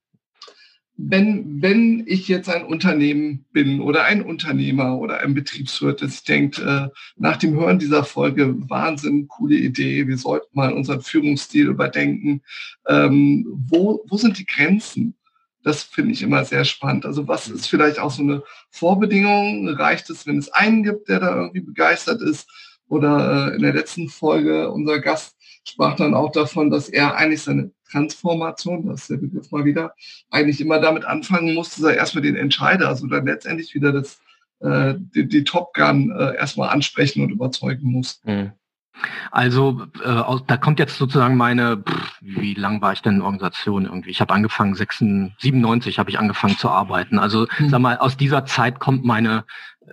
wenn, 1.01 1.63
wenn 1.63 2.03
ich 2.09 2.27
jetzt 2.27 2.49
ein 2.49 2.65
Unternehmen 2.65 3.47
bin 3.53 3.81
oder 3.81 4.05
ein 4.05 4.21
Unternehmer 4.21 4.99
oder 4.99 5.21
ein 5.21 5.33
Betriebswirt, 5.33 6.03
dass 6.03 6.15
ich 6.15 6.25
denke, 6.25 6.61
äh, 6.61 6.99
nach 7.17 7.37
dem 7.37 7.55
Hören 7.55 7.79
dieser 7.79 8.03
Folge, 8.03 8.53
Wahnsinn, 8.69 9.29
coole 9.29 9.55
Idee, 9.55 10.09
wir 10.09 10.19
sollten 10.19 10.49
mal 10.53 10.73
unseren 10.73 11.01
Führungsstil 11.01 11.69
überdenken. 11.69 12.43
Ähm, 12.89 13.47
wo, 13.69 14.05
wo 14.09 14.17
sind 14.17 14.39
die 14.39 14.45
Grenzen? 14.45 15.15
Das 15.63 15.85
finde 15.85 16.13
ich 16.13 16.23
immer 16.23 16.45
sehr 16.45 16.65
spannend. 16.65 17.07
Also 17.07 17.29
was 17.29 17.49
ist 17.49 17.69
vielleicht 17.69 18.01
auch 18.01 18.11
so 18.11 18.23
eine 18.23 18.43
Vorbedingung? 18.71 19.69
Reicht 19.69 20.11
es, 20.11 20.27
wenn 20.27 20.39
es 20.39 20.51
einen 20.51 20.83
gibt, 20.83 21.09
der 21.09 21.21
da 21.21 21.37
irgendwie 21.37 21.61
begeistert 21.61 22.23
ist? 22.23 22.49
Oder 22.89 23.53
äh, 23.53 23.57
in 23.57 23.63
der 23.63 23.75
letzten 23.75 24.09
Folge 24.09 24.73
unser 24.73 24.99
Gast 24.99 25.37
sprach 25.69 25.97
dann 25.97 26.15
auch 26.15 26.33
davon, 26.33 26.71
dass 26.71 26.89
er 26.89 27.17
eigentlich 27.17 27.43
seine 27.43 27.71
Transformation, 27.91 28.87
das 28.87 29.03
ist 29.03 29.11
der 29.11 29.17
Begriff 29.17 29.51
mal 29.51 29.65
wieder, 29.65 29.95
eigentlich 30.31 30.61
immer 30.61 30.81
damit 30.81 31.05
anfangen 31.05 31.55
musste, 31.55 31.81
sei 31.81 31.95
erstmal 31.95 32.23
den 32.23 32.37
Entscheider, 32.37 32.89
also 32.89 33.07
dann 33.07 33.27
letztendlich 33.27 33.75
wieder 33.75 33.93
das, 33.93 34.21
äh, 34.61 34.95
die, 34.97 35.27
die 35.27 35.45
Top 35.45 35.75
Gun 35.75 36.11
äh, 36.11 36.37
erstmal 36.37 36.69
ansprechen 36.69 37.23
und 37.23 37.31
überzeugen 37.31 37.91
muss. 37.91 38.21
Mhm. 38.25 38.53
Also 39.31 39.87
äh, 40.05 40.09
aus, 40.09 40.43
da 40.47 40.57
kommt 40.57 40.81
jetzt 40.81 40.99
sozusagen 40.99 41.37
meine, 41.37 41.77
pff, 41.77 42.19
wie 42.21 42.55
lang 42.55 42.83
war 42.83 42.93
ich 42.93 43.03
denn 43.03 43.17
in 43.17 43.23
Organisation 43.23 43.85
irgendwie? 43.85 44.11
Ich 44.11 44.21
habe 44.21 44.35
angefangen, 44.35 44.75
96, 44.75 45.37
97 45.41 45.99
habe 46.01 46.11
ich 46.11 46.19
angefangen 46.19 46.57
zu 46.57 46.69
arbeiten. 46.69 47.19
Also 47.19 47.47
mhm. 47.59 47.69
sag 47.69 47.81
mal, 47.81 47.99
aus 47.99 48.17
dieser 48.17 48.45
Zeit 48.45 48.81
kommt 48.81 49.05
meine 49.05 49.45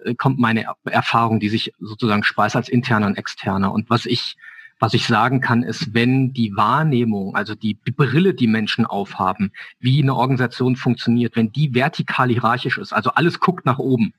äh, 0.04 0.16
kommt 0.16 0.40
meine 0.40 0.66
Erfahrung, 0.86 1.40
die 1.40 1.50
sich 1.50 1.74
sozusagen 1.80 2.24
speist 2.24 2.56
als 2.56 2.70
interne 2.70 3.06
und 3.06 3.18
externe. 3.18 3.72
Und 3.72 3.90
was 3.90 4.06
ich 4.06 4.38
was 4.80 4.94
ich 4.94 5.08
sagen 5.08 5.42
kann, 5.42 5.64
ist, 5.64 5.94
wenn 5.94 6.34
die 6.34 6.56
Wahrnehmung, 6.56 7.36
also 7.36 7.56
die 7.56 7.76
Brille, 7.76 8.34
die 8.34 8.48
Menschen 8.48 8.86
aufhaben, 8.86 9.52
wie 9.80 10.02
eine 10.02 10.16
Organisation 10.16 10.76
funktioniert, 10.76 11.36
wenn 11.36 11.52
die 11.52 11.74
vertikal 11.74 12.30
hierarchisch 12.30 12.78
ist, 12.78 12.94
also 12.94 13.12
alles 13.12 13.40
guckt 13.40 13.66
nach 13.66 13.80
oben, 13.80 14.14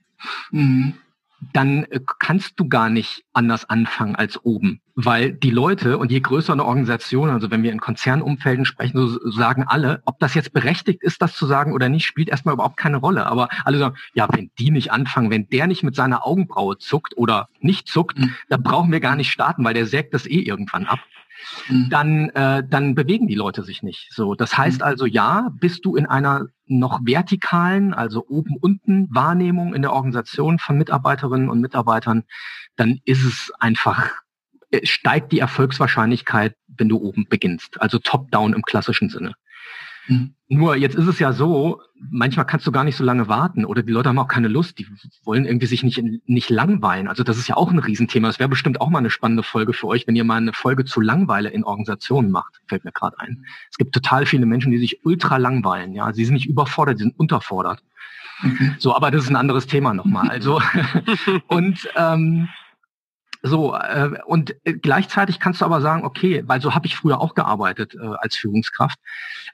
mhm 0.51 0.93
dann 1.53 1.83
äh, 1.85 1.99
kannst 2.19 2.59
du 2.59 2.67
gar 2.67 2.89
nicht 2.89 3.23
anders 3.33 3.69
anfangen 3.69 4.15
als 4.15 4.43
oben. 4.43 4.81
Weil 4.95 5.31
die 5.31 5.51
Leute 5.51 5.97
und 5.99 6.11
je 6.11 6.19
größer 6.19 6.53
eine 6.53 6.65
Organisation, 6.65 7.29
also 7.29 7.51
wenn 7.51 7.61
wir 7.61 7.71
in 7.71 7.79
Konzernumfelden 7.79 8.65
sprechen, 8.65 8.97
so 8.97 9.29
sagen 9.29 9.63
alle, 9.67 10.01
ob 10.05 10.19
das 10.19 10.33
jetzt 10.33 10.53
berechtigt 10.53 11.03
ist, 11.03 11.21
das 11.21 11.35
zu 11.35 11.45
sagen 11.45 11.73
oder 11.73 11.89
nicht, 11.89 12.05
spielt 12.05 12.29
erstmal 12.29 12.55
überhaupt 12.55 12.77
keine 12.77 12.97
Rolle. 12.97 13.27
Aber 13.27 13.49
alle 13.63 13.77
sagen, 13.77 13.97
ja, 14.13 14.27
wenn 14.31 14.49
die 14.57 14.71
nicht 14.71 14.91
anfangen, 14.91 15.29
wenn 15.29 15.47
der 15.49 15.67
nicht 15.67 15.83
mit 15.83 15.95
seiner 15.95 16.25
Augenbraue 16.25 16.79
zuckt 16.79 17.15
oder 17.15 17.49
nicht 17.59 17.87
zuckt, 17.87 18.17
mhm. 18.17 18.33
dann 18.49 18.63
brauchen 18.63 18.91
wir 18.91 18.99
gar 18.99 19.15
nicht 19.15 19.31
starten, 19.31 19.63
weil 19.63 19.75
der 19.75 19.85
sägt 19.85 20.13
das 20.13 20.25
eh 20.25 20.39
irgendwann 20.39 20.85
ab. 20.85 20.99
Mhm. 21.69 21.89
dann, 21.89 22.29
äh, 22.29 22.63
dann 22.67 22.95
bewegen 22.95 23.27
die 23.27 23.35
Leute 23.35 23.63
sich 23.63 23.83
nicht. 23.83 24.09
So, 24.11 24.35
das 24.35 24.57
heißt 24.57 24.79
mhm. 24.79 24.85
also, 24.85 25.05
ja, 25.05 25.49
bist 25.59 25.85
du 25.85 25.95
in 25.95 26.05
einer 26.05 26.47
noch 26.65 26.99
vertikalen, 27.03 27.93
also 27.93 28.25
oben-unten 28.27 29.07
Wahrnehmung 29.13 29.73
in 29.73 29.81
der 29.81 29.93
Organisation 29.93 30.59
von 30.59 30.77
Mitarbeiterinnen 30.77 31.49
und 31.49 31.61
Mitarbeitern, 31.61 32.23
dann 32.75 32.99
ist 33.05 33.23
es 33.23 33.51
einfach, 33.59 34.11
äh, 34.71 34.85
steigt 34.85 35.31
die 35.31 35.39
Erfolgswahrscheinlichkeit, 35.39 36.55
wenn 36.67 36.89
du 36.89 36.97
oben 36.97 37.25
beginnst. 37.29 37.81
Also 37.81 37.99
top-down 37.99 38.53
im 38.53 38.61
klassischen 38.63 39.09
Sinne. 39.09 39.33
Mhm. 40.07 40.33
Nur 40.49 40.77
jetzt 40.77 40.95
ist 40.95 41.07
es 41.07 41.19
ja 41.19 41.33
so, 41.33 41.81
manchmal 42.09 42.45
kannst 42.45 42.65
du 42.65 42.71
gar 42.71 42.85
nicht 42.85 42.95
so 42.95 43.03
lange 43.03 43.27
warten 43.27 43.65
oder 43.65 43.83
die 43.83 43.91
Leute 43.91 44.09
haben 44.09 44.19
auch 44.19 44.29
keine 44.29 44.47
Lust, 44.47 44.79
die 44.79 44.87
wollen 45.25 45.45
irgendwie 45.45 45.65
sich 45.65 45.83
nicht, 45.83 46.01
nicht 46.25 46.49
langweilen. 46.49 47.09
Also 47.09 47.23
das 47.23 47.37
ist 47.37 47.49
ja 47.49 47.57
auch 47.57 47.69
ein 47.69 47.79
Riesenthema. 47.79 48.27
Das 48.29 48.39
wäre 48.39 48.47
bestimmt 48.47 48.79
auch 48.79 48.89
mal 48.89 48.99
eine 48.99 49.09
spannende 49.09 49.43
Folge 49.43 49.73
für 49.73 49.87
euch, 49.87 50.07
wenn 50.07 50.15
ihr 50.15 50.23
mal 50.23 50.37
eine 50.37 50.53
Folge 50.53 50.85
zu 50.85 51.01
Langweile 51.01 51.49
in 51.49 51.65
Organisationen 51.65 52.31
macht, 52.31 52.61
fällt 52.67 52.85
mir 52.85 52.93
gerade 52.93 53.19
ein. 53.19 53.45
Es 53.69 53.77
gibt 53.77 53.93
total 53.93 54.25
viele 54.25 54.45
Menschen, 54.45 54.71
die 54.71 54.77
sich 54.77 55.05
ultra 55.05 55.35
langweilen. 55.35 55.91
Ja, 55.93 56.13
sie 56.13 56.23
sind 56.23 56.35
nicht 56.35 56.47
überfordert, 56.47 56.97
sie 56.97 57.03
sind 57.03 57.19
unterfordert. 57.19 57.83
So, 58.77 58.95
aber 58.95 59.11
das 59.11 59.23
ist 59.23 59.29
ein 59.29 59.35
anderes 59.35 59.67
Thema 59.67 59.93
nochmal. 59.93 60.29
Also 60.29 60.61
und 61.47 61.89
ähm, 61.97 62.47
so, 63.43 63.75
äh, 63.75 64.11
und 64.25 64.55
äh, 64.63 64.73
gleichzeitig 64.73 65.39
kannst 65.39 65.61
du 65.61 65.65
aber 65.65 65.81
sagen, 65.81 66.03
okay, 66.03 66.43
weil 66.45 66.61
so 66.61 66.73
habe 66.73 66.87
ich 66.87 66.95
früher 66.95 67.19
auch 67.21 67.35
gearbeitet 67.35 67.95
äh, 67.95 68.05
als 68.19 68.35
Führungskraft. 68.35 68.99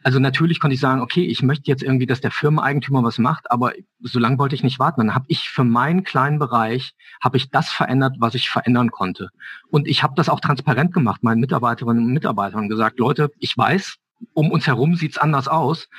Also 0.04 0.20
natürlich 0.20 0.60
konnte 0.60 0.76
ich 0.76 0.80
sagen, 0.80 1.02
okay, 1.02 1.26
ich 1.26 1.42
möchte 1.44 1.70
jetzt 1.70 1.84
irgendwie, 1.84 2.06
dass 2.06 2.22
der 2.22 2.32
Firmeneigentümer 2.32 3.04
was 3.04 3.18
macht, 3.18 3.52
aber 3.52 3.74
so 4.02 4.20
lange 4.20 4.38
wollte 4.38 4.56
ich 4.56 4.64
nicht 4.64 4.80
warten. 4.80 5.02
Dann 5.02 5.16
habe 5.16 5.26
ich 5.28 5.50
für 5.50 5.64
meinen 5.64 6.04
kleinen 6.04 6.40
Bereich, 6.40 6.94
habe 7.22 7.38
ich 7.38 7.50
das 7.50 7.70
verändert, 7.70 8.16
was 8.20 8.36
ich 8.36 8.50
verändern 8.50 8.92
konnte. 8.92 9.30
Und 9.70 9.88
ich 9.88 10.04
habe 10.04 10.14
das 10.16 10.30
auch 10.30 10.40
transparent 10.40 10.94
gemacht, 10.94 11.24
meinen 11.24 11.40
Mitarbeiterinnen 11.40 12.06
und 12.06 12.14
Mitarbeitern 12.14 12.70
gesagt, 12.70 13.00
Leute, 13.00 13.32
ich 13.40 13.58
weiß, 13.58 13.98
um 14.34 14.52
uns 14.52 14.68
herum 14.68 14.96
sieht's 14.96 15.18
anders 15.18 15.48
aus. 15.48 15.90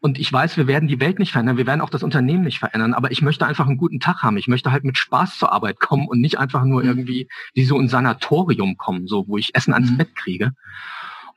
Und 0.00 0.18
ich 0.18 0.32
weiß, 0.32 0.56
wir 0.56 0.66
werden 0.66 0.88
die 0.88 0.98
Welt 0.98 1.18
nicht 1.18 1.32
verändern, 1.32 1.58
wir 1.58 1.66
werden 1.66 1.82
auch 1.82 1.90
das 1.90 2.02
Unternehmen 2.02 2.44
nicht 2.44 2.58
verändern, 2.58 2.94
aber 2.94 3.10
ich 3.10 3.20
möchte 3.20 3.46
einfach 3.46 3.66
einen 3.66 3.76
guten 3.76 4.00
Tag 4.00 4.22
haben. 4.22 4.38
Ich 4.38 4.48
möchte 4.48 4.72
halt 4.72 4.82
mit 4.82 4.96
Spaß 4.96 5.38
zur 5.38 5.52
Arbeit 5.52 5.78
kommen 5.78 6.08
und 6.08 6.20
nicht 6.20 6.38
einfach 6.38 6.64
nur 6.64 6.82
mhm. 6.82 6.88
irgendwie 6.88 7.28
wie 7.52 7.64
so 7.64 7.78
ein 7.78 7.88
Sanatorium 7.88 8.78
kommen, 8.78 9.06
so 9.06 9.28
wo 9.28 9.36
ich 9.36 9.54
Essen 9.54 9.74
ans 9.74 9.90
mhm. 9.90 9.98
Bett 9.98 10.16
kriege. 10.16 10.52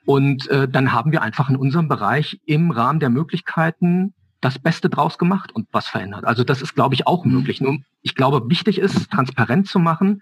Und 0.05 0.47
äh, 0.49 0.67
dann 0.67 0.93
haben 0.93 1.11
wir 1.11 1.21
einfach 1.21 1.49
in 1.49 1.57
unserem 1.57 1.89
Bereich 1.89 2.39
im 2.45 2.71
Rahmen 2.71 2.99
der 2.99 3.09
Möglichkeiten 3.09 4.13
das 4.39 4.59
Beste 4.59 4.89
draus 4.89 5.17
gemacht 5.17 5.51
und 5.53 5.67
was 5.71 5.87
verändert. 5.87 6.25
Also 6.25 6.43
das 6.43 6.61
ist, 6.61 6.73
glaube 6.73 6.95
ich, 6.95 7.05
auch 7.05 7.25
mhm. 7.25 7.33
möglich. 7.33 7.59
Nur 7.59 7.79
ich 8.01 8.15
glaube, 8.15 8.49
wichtig 8.49 8.77
ist, 8.77 9.11
transparent 9.11 9.67
zu 9.67 9.79
machen, 9.79 10.21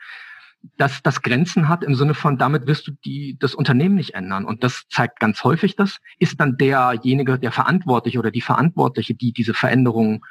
dass 0.77 1.01
das 1.01 1.21
Grenzen 1.21 1.67
hat 1.67 1.83
im 1.83 1.95
Sinne 1.95 2.13
von, 2.13 2.37
damit 2.37 2.67
wirst 2.67 2.87
du 2.87 2.91
die, 3.03 3.37
das 3.39 3.55
Unternehmen 3.55 3.95
nicht 3.95 4.13
ändern. 4.13 4.45
Und 4.45 4.63
das 4.63 4.83
zeigt 4.89 5.19
ganz 5.19 5.43
häufig 5.43 5.75
das. 5.75 5.97
Ist 6.19 6.39
dann 6.39 6.57
derjenige, 6.57 7.39
der 7.39 7.51
Verantwortliche 7.51 8.19
oder 8.19 8.31
die 8.31 8.41
Verantwortliche, 8.41 9.15
die 9.15 9.33
diese 9.33 9.53
Veränderung 9.53 10.25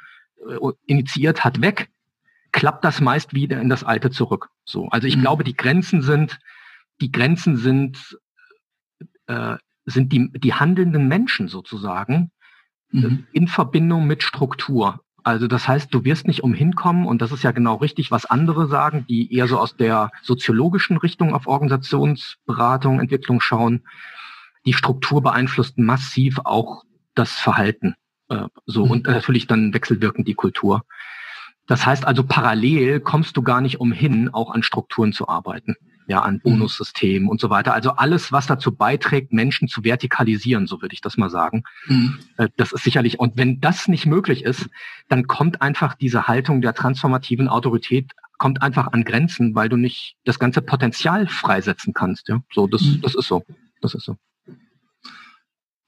äh, 0.47 0.57
initiiert 0.85 1.43
hat, 1.43 1.61
weg, 1.61 1.89
klappt 2.51 2.83
das 2.85 3.01
meist 3.01 3.33
wieder 3.33 3.61
in 3.61 3.69
das 3.69 3.83
Alte 3.83 4.09
zurück. 4.09 4.49
So. 4.65 4.87
Also 4.89 5.07
ich 5.07 5.17
mhm. 5.17 5.21
glaube, 5.21 5.43
die 5.43 5.55
Grenzen 5.55 6.01
sind, 6.01 6.39
die 7.01 7.11
Grenzen 7.11 7.57
sind, 7.57 8.17
äh, 9.27 9.57
sind 9.85 10.13
die, 10.13 10.31
die 10.31 10.53
handelnden 10.53 11.07
Menschen 11.07 11.47
sozusagen 11.47 12.31
mhm. 12.91 13.27
in 13.31 13.47
Verbindung 13.47 14.07
mit 14.07 14.23
Struktur. 14.23 15.01
Also 15.23 15.47
das 15.47 15.67
heißt, 15.67 15.93
du 15.93 16.03
wirst 16.03 16.27
nicht 16.27 16.43
umhin 16.43 16.75
kommen, 16.75 17.05
und 17.05 17.21
das 17.21 17.31
ist 17.31 17.43
ja 17.43 17.51
genau 17.51 17.75
richtig, 17.75 18.11
was 18.11 18.25
andere 18.25 18.67
sagen, 18.67 19.05
die 19.07 19.33
eher 19.33 19.47
so 19.47 19.59
aus 19.59 19.75
der 19.75 20.11
soziologischen 20.21 20.97
Richtung 20.97 21.33
auf 21.33 21.47
Organisationsberatung, 21.47 22.99
Entwicklung 22.99 23.41
schauen. 23.41 23.83
Die 24.65 24.73
Struktur 24.73 25.21
beeinflusst 25.21 25.77
massiv 25.77 26.39
auch 26.43 26.83
das 27.15 27.31
Verhalten. 27.33 27.95
Äh, 28.29 28.45
so 28.65 28.85
mhm. 28.85 28.91
und 28.91 29.07
natürlich 29.07 29.47
dann 29.47 29.73
wechselwirkend 29.73 30.27
die 30.27 30.35
Kultur. 30.35 30.83
Das 31.67 31.85
heißt 31.85 32.05
also, 32.05 32.23
parallel 32.23 32.99
kommst 32.99 33.37
du 33.37 33.43
gar 33.43 33.61
nicht 33.61 33.79
umhin, 33.79 34.29
auch 34.29 34.51
an 34.51 34.63
Strukturen 34.63 35.13
zu 35.13 35.27
arbeiten 35.27 35.75
ja, 36.11 36.19
an 36.19 36.35
mhm. 36.35 36.39
Bonussystemen 36.39 37.23
mhm. 37.23 37.29
und 37.29 37.39
so 37.39 37.49
weiter. 37.49 37.73
Also 37.73 37.91
alles, 37.91 38.33
was 38.33 38.45
dazu 38.45 38.75
beiträgt, 38.75 39.31
Menschen 39.31 39.69
zu 39.69 39.85
vertikalisieren, 39.85 40.67
so 40.67 40.81
würde 40.81 40.93
ich 40.93 40.99
das 40.99 41.15
mal 41.15 41.29
sagen. 41.29 41.63
Mhm. 41.87 42.19
Äh, 42.37 42.49
das 42.57 42.73
ist 42.73 42.83
sicherlich, 42.83 43.17
und 43.17 43.37
wenn 43.37 43.61
das 43.61 43.87
nicht 43.87 44.05
möglich 44.05 44.43
ist, 44.43 44.69
dann 45.07 45.25
kommt 45.27 45.61
einfach 45.61 45.95
diese 45.95 46.27
Haltung 46.27 46.61
der 46.61 46.73
transformativen 46.73 47.47
Autorität 47.47 48.11
kommt 48.37 48.61
einfach 48.61 48.91
an 48.91 49.05
Grenzen, 49.05 49.55
weil 49.55 49.69
du 49.69 49.77
nicht 49.77 50.15
das 50.25 50.37
ganze 50.37 50.61
Potenzial 50.61 51.27
freisetzen 51.27 51.93
kannst. 51.93 52.27
Ja, 52.27 52.41
so 52.51 52.67
das, 52.67 52.81
mhm. 52.81 53.01
das 53.01 53.15
ist 53.15 53.27
so, 53.27 53.43
das 53.81 53.93
ist 53.93 54.03
so. 54.03 54.17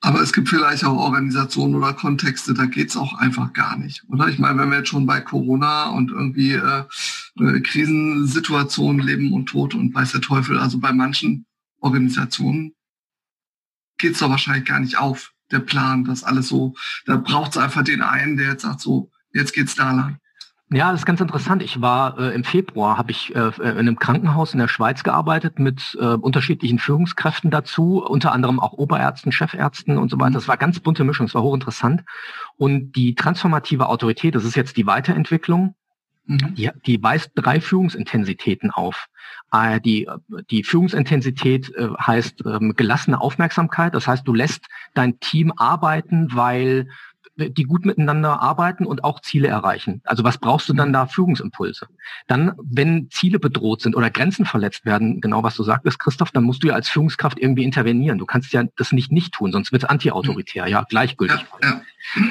Aber 0.06 0.20
es 0.20 0.34
gibt 0.34 0.50
vielleicht 0.50 0.84
auch 0.84 0.98
Organisationen 0.98 1.76
oder 1.76 1.94
Kontexte, 1.94 2.54
da 2.54 2.66
geht's 2.66 2.98
auch 2.98 3.14
einfach 3.14 3.54
gar 3.54 3.78
nicht, 3.78 4.04
oder? 4.10 4.28
Ich 4.28 4.38
meine, 4.38 4.60
wenn 4.60 4.70
wir 4.70 4.80
jetzt 4.80 4.90
schon 4.90 5.06
bei 5.06 5.22
Corona 5.22 5.92
und 5.92 6.12
irgendwie 6.12 6.52
äh, 6.52 6.84
äh, 7.40 7.62
Krisensituationen 7.62 9.02
leben 9.02 9.32
und 9.32 9.46
Tod 9.46 9.76
und 9.76 9.96
weiß 9.96 10.12
der 10.12 10.20
Teufel, 10.20 10.60
also 10.60 10.78
bei 10.78 10.92
manchen 10.92 11.46
Organisationen 11.80 12.74
geht's 13.98 14.20
doch 14.20 14.30
wahrscheinlich 14.30 14.66
gar 14.66 14.82
nicht 14.82 14.98
auf, 14.98 15.32
der 15.52 15.60
Plan, 15.60 16.04
das 16.04 16.26
alles 16.26 16.50
so, 16.50 16.74
da 17.06 17.16
braucht's 17.16 17.56
einfach 17.56 17.84
den 17.84 18.02
einen, 18.02 18.36
der 18.36 18.50
jetzt 18.50 18.64
sagt 18.64 18.82
so, 18.82 19.10
jetzt 19.32 19.54
geht's 19.54 19.76
da 19.76 19.94
lang. 19.94 20.20
Ja, 20.74 20.92
das 20.92 21.02
ist 21.02 21.06
ganz 21.06 21.22
interessant. 21.22 21.62
Ich 21.62 21.82
war 21.82 22.18
äh, 22.18 22.34
im 22.34 22.44
Februar, 22.44 22.98
habe 22.98 23.12
ich 23.12 23.36
äh, 23.36 23.52
in 23.60 23.78
einem 23.78 24.00
Krankenhaus 24.00 24.54
in 24.54 24.60
der 24.60 24.68
Schweiz 24.68 25.04
gearbeitet 25.04 25.60
mit 25.60 25.96
äh, 26.02 26.06
unterschiedlichen 26.06 26.80
Führungskräften 26.80 27.52
dazu, 27.52 28.04
unter 28.04 28.32
anderem 28.32 28.60
auch 28.60 28.74
Oberärzten, 28.74 29.32
Chefärzten 29.32 30.00
und 30.00 30.10
so 30.10 30.20
weiter. 30.20 30.34
Das 30.34 30.48
war 30.48 30.58
ganz 30.58 30.80
bunte 30.80 31.04
Mischung, 31.04 31.28
es 31.28 31.36
war 31.36 31.44
hochinteressant. 31.44 32.04
Und 32.58 32.94
die 32.94 33.14
transformative 33.14 33.88
Autorität, 33.88 34.34
das 34.34 34.46
ist 34.46 34.56
jetzt 34.56 34.76
die 34.76 34.88
Weiterentwicklung, 34.88 35.76
mhm. 36.26 36.56
die, 36.56 36.72
die 36.88 37.04
weist 37.04 37.34
drei 37.36 37.62
Führungsintensitäten 37.62 38.72
auf. 38.72 39.10
Äh, 39.52 39.80
die, 39.80 40.10
die 40.50 40.64
Führungsintensität 40.64 41.72
äh, 41.76 41.90
heißt 42.00 42.44
ähm, 42.48 42.74
gelassene 42.76 43.22
Aufmerksamkeit. 43.22 43.94
Das 43.94 44.08
heißt, 44.08 44.28
du 44.28 44.34
lässt 44.34 44.66
dein 44.96 45.20
Team 45.20 45.54
arbeiten, 45.56 46.30
weil 46.34 46.88
die 47.36 47.64
gut 47.64 47.86
miteinander 47.86 48.42
arbeiten 48.42 48.86
und 48.86 49.04
auch 49.04 49.20
Ziele 49.22 49.48
erreichen. 49.48 50.02
Also 50.04 50.24
was 50.24 50.38
brauchst 50.38 50.70
du 50.70 50.74
dann 50.74 50.94
da? 50.94 51.08
Führungsimpulse. 51.08 51.88
Dann, 52.28 52.54
wenn 52.64 53.10
Ziele 53.10 53.40
bedroht 53.40 53.82
sind 53.82 53.96
oder 53.96 54.10
Grenzen 54.10 54.46
verletzt 54.46 54.86
werden, 54.86 55.20
genau 55.22 55.44
was 55.44 55.56
du 55.56 55.64
sagtest, 55.64 56.00
Christoph, 56.00 56.32
dann 56.32 56.44
musst 56.44 56.64
du 56.64 56.68
ja 56.68 56.76
als 56.76 56.90
Führungskraft 56.90 57.40
irgendwie 57.40 57.64
intervenieren. 57.64 58.20
Du 58.20 58.26
kannst 58.26 58.54
ja 58.54 58.64
das 58.76 58.92
nicht 58.92 59.12
nicht 59.12 59.34
tun, 59.34 59.52
sonst 59.52 59.72
wird 59.72 59.84
es 59.84 59.90
antiautoritär, 59.90 60.68
ja, 60.68 60.84
gleichgültig. 60.84 61.46
Ja, 61.62 61.70
ja. 61.70 61.82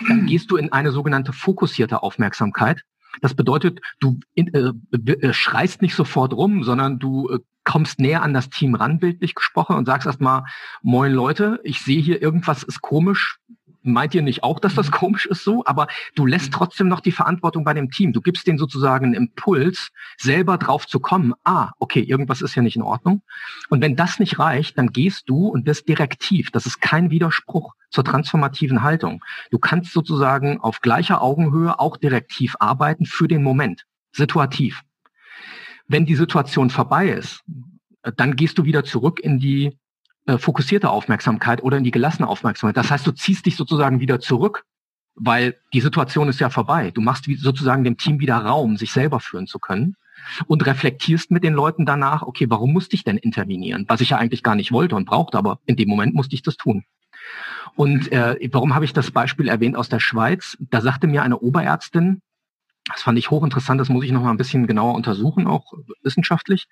Dann 0.09 0.27
gehst 0.27 0.51
du 0.51 0.57
in 0.57 0.73
eine 0.73 0.93
sogenannte 0.93 1.33
fokussierte 1.33 2.03
Aufmerksamkeit. 2.03 2.83
Das 3.21 3.35
bedeutet, 3.35 3.81
du 4.01 4.21
äh, 4.37 4.43
äh, 4.51 5.33
schreist 5.33 5.83
nicht 5.83 5.95
sofort 5.95 6.33
rum, 6.33 6.65
sondern 6.65 6.99
du 6.99 7.29
äh, 7.29 7.39
kommst 7.65 8.01
näher 8.01 8.23
an 8.23 8.35
das 8.35 8.51
Team 8.51 8.75
ran, 8.75 8.99
bildlich 8.99 9.35
gesprochen, 9.35 9.77
und 9.77 9.87
sagst 9.87 10.07
erstmal, 10.07 10.45
moin 10.83 11.13
Leute, 11.13 11.61
ich 11.63 11.81
sehe 11.81 12.01
hier 12.01 12.23
irgendwas 12.23 12.63
ist 12.63 12.81
komisch, 12.81 13.39
meint 13.83 14.15
ihr 14.15 14.23
nicht 14.23 14.43
auch, 14.43 14.61
dass 14.61 14.75
das 14.75 14.89
mhm. 14.89 14.93
komisch 14.93 15.27
ist 15.27 15.45
so? 15.45 15.65
Aber 15.67 15.87
du 16.15 16.27
lässt 16.27 16.47
mhm. 16.47 16.57
trotzdem 16.57 16.89
noch 16.89 17.01
die 17.01 17.13
Verantwortung 17.13 17.65
bei 17.65 17.75
dem 17.75 17.91
Team. 17.91 18.13
Du 18.13 18.21
gibst 18.21 18.47
denen 18.47 18.59
sozusagen 18.59 19.07
einen 19.07 19.15
Impuls, 19.15 19.91
selber 20.19 20.59
drauf 20.59 20.87
zu 20.87 21.01
kommen, 21.01 21.35
ah, 21.45 21.71
okay, 21.79 22.01
irgendwas 22.01 22.43
ist 22.43 22.55
ja 22.55 22.63
nicht 22.63 22.77
in 22.77 22.83
Ordnung. 22.83 23.23
Und 23.69 23.83
wenn 23.83 23.97
das 23.97 24.19
nicht 24.19 24.39
reicht, 24.39 24.79
dann 24.79 24.89
gehst 24.89 25.29
du 25.29 25.49
und 25.49 25.67
wirst 25.67 25.89
direktiv. 25.89 26.51
Das 26.51 26.67
ist 26.67 26.81
kein 26.81 27.11
Widerspruch 27.11 27.75
zur 27.91 28.05
transformativen 28.05 28.83
Haltung. 28.83 29.23
Du 29.51 29.59
kannst 29.59 29.93
sozusagen 29.93 30.61
auf 30.61 30.81
gleicher 30.81 31.23
Augenhöhe 31.23 31.79
auch 31.79 31.97
direktiv 31.97 32.57
arbeiten 32.59 33.07
für 33.07 33.29
den 33.29 33.43
Moment, 33.43 33.85
situativ. 34.13 34.83
Wenn 35.89 36.07
die 36.07 36.17
Situation 36.17 36.71
vorbei 36.71 37.09
ist, 37.09 37.43
dann 38.17 38.37
gehst 38.37 38.59
du 38.59 38.65
wieder 38.65 38.85
zurück 38.85 39.21
in 39.21 39.39
die 39.39 39.79
äh, 40.27 40.39
fokussierte 40.39 40.91
Aufmerksamkeit 40.91 41.63
oder 41.63 41.79
in 41.79 41.85
die 41.85 41.91
gelassene 41.91 42.29
Aufmerksamkeit. 42.29 42.77
Das 42.77 42.91
heißt, 42.91 43.07
du 43.07 43.13
ziehst 43.13 43.47
dich 43.47 43.57
sozusagen 43.57 44.01
wieder 44.01 44.21
zurück, 44.21 44.65
weil 45.15 45.57
die 45.73 45.81
Situation 45.81 46.29
ist 46.29 46.41
ja 46.41 46.51
vorbei. 46.51 46.91
Du 46.91 47.01
machst 47.01 47.27
sozusagen 47.39 47.85
dem 47.85 47.97
Team 47.97 48.21
wieder 48.21 48.37
Raum, 48.37 48.77
sich 48.77 48.93
selber 48.93 49.21
führen 49.21 49.47
zu 49.47 49.59
können 49.59 49.97
und 50.47 50.65
reflektierst 50.67 51.31
mit 51.31 51.45
den 51.45 51.55
Leuten 51.55 51.87
danach, 51.87 52.23
okay, 52.23 52.47
warum 52.49 52.73
musste 52.73 52.95
ich 52.95 53.05
denn 53.05 53.17
intervenieren? 53.17 53.85
Was 53.89 54.01
ich 54.01 54.11
ja 54.11 54.19
eigentlich 54.19 54.43
gar 54.43 54.55
nicht 54.55 54.73
wollte 54.73 54.97
und 54.97 55.07
brauchte, 55.07 55.39
aber 55.39 55.59
in 55.67 55.77
dem 55.77 55.89
Moment 55.89 56.15
musste 56.15 56.35
ich 56.35 56.43
das 56.43 56.57
tun. 56.57 56.85
Und 57.75 58.13
äh, 58.13 58.37
warum 58.53 58.75
habe 58.75 58.85
ich 58.85 58.93
das 58.93 59.11
Beispiel 59.11 59.49
erwähnt 59.49 59.77
aus 59.77 59.89
der 59.89 60.01
Schweiz? 60.01 60.57
Da 60.61 60.81
sagte 60.81 61.07
mir 61.07 61.23
eine 61.23 61.39
Oberärztin, 61.39 62.21
das 62.87 63.03
fand 63.03 63.19
ich 63.19 63.31
hochinteressant, 63.31 63.81
das 63.81 63.89
muss 63.89 64.05
ich 64.05 64.11
noch 64.11 64.23
mal 64.23 64.31
ein 64.31 64.37
bisschen 64.37 64.67
genauer 64.67 64.95
untersuchen, 64.95 65.47
auch 65.47 65.73
wissenschaftlich. 66.03 66.67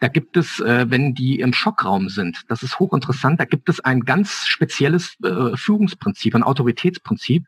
Da 0.00 0.08
gibt 0.08 0.36
es, 0.36 0.60
äh, 0.60 0.86
wenn 0.88 1.14
die 1.14 1.40
im 1.40 1.52
Schockraum 1.52 2.08
sind, 2.08 2.42
das 2.48 2.62
ist 2.62 2.78
hochinteressant, 2.78 3.38
da 3.38 3.44
gibt 3.44 3.68
es 3.68 3.80
ein 3.80 4.00
ganz 4.00 4.46
spezielles 4.46 5.16
äh, 5.22 5.56
Führungsprinzip, 5.56 6.34
ein 6.34 6.42
Autoritätsprinzip. 6.42 7.46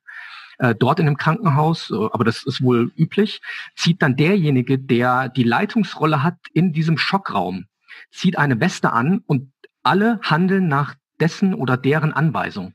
Äh, 0.58 0.74
dort 0.74 1.00
in 1.00 1.06
einem 1.06 1.16
Krankenhaus, 1.16 1.90
äh, 1.90 1.94
aber 1.94 2.24
das 2.24 2.44
ist 2.44 2.62
wohl 2.62 2.92
üblich, 2.96 3.40
zieht 3.74 4.02
dann 4.02 4.16
derjenige, 4.16 4.78
der 4.78 5.30
die 5.30 5.44
Leitungsrolle 5.44 6.22
hat 6.22 6.36
in 6.52 6.72
diesem 6.72 6.98
Schockraum, 6.98 7.66
zieht 8.10 8.38
eine 8.38 8.60
Weste 8.60 8.92
an 8.92 9.22
und 9.26 9.50
alle 9.82 10.20
handeln 10.22 10.68
nach 10.68 10.94
dessen 11.18 11.54
oder 11.54 11.76
deren 11.76 12.12
Anweisung. 12.12 12.74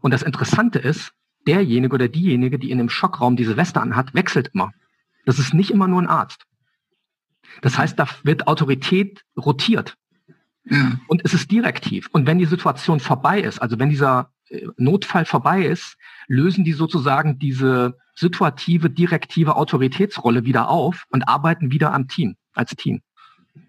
Und 0.00 0.14
das 0.14 0.22
Interessante 0.22 0.78
ist, 0.78 1.12
derjenige 1.46 1.94
oder 1.94 2.08
diejenige, 2.08 2.58
die 2.58 2.70
in 2.70 2.78
dem 2.78 2.88
Schockraum 2.88 3.36
diese 3.36 3.56
Weste 3.56 3.80
anhat, 3.80 4.14
wechselt 4.14 4.50
immer. 4.54 4.72
Das 5.24 5.38
ist 5.38 5.54
nicht 5.54 5.70
immer 5.70 5.88
nur 5.88 6.02
ein 6.02 6.08
Arzt. 6.08 6.44
Das 7.60 7.78
heißt, 7.78 7.98
da 7.98 8.08
wird 8.22 8.46
Autorität 8.46 9.24
rotiert. 9.36 9.96
Ja. 10.64 10.98
Und 11.08 11.22
es 11.24 11.34
ist 11.34 11.50
direktiv. 11.50 12.08
Und 12.12 12.26
wenn 12.26 12.38
die 12.38 12.46
Situation 12.46 13.00
vorbei 13.00 13.40
ist, 13.40 13.60
also 13.60 13.78
wenn 13.78 13.90
dieser 13.90 14.30
äh, 14.48 14.66
Notfall 14.76 15.24
vorbei 15.24 15.64
ist, 15.64 15.96
lösen 16.28 16.64
die 16.64 16.72
sozusagen 16.72 17.38
diese 17.38 17.98
situative, 18.14 18.90
direktive 18.90 19.56
Autoritätsrolle 19.56 20.44
wieder 20.44 20.68
auf 20.68 21.04
und 21.10 21.28
arbeiten 21.28 21.72
wieder 21.72 21.92
am 21.92 22.08
Team, 22.08 22.36
als 22.52 22.70
Team. 22.76 23.02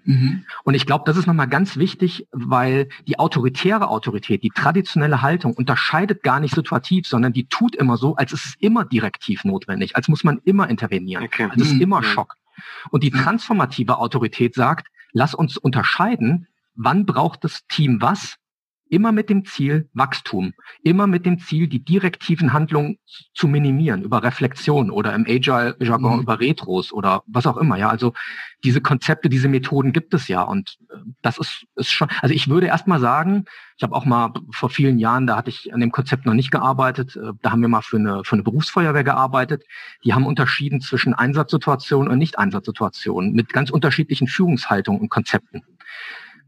Mhm. 0.06 0.46
Und 0.64 0.74
ich 0.74 0.86
glaube, 0.86 1.04
das 1.06 1.18
ist 1.18 1.28
nochmal 1.28 1.48
ganz 1.48 1.78
wichtig, 1.78 2.28
weil 2.32 2.90
die 3.08 3.20
autoritäre 3.20 3.90
Autorität, 3.90 4.44
die 4.44 4.50
traditionelle 4.50 5.22
Haltung 5.22 5.54
unterscheidet 5.54 6.24
gar 6.24 6.40
nicht 6.40 6.56
situativ, 6.56 7.08
sondern 7.08 7.34
die 7.34 7.48
tut 7.48 7.76
immer 7.76 7.98
so, 7.98 8.16
als 8.16 8.34
ist 8.34 8.46
es 8.46 8.56
immer 8.60 8.86
direktiv 8.86 9.44
notwendig, 9.44 9.96
als 9.96 10.08
muss 10.08 10.24
man 10.24 10.40
immer 10.46 10.70
intervenieren, 10.70 11.24
okay. 11.24 11.50
als 11.50 11.62
ist 11.62 11.74
mhm. 11.74 11.82
immer 11.82 12.04
Schock. 12.04 12.36
Und 12.92 13.04
die 13.04 13.12
transformative 13.12 13.98
Autorität 13.98 14.56
sagt, 14.56 14.88
lass 15.12 15.34
uns 15.34 15.58
unterscheiden, 15.58 16.48
wann 16.76 17.06
braucht 17.06 17.44
das 17.44 17.66
Team 17.68 18.02
was 18.02 18.38
Immer 18.94 19.12
mit 19.12 19.28
dem 19.32 19.44
Ziel 19.44 19.90
Wachstum. 19.94 20.54
Immer 20.84 21.08
mit 21.08 21.26
dem 21.26 21.40
Ziel, 21.40 21.68
die 21.68 21.84
direktiven 21.84 22.54
Handlungen 22.54 23.00
zu 23.34 23.48
minimieren 23.48 24.04
über 24.04 24.22
Reflexion 24.22 24.92
oder 24.92 25.16
im 25.16 25.26
Agile-Jargon 25.28 26.18
mhm. 26.18 26.22
über 26.22 26.40
Retros 26.40 26.94
oder 26.94 27.24
was 27.26 27.48
auch 27.48 27.58
immer. 27.58 27.76
Ja, 27.76 27.90
also 27.90 28.14
diese 28.64 28.82
Konzepte, 28.82 29.30
diese 29.30 29.48
Methoden 29.48 29.94
gibt 29.94 30.14
es 30.14 30.28
ja. 30.28 30.44
Und 30.44 30.78
äh, 30.92 30.98
das 31.24 31.40
ist, 31.40 31.66
ist 31.76 31.90
schon, 31.90 32.08
also 32.22 32.36
ich 32.36 32.48
würde 32.50 32.68
erst 32.68 32.86
mal 32.86 33.00
sagen, 33.00 33.46
ich 33.78 33.82
habe 33.82 33.96
auch 33.96 34.06
mal 34.06 34.32
vor 34.52 34.70
vielen 34.70 35.00
Jahren, 35.00 35.26
da 35.26 35.38
hatte 35.38 35.50
ich 35.50 35.74
an 35.74 35.80
dem 35.80 35.92
Konzept 35.92 36.28
noch 36.28 36.36
nicht 36.36 36.52
gearbeitet, 36.52 37.16
äh, 37.16 37.32
da 37.42 37.50
haben 37.50 37.62
wir 37.62 37.70
mal 37.70 37.82
für 37.82 37.98
eine, 37.98 38.24
für 38.24 38.34
eine 38.34 38.44
Berufsfeuerwehr 38.44 39.04
gearbeitet. 39.04 39.64
Die 40.04 40.14
haben 40.14 40.28
unterschieden 40.28 40.82
zwischen 40.82 41.16
Einsatzsituationen 41.16 42.12
und 42.12 42.20
Nicht-Einsatzsituationen 42.20 43.34
mit 43.34 43.54
ganz 43.54 43.72
unterschiedlichen 43.72 44.28
Führungshaltungen 44.28 45.02
und 45.02 45.10
Konzepten. 45.10 45.64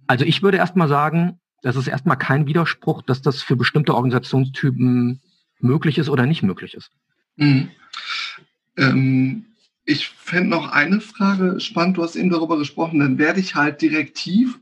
Also 0.06 0.26
ich 0.26 0.44
würde 0.44 0.58
erst 0.58 0.76
mal 0.76 0.88
sagen, 0.88 1.40
das 1.66 1.76
ist 1.76 1.88
erstmal 1.88 2.18
kein 2.18 2.46
Widerspruch, 2.46 3.02
dass 3.02 3.24
das 3.24 3.42
für 3.42 3.56
bestimmte 3.56 3.96
Organisationstypen 3.96 5.20
möglich 5.60 5.98
ist 5.98 6.10
oder 6.10 6.28
nicht 6.28 6.44
möglich 6.44 6.76
ist. 6.76 6.92
Mhm. 7.38 7.72
Ähm, 8.78 9.46
ich 9.84 10.10
fände 10.10 10.52
noch 10.52 10.72
eine 10.72 11.02
Frage 11.02 11.60
spannend. 11.60 11.98
Du 11.98 12.04
hast 12.04 12.18
eben 12.18 12.30
darüber 12.30 12.60
gesprochen, 12.60 13.00
dann 13.00 13.18
werde 13.18 13.40
ich 13.40 13.56
halt 13.56 13.82
direktiv. 13.82 14.60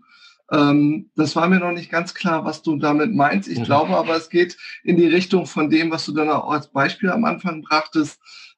Ähm, 0.50 1.10
das 1.18 1.36
war 1.36 1.50
mir 1.50 1.60
noch 1.60 1.74
nicht 1.74 1.92
ganz 1.92 2.14
klar, 2.14 2.46
was 2.46 2.62
du 2.62 2.78
damit 2.78 3.14
meinst. 3.14 3.50
Ich 3.50 3.60
mhm. 3.60 3.66
glaube 3.66 3.98
aber, 3.98 4.16
es 4.16 4.30
geht 4.30 4.56
in 4.86 4.96
die 4.96 5.08
Richtung 5.08 5.46
von 5.46 5.70
dem, 5.70 5.92
was 5.92 6.06
du 6.06 6.14
dann 6.14 6.30
auch 6.30 6.50
als 6.50 6.72
Beispiel 6.72 7.10
am 7.10 7.26
Anfang 7.26 7.64
brachtest, 7.64 8.18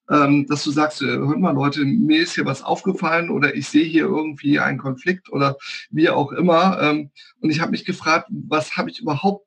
ähm, 0.10 0.46
dass 0.48 0.64
du 0.64 0.72
sagst, 0.72 1.02
äh, 1.02 1.06
hört 1.06 1.40
mal 1.40 1.54
Leute, 1.54 1.84
mir 1.84 2.22
ist 2.22 2.36
hier 2.36 2.46
was 2.46 2.64
aufgefallen 2.64 3.30
oder 3.30 3.56
ich 3.56 3.68
sehe 3.68 3.86
hier 3.86 4.06
irgendwie 4.06 4.60
einen 4.60 4.78
Konflikt 4.78 5.32
oder 5.32 5.58
wie 5.90 6.10
auch 6.10 6.32
immer. 6.32 6.80
Ähm, 6.82 7.12
und 7.40 7.50
ich 7.50 7.62
habe 7.62 7.72
mich 7.72 7.86
gefragt, 7.86 8.28
was 8.30 8.78
habe 8.78 8.90
ich 8.90 9.02
überhaupt 9.02 9.45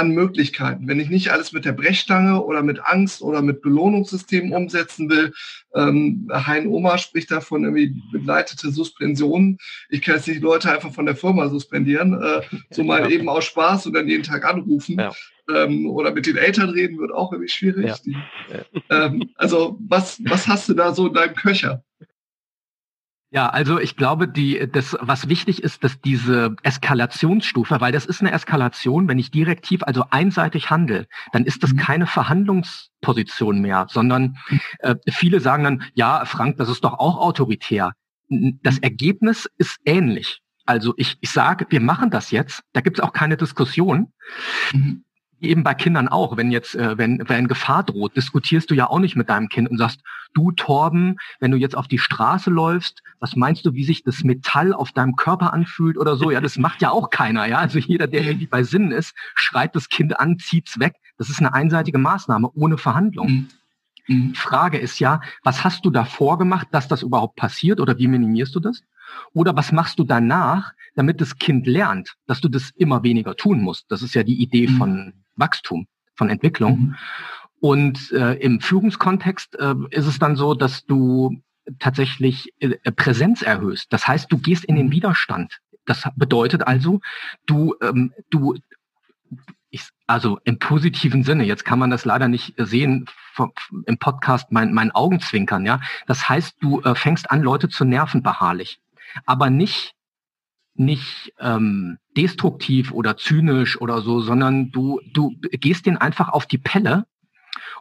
an 0.00 0.10
Möglichkeiten. 0.10 0.88
Wenn 0.88 0.98
ich 0.98 1.10
nicht 1.10 1.30
alles 1.30 1.52
mit 1.52 1.64
der 1.64 1.72
Brechstange 1.72 2.42
oder 2.42 2.62
mit 2.62 2.80
Angst 2.84 3.22
oder 3.22 3.42
mit 3.42 3.60
Belohnungssystemen 3.62 4.52
umsetzen 4.52 5.10
will, 5.10 5.32
ähm, 5.74 6.28
Hein 6.32 6.66
Oma 6.66 6.98
spricht 6.98 7.30
davon 7.30 7.64
irgendwie 7.64 8.02
begleitete 8.12 8.70
Suspensionen. 8.70 9.58
Ich 9.90 10.02
kann 10.02 10.16
jetzt 10.16 10.26
nicht 10.26 10.40
Leute 10.40 10.72
einfach 10.72 10.92
von 10.92 11.06
der 11.06 11.16
Firma 11.16 11.48
suspendieren, 11.48 12.20
äh, 12.20 12.40
so 12.70 12.82
mal 12.82 13.02
ja. 13.02 13.08
eben 13.08 13.28
aus 13.28 13.44
Spaß 13.44 13.86
und 13.86 13.92
dann 13.92 14.08
jeden 14.08 14.24
Tag 14.24 14.44
anrufen. 14.44 14.98
Ja. 14.98 15.12
Ähm, 15.54 15.88
oder 15.90 16.12
mit 16.12 16.26
den 16.26 16.36
Eltern 16.36 16.70
reden 16.70 16.98
wird 16.98 17.12
auch 17.12 17.32
irgendwie 17.32 17.50
schwierig. 17.50 17.86
Ja. 17.86 17.96
Die, 18.04 18.16
ähm, 18.88 19.30
also 19.34 19.78
was, 19.80 20.20
was 20.24 20.48
hast 20.48 20.68
du 20.68 20.74
da 20.74 20.94
so 20.94 21.08
in 21.08 21.14
deinem 21.14 21.34
Köcher? 21.34 21.84
Ja, 23.32 23.48
also 23.48 23.78
ich 23.78 23.96
glaube, 23.96 24.26
die, 24.26 24.68
das, 24.72 24.96
was 25.00 25.28
wichtig 25.28 25.62
ist, 25.62 25.84
dass 25.84 26.00
diese 26.00 26.56
Eskalationsstufe, 26.64 27.80
weil 27.80 27.92
das 27.92 28.04
ist 28.04 28.20
eine 28.20 28.32
Eskalation, 28.32 29.06
wenn 29.06 29.20
ich 29.20 29.30
direktiv, 29.30 29.84
also 29.84 30.04
einseitig 30.10 30.70
handle, 30.70 31.06
dann 31.32 31.44
ist 31.44 31.62
das 31.62 31.72
mhm. 31.72 31.76
keine 31.76 32.06
Verhandlungsposition 32.08 33.60
mehr, 33.60 33.86
sondern 33.88 34.36
äh, 34.80 34.96
viele 35.08 35.38
sagen 35.38 35.62
dann, 35.62 35.82
ja, 35.94 36.24
Frank, 36.24 36.56
das 36.56 36.68
ist 36.68 36.82
doch 36.82 36.94
auch 36.94 37.18
autoritär. 37.18 37.92
Das 38.28 38.76
mhm. 38.76 38.82
Ergebnis 38.82 39.48
ist 39.58 39.78
ähnlich. 39.84 40.40
Also 40.66 40.94
ich, 40.96 41.16
ich 41.20 41.30
sage, 41.30 41.66
wir 41.68 41.80
machen 41.80 42.10
das 42.10 42.32
jetzt, 42.32 42.62
da 42.72 42.80
gibt 42.80 42.98
es 42.98 43.04
auch 43.04 43.12
keine 43.12 43.36
Diskussion. 43.36 44.12
Mhm 44.72 45.04
eben 45.40 45.62
bei 45.62 45.74
Kindern 45.74 46.08
auch, 46.08 46.36
wenn 46.36 46.50
jetzt, 46.50 46.74
äh, 46.74 46.96
wenn, 46.98 47.22
wenn 47.28 47.48
Gefahr 47.48 47.82
droht, 47.82 48.16
diskutierst 48.16 48.70
du 48.70 48.74
ja 48.74 48.88
auch 48.88 48.98
nicht 48.98 49.16
mit 49.16 49.28
deinem 49.28 49.48
Kind 49.48 49.70
und 49.70 49.78
sagst, 49.78 50.00
du 50.34 50.52
Torben, 50.52 51.16
wenn 51.40 51.50
du 51.50 51.56
jetzt 51.56 51.76
auf 51.76 51.88
die 51.88 51.98
Straße 51.98 52.50
läufst, 52.50 53.02
was 53.18 53.36
meinst 53.36 53.66
du, 53.66 53.74
wie 53.74 53.84
sich 53.84 54.02
das 54.02 54.22
Metall 54.22 54.72
auf 54.72 54.92
deinem 54.92 55.16
Körper 55.16 55.52
anfühlt 55.52 55.98
oder 55.98 56.16
so? 56.16 56.30
Ja, 56.30 56.40
das 56.40 56.58
macht 56.58 56.82
ja 56.82 56.90
auch 56.90 57.10
keiner, 57.10 57.46
ja. 57.46 57.58
Also 57.58 57.78
jeder, 57.78 58.06
der 58.06 58.22
irgendwie 58.24 58.46
bei 58.46 58.62
Sinnen 58.62 58.92
ist, 58.92 59.14
schreit 59.34 59.74
das 59.74 59.88
Kind 59.88 60.18
an, 60.20 60.38
zieht's 60.38 60.78
weg. 60.78 60.94
Das 61.18 61.28
ist 61.28 61.40
eine 61.40 61.52
einseitige 61.52 61.98
Maßnahme 61.98 62.50
ohne 62.54 62.78
Verhandlung. 62.78 63.28
Mhm. 63.28 63.48
Die 64.08 64.34
Frage 64.34 64.78
ist 64.78 64.98
ja, 64.98 65.20
was 65.44 65.62
hast 65.62 65.84
du 65.84 65.90
davor 65.90 66.38
gemacht, 66.38 66.68
dass 66.72 66.88
das 66.88 67.02
überhaupt 67.02 67.36
passiert 67.36 67.80
oder 67.80 67.96
wie 67.98 68.08
minimierst 68.08 68.54
du 68.54 68.60
das? 68.60 68.82
Oder 69.32 69.54
was 69.54 69.72
machst 69.72 69.98
du 69.98 70.04
danach, 70.04 70.72
damit 70.96 71.20
das 71.20 71.38
Kind 71.38 71.66
lernt, 71.66 72.14
dass 72.26 72.40
du 72.40 72.48
das 72.48 72.70
immer 72.74 73.02
weniger 73.02 73.36
tun 73.36 73.60
musst? 73.60 73.86
Das 73.88 74.02
ist 74.02 74.14
ja 74.14 74.22
die 74.22 74.42
Idee 74.42 74.68
mhm. 74.68 74.76
von 74.78 75.12
Wachstum, 75.40 75.86
von 76.14 76.30
Entwicklung. 76.30 76.78
Mhm. 76.78 76.96
Und 77.60 78.12
äh, 78.12 78.34
im 78.34 78.60
Führungskontext 78.60 79.58
äh, 79.58 79.74
ist 79.90 80.06
es 80.06 80.18
dann 80.18 80.36
so, 80.36 80.54
dass 80.54 80.86
du 80.86 81.42
tatsächlich 81.78 82.52
äh, 82.60 82.92
Präsenz 82.92 83.42
erhöhst. 83.42 83.92
Das 83.92 84.08
heißt, 84.08 84.30
du 84.32 84.38
gehst 84.38 84.64
in 84.64 84.76
den 84.76 84.86
mhm. 84.86 84.92
Widerstand. 84.92 85.58
Das 85.84 86.08
bedeutet 86.16 86.66
also, 86.66 87.00
du, 87.46 87.74
ähm, 87.82 88.12
du, 88.30 88.56
ich, 89.70 89.88
also 90.06 90.38
im 90.44 90.58
positiven 90.58 91.22
Sinne, 91.22 91.44
jetzt 91.44 91.64
kann 91.64 91.78
man 91.78 91.90
das 91.90 92.04
leider 92.04 92.28
nicht 92.28 92.54
sehen 92.56 93.06
im 93.86 93.98
Podcast, 93.98 94.52
mein, 94.52 94.72
mein 94.72 94.90
Augenzwinkern, 94.90 95.64
ja. 95.64 95.80
Das 96.06 96.28
heißt, 96.28 96.56
du 96.60 96.80
äh, 96.82 96.94
fängst 96.94 97.30
an, 97.30 97.42
Leute 97.42 97.68
zu 97.68 97.84
nerven 97.84 98.22
beharrlich. 98.22 98.80
Aber 99.26 99.50
nicht 99.50 99.94
nicht 100.80 101.32
ähm, 101.38 101.98
destruktiv 102.16 102.90
oder 102.90 103.16
zynisch 103.16 103.80
oder 103.80 104.00
so, 104.00 104.20
sondern 104.20 104.72
du, 104.72 105.00
du 105.12 105.36
gehst 105.52 105.86
den 105.86 105.98
einfach 105.98 106.30
auf 106.30 106.46
die 106.46 106.58
Pelle 106.58 107.06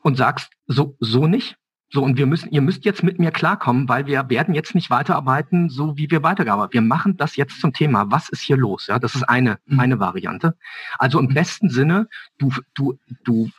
und 0.01 0.17
sagst, 0.17 0.51
so, 0.67 0.95
so 0.99 1.25
nicht. 1.25 1.55
So, 1.91 2.03
und 2.03 2.17
wir 2.17 2.27
müssen, 2.27 2.51
ihr 2.51 2.61
müsst 2.61 2.85
jetzt 2.85 3.01
mit 3.01 3.17
mir 3.17 3.31
klarkommen, 3.31 3.89
weil 3.89 4.05
wir 4.05 4.29
werden 4.29 4.53
jetzt 4.53 4.75
nicht 4.75 4.91
weiterarbeiten, 4.91 5.69
so 5.69 5.97
wie 5.97 6.11
wir 6.11 6.21
weitergearbeitet. 6.21 6.73
Wir 6.73 6.81
machen 6.81 7.17
das 7.17 7.35
jetzt 7.35 7.59
zum 7.59 7.73
Thema. 7.73 8.11
Was 8.11 8.29
ist 8.29 8.41
hier 8.41 8.57
los? 8.57 8.85
Ja, 8.87 8.99
das 8.99 9.15
ist 9.15 9.23
eine, 9.23 9.57
mhm. 9.65 9.79
eine 9.79 9.99
Variante. 9.99 10.55
Also 10.99 11.19
im 11.19 11.29
besten 11.29 11.71
Sinne, 11.71 12.07
du, 12.37 12.51
du, 12.75 12.99
du, 13.23 13.49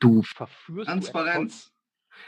du 0.00 0.22
verführst. 0.22 0.86
Transparenz. 0.86 1.72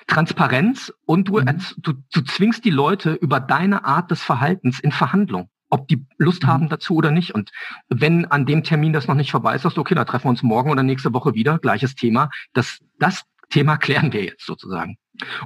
Transparenz 0.07 0.95
und 1.05 1.29
du, 1.29 1.41
mhm. 1.41 1.61
du, 1.79 1.93
du 2.11 2.21
zwingst 2.23 2.65
die 2.65 2.71
Leute 2.71 3.13
über 3.13 3.39
deine 3.39 3.85
Art 3.85 4.11
des 4.11 4.23
Verhaltens 4.23 4.81
in 4.81 4.93
Verhandlung 4.93 5.51
ob 5.71 5.89
die 5.89 6.05
Lust 6.19 6.45
haben 6.47 6.65
mhm. 6.65 6.69
dazu 6.69 6.97
oder 6.97 7.11
nicht. 7.11 7.35
Und 7.35 7.51
wenn 7.89 8.27
an 8.27 8.47
dem 8.47 8.63
Termin 8.63 8.93
das 8.93 9.09
noch 9.09 9.15
nicht 9.15 9.31
vorbei 9.31 9.55
ist, 9.55 9.63
sagst 9.63 9.77
du, 9.77 9.81
okay, 9.81 9.95
dann 9.95 10.07
treffen 10.07 10.27
wir 10.27 10.31
uns 10.31 10.43
morgen 10.43 10.71
oder 10.71 10.83
nächste 10.83 11.15
Woche 11.15 11.35
wieder, 11.35 11.59
gleiches 11.59 11.95
Thema. 11.95 12.31
Das, 12.53 12.81
das 12.99 13.25
Thema 13.49 13.77
klären 13.77 14.13
wir 14.13 14.25
jetzt 14.25 14.45
sozusagen. 14.47 14.97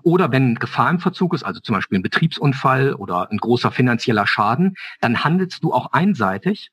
Oder 0.03 0.31
wenn 0.31 0.57
Gefahr 0.57 0.91
im 0.91 1.01
Verzug 1.01 1.35
ist, 1.35 1.43
also 1.43 1.61
zum 1.61 1.75
Beispiel 1.75 1.99
ein 1.99 2.03
Betriebsunfall 2.03 2.95
oder 2.95 3.31
ein 3.31 3.39
großer 3.39 3.71
finanzieller 3.71 4.27
Schaden, 4.27 4.75
dann 5.01 5.25
handelst 5.25 5.63
du 5.65 5.73
auch 5.73 5.93
einseitig 5.93 6.71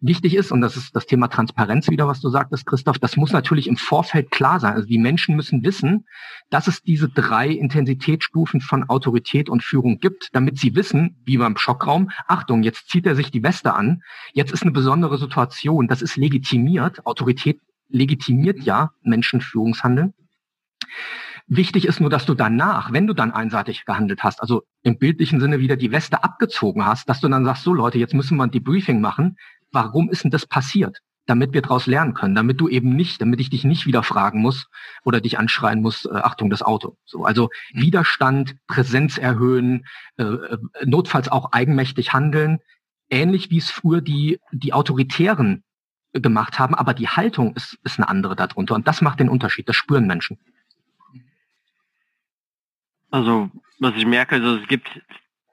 wichtig 0.00 0.34
ist, 0.34 0.52
und 0.52 0.60
das 0.60 0.76
ist 0.76 0.94
das 0.94 1.06
Thema 1.06 1.28
Transparenz 1.28 1.88
wieder, 1.88 2.06
was 2.06 2.20
du 2.20 2.28
sagtest, 2.28 2.66
Christoph, 2.66 2.98
das 2.98 3.16
muss 3.16 3.32
natürlich 3.32 3.66
im 3.66 3.76
Vorfeld 3.76 4.30
klar 4.30 4.60
sein. 4.60 4.74
Also 4.74 4.86
die 4.86 4.98
Menschen 4.98 5.36
müssen 5.36 5.62
wissen, 5.64 6.06
dass 6.50 6.66
es 6.66 6.82
diese 6.82 7.08
drei 7.08 7.48
Intensitätsstufen 7.48 8.60
von 8.60 8.88
Autorität 8.88 9.48
und 9.48 9.62
Führung 9.62 9.98
gibt, 9.98 10.30
damit 10.32 10.58
sie 10.58 10.74
wissen, 10.74 11.16
wie 11.24 11.38
beim 11.38 11.56
Schockraum, 11.56 12.10
Achtung, 12.26 12.62
jetzt 12.62 12.88
zieht 12.88 13.06
er 13.06 13.16
sich 13.16 13.30
die 13.30 13.42
Weste 13.42 13.74
an, 13.74 14.02
jetzt 14.32 14.52
ist 14.52 14.62
eine 14.62 14.72
besondere 14.72 15.18
Situation, 15.18 15.88
das 15.88 16.02
ist 16.02 16.16
legitimiert, 16.16 17.06
Autorität 17.06 17.60
legitimiert 17.88 18.60
ja 18.60 18.90
Menschenführungshandeln. 19.02 20.14
Wichtig 21.48 21.86
ist 21.86 22.00
nur, 22.00 22.10
dass 22.10 22.26
du 22.26 22.34
danach, 22.34 22.92
wenn 22.92 23.06
du 23.06 23.14
dann 23.14 23.30
einseitig 23.30 23.84
gehandelt 23.84 24.24
hast, 24.24 24.40
also 24.42 24.64
im 24.82 24.98
bildlichen 24.98 25.38
Sinne 25.38 25.60
wieder 25.60 25.76
die 25.76 25.92
Weste 25.92 26.24
abgezogen 26.24 26.84
hast, 26.84 27.08
dass 27.08 27.20
du 27.20 27.28
dann 27.28 27.44
sagst, 27.44 27.62
so 27.62 27.72
Leute, 27.72 27.98
jetzt 27.98 28.14
müssen 28.14 28.36
wir 28.36 28.42
ein 28.42 28.50
Debriefing 28.50 29.00
machen 29.00 29.36
warum 29.72 30.10
ist 30.10 30.24
denn 30.24 30.30
das 30.30 30.46
passiert? 30.46 30.98
Damit 31.26 31.52
wir 31.52 31.62
daraus 31.62 31.86
lernen 31.86 32.14
können, 32.14 32.36
damit 32.36 32.60
du 32.60 32.68
eben 32.68 32.94
nicht, 32.94 33.20
damit 33.20 33.40
ich 33.40 33.50
dich 33.50 33.64
nicht 33.64 33.84
wieder 33.84 34.04
fragen 34.04 34.40
muss 34.40 34.68
oder 35.04 35.20
dich 35.20 35.38
anschreien 35.38 35.82
muss, 35.82 36.04
äh, 36.04 36.14
Achtung, 36.14 36.50
das 36.50 36.62
Auto. 36.62 36.96
So, 37.04 37.24
also 37.24 37.50
mhm. 37.72 37.82
Widerstand, 37.82 38.56
Präsenz 38.68 39.18
erhöhen, 39.18 39.86
äh, 40.18 40.22
äh, 40.22 40.58
notfalls 40.84 41.28
auch 41.28 41.52
eigenmächtig 41.52 42.12
handeln, 42.12 42.60
ähnlich 43.10 43.50
wie 43.50 43.58
es 43.58 43.70
früher 43.70 44.00
die, 44.00 44.38
die 44.52 44.72
Autoritären 44.72 45.64
gemacht 46.12 46.58
haben, 46.58 46.74
aber 46.74 46.94
die 46.94 47.08
Haltung 47.08 47.54
ist, 47.54 47.78
ist 47.84 47.98
eine 47.98 48.08
andere 48.08 48.36
darunter. 48.36 48.74
Und 48.74 48.86
das 48.86 49.00
macht 49.00 49.20
den 49.20 49.28
Unterschied, 49.28 49.68
das 49.68 49.76
spüren 49.76 50.06
Menschen. 50.06 50.38
Also, 53.10 53.50
was 53.78 53.94
ich 53.96 54.06
merke, 54.06 54.36
also 54.36 54.56
es 54.56 54.68
gibt 54.68 54.88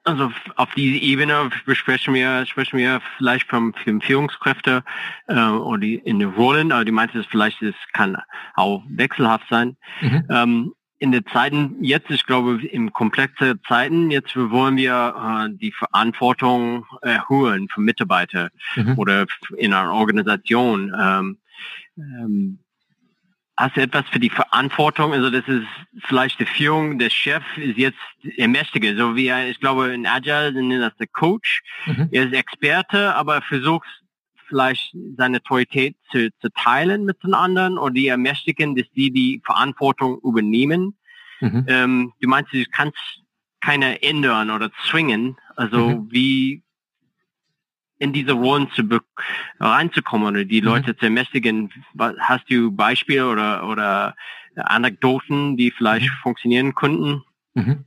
also 0.03 0.31
auf 0.55 0.73
diese 0.75 0.97
Ebene 0.97 1.49
besprechen 1.65 2.13
wir, 2.13 2.45
sprechen 2.45 2.77
wir 2.77 3.01
vielleicht 3.17 3.49
vom, 3.49 3.73
Führungskräfte 3.73 4.83
äh, 5.27 5.35
oder 5.35 5.79
die, 5.79 5.95
in 5.95 6.19
den 6.19 6.29
Rollen, 6.29 6.71
aber 6.71 6.85
die 6.85 6.91
meinte 6.91 7.19
es 7.19 7.25
vielleicht, 7.25 7.61
es 7.61 7.75
kann 7.93 8.17
auch 8.55 8.83
wechselhaft 8.89 9.47
sein. 9.49 9.77
Mhm. 10.01 10.27
Ähm, 10.29 10.73
in 10.99 11.11
den 11.11 11.25
Zeiten 11.27 11.83
jetzt, 11.83 12.09
ich 12.11 12.25
glaube, 12.25 12.65
in 12.65 12.93
komplexe 12.93 13.59
Zeiten, 13.67 14.09
jetzt 14.09 14.35
wollen 14.37 14.77
wir 14.77 15.49
äh, 15.51 15.57
die 15.57 15.73
Verantwortung 15.73 16.85
erhöhen 17.01 17.67
für 17.67 17.81
Mitarbeiter 17.81 18.49
mhm. 18.75 18.97
oder 18.97 19.25
in 19.57 19.73
einer 19.73 19.91
Organisation. 19.91 20.93
Ähm, 20.97 21.37
ähm, 21.97 22.62
Hast 23.55 23.77
du 23.77 23.81
etwas 23.81 24.05
für 24.09 24.19
die 24.19 24.31
Verantwortung? 24.31 25.13
Also 25.13 25.29
das 25.29 25.47
ist 25.47 25.67
vielleicht 26.05 26.39
die 26.39 26.45
Führung, 26.45 26.97
der 26.97 27.11
Chef 27.11 27.43
ist 27.57 27.77
jetzt 27.77 27.99
der 28.23 28.47
Mächtige, 28.47 28.95
so 28.97 29.15
wie 29.15 29.27
er, 29.27 29.47
ich 29.47 29.59
glaube 29.59 29.93
in 29.93 30.07
Agile 30.07 30.53
sind 30.53 30.71
das 30.71 30.95
der 30.97 31.07
Coach. 31.07 31.61
Mhm. 31.85 32.09
Er 32.11 32.25
ist 32.25 32.33
Experte, 32.33 33.13
aber 33.15 33.35
er 33.35 33.41
versucht 33.43 33.87
vielleicht 34.47 34.95
seine 35.17 35.37
Autorität 35.37 35.95
zu, 36.11 36.31
zu 36.39 36.49
teilen 36.49 37.05
mit 37.05 37.21
den 37.23 37.33
anderen 37.33 37.77
oder 37.77 37.93
die 37.93 38.07
Ermächtigen, 38.07 38.75
dass 38.75 38.89
die 38.95 39.11
die 39.11 39.41
Verantwortung 39.45 40.19
übernehmen. 40.23 40.97
Mhm. 41.39 41.65
Ähm, 41.67 42.13
du 42.21 42.27
meinst, 42.27 42.53
du 42.53 42.63
kannst 42.71 42.97
keiner 43.61 44.03
ändern 44.03 44.49
oder 44.49 44.71
zwingen. 44.89 45.37
Also 45.55 45.89
mhm. 45.89 46.11
wie 46.11 46.62
in 48.03 48.13
diese 48.13 48.33
Rollen 48.33 48.69
zu 48.71 48.83
reinzukommen 49.59 50.27
oder 50.27 50.45
die 50.45 50.61
mhm. 50.61 50.67
Leute 50.67 50.91
mhm. 50.91 50.97
zu 50.97 51.05
ermächtigen. 51.05 51.71
Hast 52.19 52.49
du 52.49 52.71
Beispiele 52.71 53.27
oder, 53.27 53.67
oder 53.67 54.15
Anekdoten, 54.55 55.57
die 55.57 55.71
vielleicht 55.71 56.09
mhm. 56.09 56.21
funktionieren 56.21 56.75
könnten? 56.75 57.23
Mhm. 57.55 57.85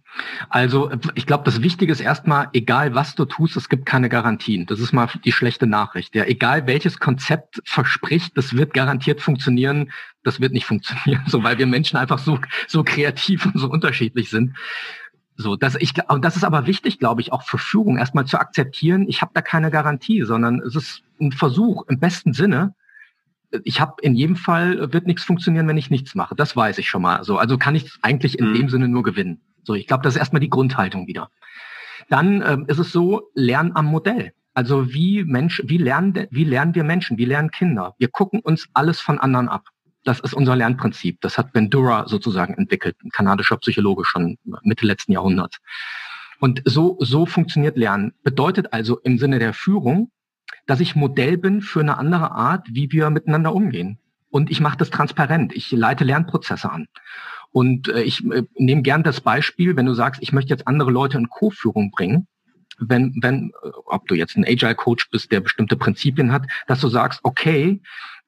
Also 0.48 0.90
ich 1.16 1.26
glaube, 1.26 1.44
das 1.44 1.60
Wichtige 1.60 1.90
ist 1.90 2.00
erstmal, 2.00 2.48
egal 2.52 2.94
was 2.94 3.16
du 3.16 3.24
tust, 3.24 3.56
es 3.56 3.68
gibt 3.68 3.84
keine 3.84 4.08
Garantien. 4.08 4.64
Das 4.66 4.78
ist 4.78 4.92
mal 4.92 5.08
die 5.24 5.32
schlechte 5.32 5.66
Nachricht. 5.66 6.14
Ja, 6.14 6.24
egal 6.24 6.66
welches 6.66 7.00
Konzept 7.00 7.60
verspricht, 7.64 8.36
das 8.38 8.56
wird 8.56 8.74
garantiert 8.74 9.20
funktionieren, 9.20 9.90
das 10.22 10.40
wird 10.40 10.52
nicht 10.52 10.66
funktionieren, 10.72 11.24
so 11.26 11.42
weil 11.42 11.58
wir 11.58 11.66
Menschen 11.66 11.96
einfach 11.96 12.18
so 12.18 12.38
so 12.68 12.84
kreativ 12.84 13.44
und 13.44 13.58
so 13.58 13.68
unterschiedlich 13.68 14.30
sind. 14.30 14.56
So, 15.36 15.56
das, 15.56 15.76
ich, 15.76 15.92
und 16.08 16.24
das 16.24 16.36
ist 16.36 16.44
aber 16.44 16.66
wichtig, 16.66 16.98
glaube 16.98 17.20
ich, 17.20 17.32
auch 17.32 17.42
für 17.42 17.58
Führung 17.58 17.98
erstmal 17.98 18.24
zu 18.24 18.38
akzeptieren, 18.38 19.06
ich 19.06 19.20
habe 19.20 19.32
da 19.34 19.42
keine 19.42 19.70
Garantie, 19.70 20.22
sondern 20.22 20.60
es 20.60 20.74
ist 20.74 21.02
ein 21.20 21.32
Versuch 21.32 21.84
im 21.88 21.98
besten 21.98 22.32
Sinne. 22.32 22.74
Ich 23.64 23.80
habe 23.80 23.94
in 24.02 24.14
jedem 24.14 24.36
Fall 24.36 24.92
wird 24.92 25.06
nichts 25.06 25.24
funktionieren, 25.24 25.68
wenn 25.68 25.76
ich 25.76 25.90
nichts 25.90 26.14
mache. 26.14 26.34
Das 26.34 26.56
weiß 26.56 26.78
ich 26.78 26.88
schon 26.88 27.02
mal. 27.02 27.22
So, 27.22 27.38
also 27.38 27.58
kann 27.58 27.74
ich 27.74 27.92
eigentlich 28.02 28.38
in 28.38 28.50
mhm. 28.50 28.54
dem 28.54 28.68
Sinne 28.70 28.88
nur 28.88 29.02
gewinnen. 29.02 29.40
So, 29.62 29.74
ich 29.74 29.86
glaube, 29.86 30.02
das 30.02 30.14
ist 30.14 30.20
erstmal 30.20 30.40
die 30.40 30.50
Grundhaltung 30.50 31.06
wieder. 31.06 31.30
Dann 32.08 32.42
ähm, 32.42 32.64
ist 32.68 32.78
es 32.78 32.92
so, 32.92 33.30
lern 33.34 33.72
am 33.74 33.86
Modell. 33.86 34.32
Also 34.54 34.92
wie 34.92 35.22
Mensch, 35.24 35.62
wie 35.66 35.76
lernen, 35.76 36.28
wie 36.30 36.44
lernen 36.44 36.74
wir 36.74 36.84
Menschen, 36.84 37.18
wie 37.18 37.26
lernen 37.26 37.50
Kinder? 37.50 37.94
Wir 37.98 38.08
gucken 38.08 38.40
uns 38.40 38.68
alles 38.72 39.00
von 39.00 39.18
anderen 39.18 39.48
ab. 39.48 39.68
Das 40.06 40.20
ist 40.20 40.34
unser 40.34 40.54
Lernprinzip. 40.54 41.20
Das 41.20 41.36
hat 41.36 41.52
Bandura 41.52 42.06
sozusagen 42.06 42.54
entwickelt, 42.54 42.96
ein 43.04 43.10
kanadischer 43.10 43.56
Psychologe 43.56 44.04
schon 44.04 44.38
Mitte 44.62 44.86
letzten 44.86 45.12
Jahrhunderts. 45.12 45.58
Und 46.38 46.62
so, 46.64 46.96
so 47.00 47.26
funktioniert 47.26 47.76
Lernen. 47.76 48.14
Bedeutet 48.22 48.72
also 48.72 49.00
im 49.00 49.18
Sinne 49.18 49.40
der 49.40 49.52
Führung, 49.52 50.12
dass 50.66 50.78
ich 50.78 50.94
Modell 50.94 51.38
bin 51.38 51.60
für 51.60 51.80
eine 51.80 51.98
andere 51.98 52.30
Art, 52.30 52.68
wie 52.70 52.92
wir 52.92 53.10
miteinander 53.10 53.52
umgehen. 53.52 53.98
Und 54.30 54.50
ich 54.50 54.60
mache 54.60 54.76
das 54.76 54.90
transparent. 54.90 55.52
Ich 55.54 55.72
leite 55.72 56.04
Lernprozesse 56.04 56.70
an. 56.70 56.86
Und 57.50 57.88
äh, 57.88 58.02
ich 58.02 58.24
äh, 58.30 58.44
nehme 58.54 58.82
gern 58.82 59.02
das 59.02 59.20
Beispiel, 59.20 59.76
wenn 59.76 59.86
du 59.86 59.94
sagst, 59.94 60.22
ich 60.22 60.32
möchte 60.32 60.50
jetzt 60.50 60.68
andere 60.68 60.92
Leute 60.92 61.18
in 61.18 61.28
Co-Führung 61.28 61.90
bringen, 61.90 62.28
wenn, 62.78 63.16
wenn, 63.22 63.50
äh, 63.62 63.70
ob 63.86 64.06
du 64.06 64.14
jetzt 64.14 64.36
ein 64.36 64.44
Agile-Coach 64.44 65.10
bist, 65.10 65.32
der 65.32 65.40
bestimmte 65.40 65.76
Prinzipien 65.76 66.32
hat, 66.32 66.46
dass 66.68 66.80
du 66.80 66.88
sagst, 66.88 67.20
okay, 67.22 67.80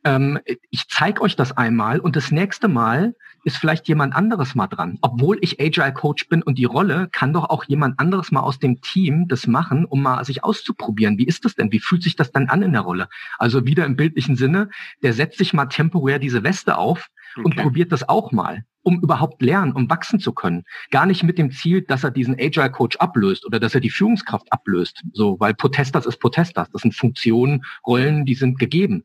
ähm, 0.04 0.38
ich 0.70 0.88
zeige 0.88 1.20
euch 1.22 1.36
das 1.36 1.56
einmal 1.56 2.00
und 2.00 2.16
das 2.16 2.30
nächste 2.30 2.68
Mal 2.68 3.14
ist 3.44 3.56
vielleicht 3.56 3.88
jemand 3.88 4.14
anderes 4.14 4.54
mal 4.54 4.66
dran. 4.66 4.98
Obwohl 5.00 5.38
ich 5.40 5.60
Agile 5.60 5.92
Coach 5.92 6.28
bin 6.28 6.42
und 6.42 6.58
die 6.58 6.64
Rolle, 6.64 7.08
kann 7.10 7.32
doch 7.32 7.48
auch 7.50 7.64
jemand 7.64 7.98
anderes 7.98 8.30
mal 8.30 8.40
aus 8.40 8.58
dem 8.58 8.80
Team 8.80 9.28
das 9.28 9.46
machen, 9.46 9.84
um 9.84 10.02
mal 10.02 10.24
sich 10.24 10.44
auszuprobieren. 10.44 11.18
Wie 11.18 11.26
ist 11.26 11.44
das 11.44 11.54
denn? 11.54 11.72
Wie 11.72 11.80
fühlt 11.80 12.02
sich 12.02 12.16
das 12.16 12.32
dann 12.32 12.48
an 12.48 12.62
in 12.62 12.72
der 12.72 12.82
Rolle? 12.82 13.08
Also 13.38 13.64
wieder 13.64 13.86
im 13.86 13.96
bildlichen 13.96 14.36
Sinne, 14.36 14.70
der 15.02 15.12
setzt 15.12 15.38
sich 15.38 15.52
mal 15.52 15.66
temporär 15.66 16.18
diese 16.18 16.42
Weste 16.42 16.76
auf 16.76 17.08
okay. 17.38 17.44
und 17.44 17.56
probiert 17.56 17.92
das 17.92 18.08
auch 18.08 18.32
mal 18.32 18.64
um 18.82 19.02
überhaupt 19.02 19.42
lernen, 19.42 19.72
um 19.72 19.90
wachsen 19.90 20.18
zu 20.18 20.32
können. 20.32 20.64
Gar 20.90 21.04
nicht 21.04 21.22
mit 21.22 21.36
dem 21.36 21.50
Ziel, 21.50 21.82
dass 21.82 22.04
er 22.04 22.10
diesen 22.10 22.36
Agile 22.40 22.70
Coach 22.70 22.96
ablöst 22.96 23.44
oder 23.44 23.60
dass 23.60 23.74
er 23.74 23.82
die 23.82 23.90
Führungskraft 23.90 24.50
ablöst. 24.50 25.02
So, 25.12 25.38
weil 25.38 25.52
Protesters 25.52 26.06
ist 26.06 26.18
Protesters. 26.18 26.70
Das 26.70 26.82
sind 26.82 26.94
Funktionen, 26.94 27.64
Rollen, 27.86 28.24
die 28.24 28.34
sind 28.34 28.58
gegeben 28.58 29.04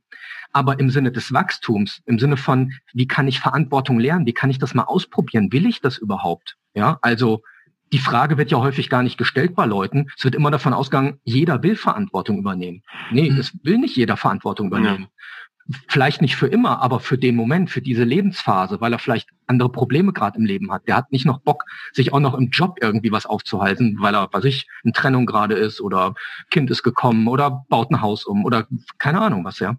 aber 0.54 0.80
im 0.80 0.90
Sinne 0.90 1.12
des 1.12 1.34
Wachstums, 1.34 2.02
im 2.06 2.20
Sinne 2.20 2.38
von, 2.38 2.74
wie 2.94 3.08
kann 3.08 3.28
ich 3.28 3.40
Verantwortung 3.40 4.00
lernen, 4.00 4.26
wie 4.26 4.34
kann 4.34 4.52
ich 4.52 4.60
das 4.60 4.74
mal 4.74 4.84
ausprobieren, 4.84 5.52
will 5.52 5.66
ich 5.66 5.82
das 5.82 5.98
überhaupt? 5.98 6.58
Ja, 6.76 7.00
also 7.02 7.42
die 7.92 8.00
Frage 8.00 8.38
wird 8.38 8.52
ja 8.52 8.60
häufig 8.60 8.90
gar 8.90 9.04
nicht 9.04 9.18
gestellt 9.18 9.56
bei 9.56 9.66
Leuten. 9.66 10.08
Es 10.18 10.24
wird 10.24 10.36
immer 10.36 10.52
davon 10.52 10.74
ausgegangen, 10.74 11.20
jeder 11.24 11.62
will 11.62 11.76
Verantwortung 11.76 12.38
übernehmen. 12.38 12.84
Nee, 13.12 13.30
mhm. 13.30 13.38
es 13.38 13.54
will 13.64 13.78
nicht 13.78 13.98
jeder 13.98 14.18
Verantwortung 14.18 14.68
übernehmen. 14.68 15.04
Ja. 15.04 15.08
Vielleicht 15.88 16.22
nicht 16.22 16.36
für 16.36 16.48
immer, 16.48 16.82
aber 16.82 17.00
für 17.00 17.18
den 17.18 17.36
Moment, 17.36 17.70
für 17.70 17.82
diese 17.82 18.04
Lebensphase, 18.04 18.82
weil 18.82 18.92
er 18.92 19.00
vielleicht 19.00 19.30
andere 19.48 19.70
Probleme 19.70 20.12
gerade 20.12 20.38
im 20.38 20.46
Leben 20.46 20.72
hat. 20.72 20.88
Der 20.88 20.98
hat 20.98 21.12
nicht 21.12 21.26
noch 21.26 21.40
Bock, 21.40 21.64
sich 21.94 22.12
auch 22.12 22.20
noch 22.20 22.34
im 22.34 22.50
Job 22.50 22.80
irgendwie 22.82 23.12
was 23.12 23.26
aufzuhalten, 23.26 23.98
weil 24.00 24.14
er, 24.14 24.28
was 24.32 24.44
ich, 24.44 24.68
in 24.84 24.92
Trennung 24.94 25.26
gerade 25.26 25.56
ist 25.56 25.80
oder 25.80 26.16
Kind 26.50 26.70
ist 26.70 26.84
gekommen 26.84 27.28
oder 27.28 27.66
baut 27.70 27.92
ein 27.92 28.02
Haus 28.02 28.26
um 28.26 28.44
oder 28.44 28.68
keine 28.98 29.22
Ahnung 29.22 29.46
was, 29.46 29.60
ja. 29.60 29.78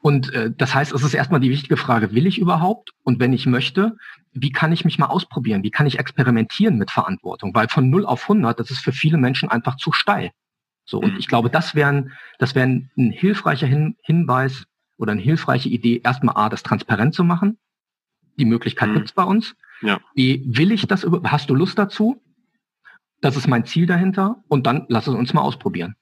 Und 0.00 0.32
äh, 0.32 0.50
das 0.56 0.74
heißt, 0.74 0.92
es 0.92 1.02
ist 1.02 1.14
erstmal 1.14 1.40
die 1.40 1.50
wichtige 1.50 1.76
Frage, 1.76 2.14
will 2.14 2.26
ich 2.26 2.38
überhaupt? 2.38 2.92
Und 3.02 3.20
wenn 3.20 3.32
ich 3.32 3.46
möchte, 3.46 3.96
wie 4.32 4.52
kann 4.52 4.72
ich 4.72 4.84
mich 4.84 4.98
mal 4.98 5.06
ausprobieren? 5.06 5.62
Wie 5.62 5.70
kann 5.70 5.86
ich 5.86 5.98
experimentieren 5.98 6.78
mit 6.78 6.90
Verantwortung? 6.90 7.54
Weil 7.54 7.68
von 7.68 7.90
0 7.90 8.06
auf 8.06 8.22
100, 8.22 8.58
das 8.58 8.70
ist 8.70 8.80
für 8.80 8.92
viele 8.92 9.18
Menschen 9.18 9.48
einfach 9.48 9.76
zu 9.76 9.92
steil. 9.92 10.30
So, 10.84 10.98
und 10.98 11.14
mhm. 11.14 11.18
ich 11.18 11.28
glaube, 11.28 11.50
das 11.50 11.74
wäre 11.74 12.08
das 12.38 12.54
wär 12.54 12.64
ein, 12.64 12.90
ein 12.96 13.10
hilfreicher 13.10 13.66
Hin 13.66 13.96
Hinweis 14.02 14.64
oder 14.96 15.12
eine 15.12 15.20
hilfreiche 15.20 15.68
Idee, 15.68 16.00
erstmal 16.04 16.36
A, 16.36 16.48
das 16.48 16.62
transparent 16.62 17.14
zu 17.14 17.24
machen. 17.24 17.58
Die 18.38 18.44
Möglichkeit 18.44 18.90
mhm. 18.90 18.94
gibt's 18.94 19.12
bei 19.12 19.24
uns. 19.24 19.54
Ja. 19.80 20.00
Wie 20.14 20.42
will 20.46 20.72
ich 20.72 20.86
das? 20.86 21.06
Hast 21.24 21.50
du 21.50 21.54
Lust 21.54 21.78
dazu? 21.78 22.22
Das 23.20 23.36
ist 23.36 23.48
mein 23.48 23.64
Ziel 23.64 23.86
dahinter. 23.86 24.42
Und 24.48 24.66
dann 24.66 24.86
lass 24.88 25.06
es 25.06 25.14
uns 25.14 25.32
mal 25.32 25.42
ausprobieren 25.42 25.96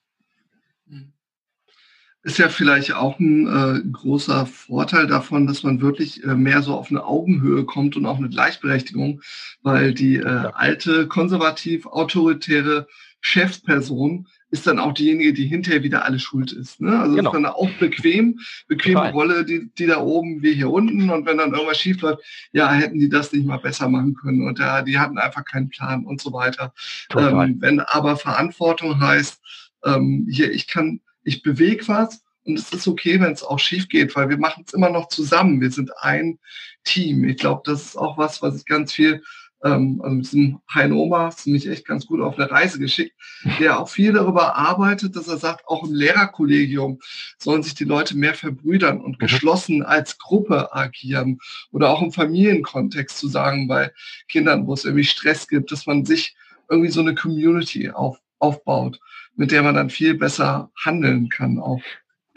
ist 2.23 2.39
ja 2.39 2.49
vielleicht 2.49 2.93
auch 2.93 3.19
ein 3.19 3.47
äh, 3.47 3.81
großer 3.91 4.45
Vorteil 4.45 5.07
davon, 5.07 5.47
dass 5.47 5.63
man 5.63 5.81
wirklich 5.81 6.23
äh, 6.23 6.35
mehr 6.35 6.63
so 6.63 6.75
auf 6.75 6.91
eine 6.91 7.05
Augenhöhe 7.05 7.65
kommt 7.65 7.97
und 7.97 8.05
auch 8.05 8.19
eine 8.19 8.29
Gleichberechtigung, 8.29 9.23
weil 9.63 9.95
die 9.95 10.17
äh, 10.17 10.25
alte, 10.25 11.07
konservativ, 11.09 11.87
autoritäre 11.87 12.87
Chefsperson 13.23 14.27
ist 14.51 14.67
dann 14.67 14.79
auch 14.79 14.93
diejenige, 14.93 15.33
die 15.33 15.47
hinterher 15.47 15.83
wieder 15.83 16.05
alle 16.05 16.19
schuld 16.19 16.53
ist. 16.53 16.81
Ne? 16.81 16.99
Also 16.99 17.15
genau. 17.15 17.31
ist 17.31 17.35
dann 17.35 17.47
auch 17.47 17.71
bequem, 17.79 18.41
bequeme 18.67 18.97
Total. 18.97 19.13
Rolle, 19.13 19.45
die, 19.45 19.71
die 19.79 19.87
da 19.87 20.01
oben, 20.01 20.43
wie 20.43 20.55
hier 20.55 20.71
unten. 20.71 21.09
Und 21.11 21.27
wenn 21.27 21.39
dann 21.39 21.53
irgendwas 21.53 21.79
schief 21.79 22.01
läuft, 22.03 22.23
ja, 22.53 22.73
hätten 22.73 22.99
die 22.99 23.09
das 23.09 23.33
nicht 23.33 23.47
mal 23.47 23.59
besser 23.59 23.89
machen 23.89 24.15
können. 24.15 24.47
Und 24.47 24.59
ja, 24.59 24.83
die 24.83 24.99
hatten 24.99 25.19
einfach 25.19 25.45
keinen 25.45 25.69
Plan 25.69 26.05
und 26.05 26.21
so 26.21 26.33
weiter. 26.33 26.73
Ähm, 27.17 27.59
wenn 27.61 27.81
aber 27.81 28.17
Verantwortung 28.17 29.01
heißt, 29.01 29.41
ähm, 29.85 30.27
hier, 30.31 30.51
ich 30.53 30.67
kann 30.67 31.01
ich 31.23 31.43
bewege 31.43 31.87
was 31.89 32.23
und 32.45 32.59
es 32.59 32.73
ist 32.73 32.89
okay, 32.89 33.21
wenn 33.21 33.33
es 33.33 33.43
auch 33.43 33.59
schief 33.59 33.89
geht, 33.89 34.17
weil 34.17 34.29
wir 34.29 34.39
machen 34.39 34.65
es 34.67 34.73
immer 34.73 34.91
noch 34.91 35.09
zusammen. 35.09 35.61
Wir 35.61 35.71
sind 35.71 35.91
ein 36.01 36.39
Team. 36.85 37.25
Ich 37.25 37.37
glaube, 37.37 37.63
das 37.65 37.83
ist 37.83 37.97
auch 37.97 38.19
was, 38.19 38.43
was 38.43 38.57
ich 38.57 38.65
ganz 38.65 38.93
viel, 38.93 39.23
ähm, 39.63 40.01
also 40.03 40.17
mit 40.17 40.25
diesem 40.27 40.61
Hein 40.69 40.93
Oma, 40.93 41.31
mich 41.47 41.69
echt 41.69 41.87
ganz 41.87 42.07
gut 42.07 42.21
auf 42.21 42.39
eine 42.39 42.51
Reise 42.51 42.79
geschickt, 42.79 43.15
der 43.59 43.81
auch 43.81 43.89
viel 43.89 44.13
darüber 44.13 44.57
arbeitet, 44.57 45.17
dass 45.17 45.29
er 45.29 45.39
sagt, 45.39 45.67
auch 45.67 45.85
im 45.85 45.95
Lehrerkollegium 45.95 47.01
sollen 47.39 47.63
sich 47.63 47.75
die 47.75 47.85
Leute 47.85 48.17
mehr 48.17 48.35
verbrüdern 48.35 49.01
und 49.01 49.13
mhm. 49.13 49.19
geschlossen 49.19 49.83
als 49.83 50.19
Gruppe 50.19 50.75
agieren 50.75 51.39
oder 51.73 51.91
auch 51.91 52.03
im 52.03 52.13
Familienkontext 52.13 53.19
zu 53.19 53.29
sagen, 53.29 53.69
bei 53.69 53.93
Kindern, 54.29 54.67
wo 54.67 54.75
es 54.75 54.85
irgendwie 54.85 55.05
Stress 55.05 55.49
gibt, 55.49 55.73
dass 55.73 55.87
man 55.87 56.05
sich 56.05 56.37
irgendwie 56.69 56.91
so 56.91 57.01
eine 57.01 57.15
Community 57.15 57.91
auf, 57.91 58.19
aufbaut 58.39 59.01
mit 59.41 59.53
der 59.53 59.63
man 59.63 59.75
dann 59.75 59.91
viel 59.91 60.15
besser 60.15 60.71
handeln 60.77 61.31
kann 61.31 61.59
auch. 61.59 61.81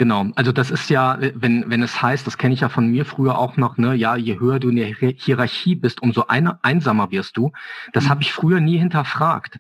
Genau, 0.04 0.26
also 0.36 0.52
das 0.52 0.70
ist 0.70 0.90
ja, 0.90 1.18
wenn, 1.34 1.70
wenn 1.70 1.82
es 1.82 2.02
heißt, 2.02 2.28
das 2.28 2.38
kenne 2.38 2.54
ich 2.54 2.60
ja 2.60 2.68
von 2.68 2.88
mir 2.88 3.06
früher 3.06 3.38
auch 3.38 3.56
noch, 3.56 3.78
ne, 3.78 3.96
ja, 3.96 4.18
je 4.18 4.38
höher 4.38 4.60
du 4.60 4.68
in 4.68 4.76
der 4.76 4.88
Hierarchie 4.88 5.76
bist, 5.76 6.02
umso 6.02 6.28
ein, 6.28 6.52
einsamer 6.62 7.10
wirst 7.12 7.38
du. 7.38 7.54
Das 7.94 8.04
mhm. 8.04 8.10
habe 8.10 8.22
ich 8.22 8.34
früher 8.34 8.60
nie 8.60 8.78
hinterfragt. 8.78 9.60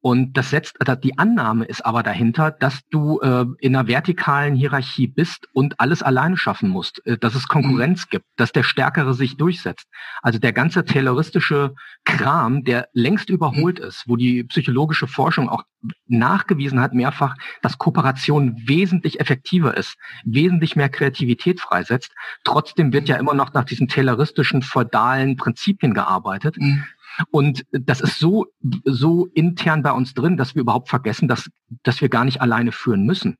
Und 0.00 0.36
das 0.36 0.50
setzt, 0.50 0.76
die 1.02 1.18
Annahme 1.18 1.64
ist 1.64 1.84
aber 1.84 2.04
dahinter, 2.04 2.52
dass 2.52 2.80
du 2.90 3.20
äh, 3.20 3.44
in 3.58 3.74
einer 3.74 3.88
vertikalen 3.88 4.54
Hierarchie 4.54 5.08
bist 5.08 5.48
und 5.52 5.80
alles 5.80 6.04
alleine 6.04 6.36
schaffen 6.36 6.68
musst, 6.68 7.04
äh, 7.04 7.18
dass 7.18 7.34
es 7.34 7.48
Konkurrenz 7.48 8.06
mhm. 8.06 8.10
gibt, 8.10 8.26
dass 8.36 8.52
der 8.52 8.62
Stärkere 8.62 9.12
sich 9.14 9.36
durchsetzt. 9.36 9.86
Also 10.22 10.38
der 10.38 10.52
ganze 10.52 10.84
tayloristische 10.84 11.74
Kram, 12.04 12.62
der 12.62 12.88
längst 12.92 13.28
überholt 13.28 13.80
mhm. 13.80 13.86
ist, 13.86 14.04
wo 14.06 14.14
die 14.14 14.44
psychologische 14.44 15.08
Forschung 15.08 15.48
auch 15.48 15.64
nachgewiesen 16.06 16.80
hat 16.80 16.94
mehrfach, 16.94 17.36
dass 17.62 17.78
Kooperation 17.78 18.56
wesentlich 18.66 19.20
effektiver 19.20 19.76
ist, 19.76 19.96
wesentlich 20.24 20.76
mehr 20.76 20.88
Kreativität 20.88 21.60
freisetzt. 21.60 22.12
Trotzdem 22.44 22.92
wird 22.92 23.08
ja 23.08 23.16
immer 23.16 23.34
noch 23.34 23.52
nach 23.52 23.64
diesen 23.64 23.88
tayloristischen 23.88 24.62
feudalen 24.62 25.36
Prinzipien 25.36 25.94
gearbeitet. 25.94 26.56
Mhm. 26.58 26.84
Und 27.30 27.64
das 27.72 28.00
ist 28.00 28.18
so, 28.18 28.46
so 28.84 29.26
intern 29.34 29.82
bei 29.82 29.92
uns 29.92 30.14
drin, 30.14 30.36
dass 30.36 30.54
wir 30.54 30.62
überhaupt 30.62 30.88
vergessen, 30.88 31.28
dass, 31.28 31.50
dass 31.82 32.00
wir 32.00 32.08
gar 32.08 32.24
nicht 32.24 32.40
alleine 32.40 32.72
führen 32.72 33.04
müssen. 33.04 33.36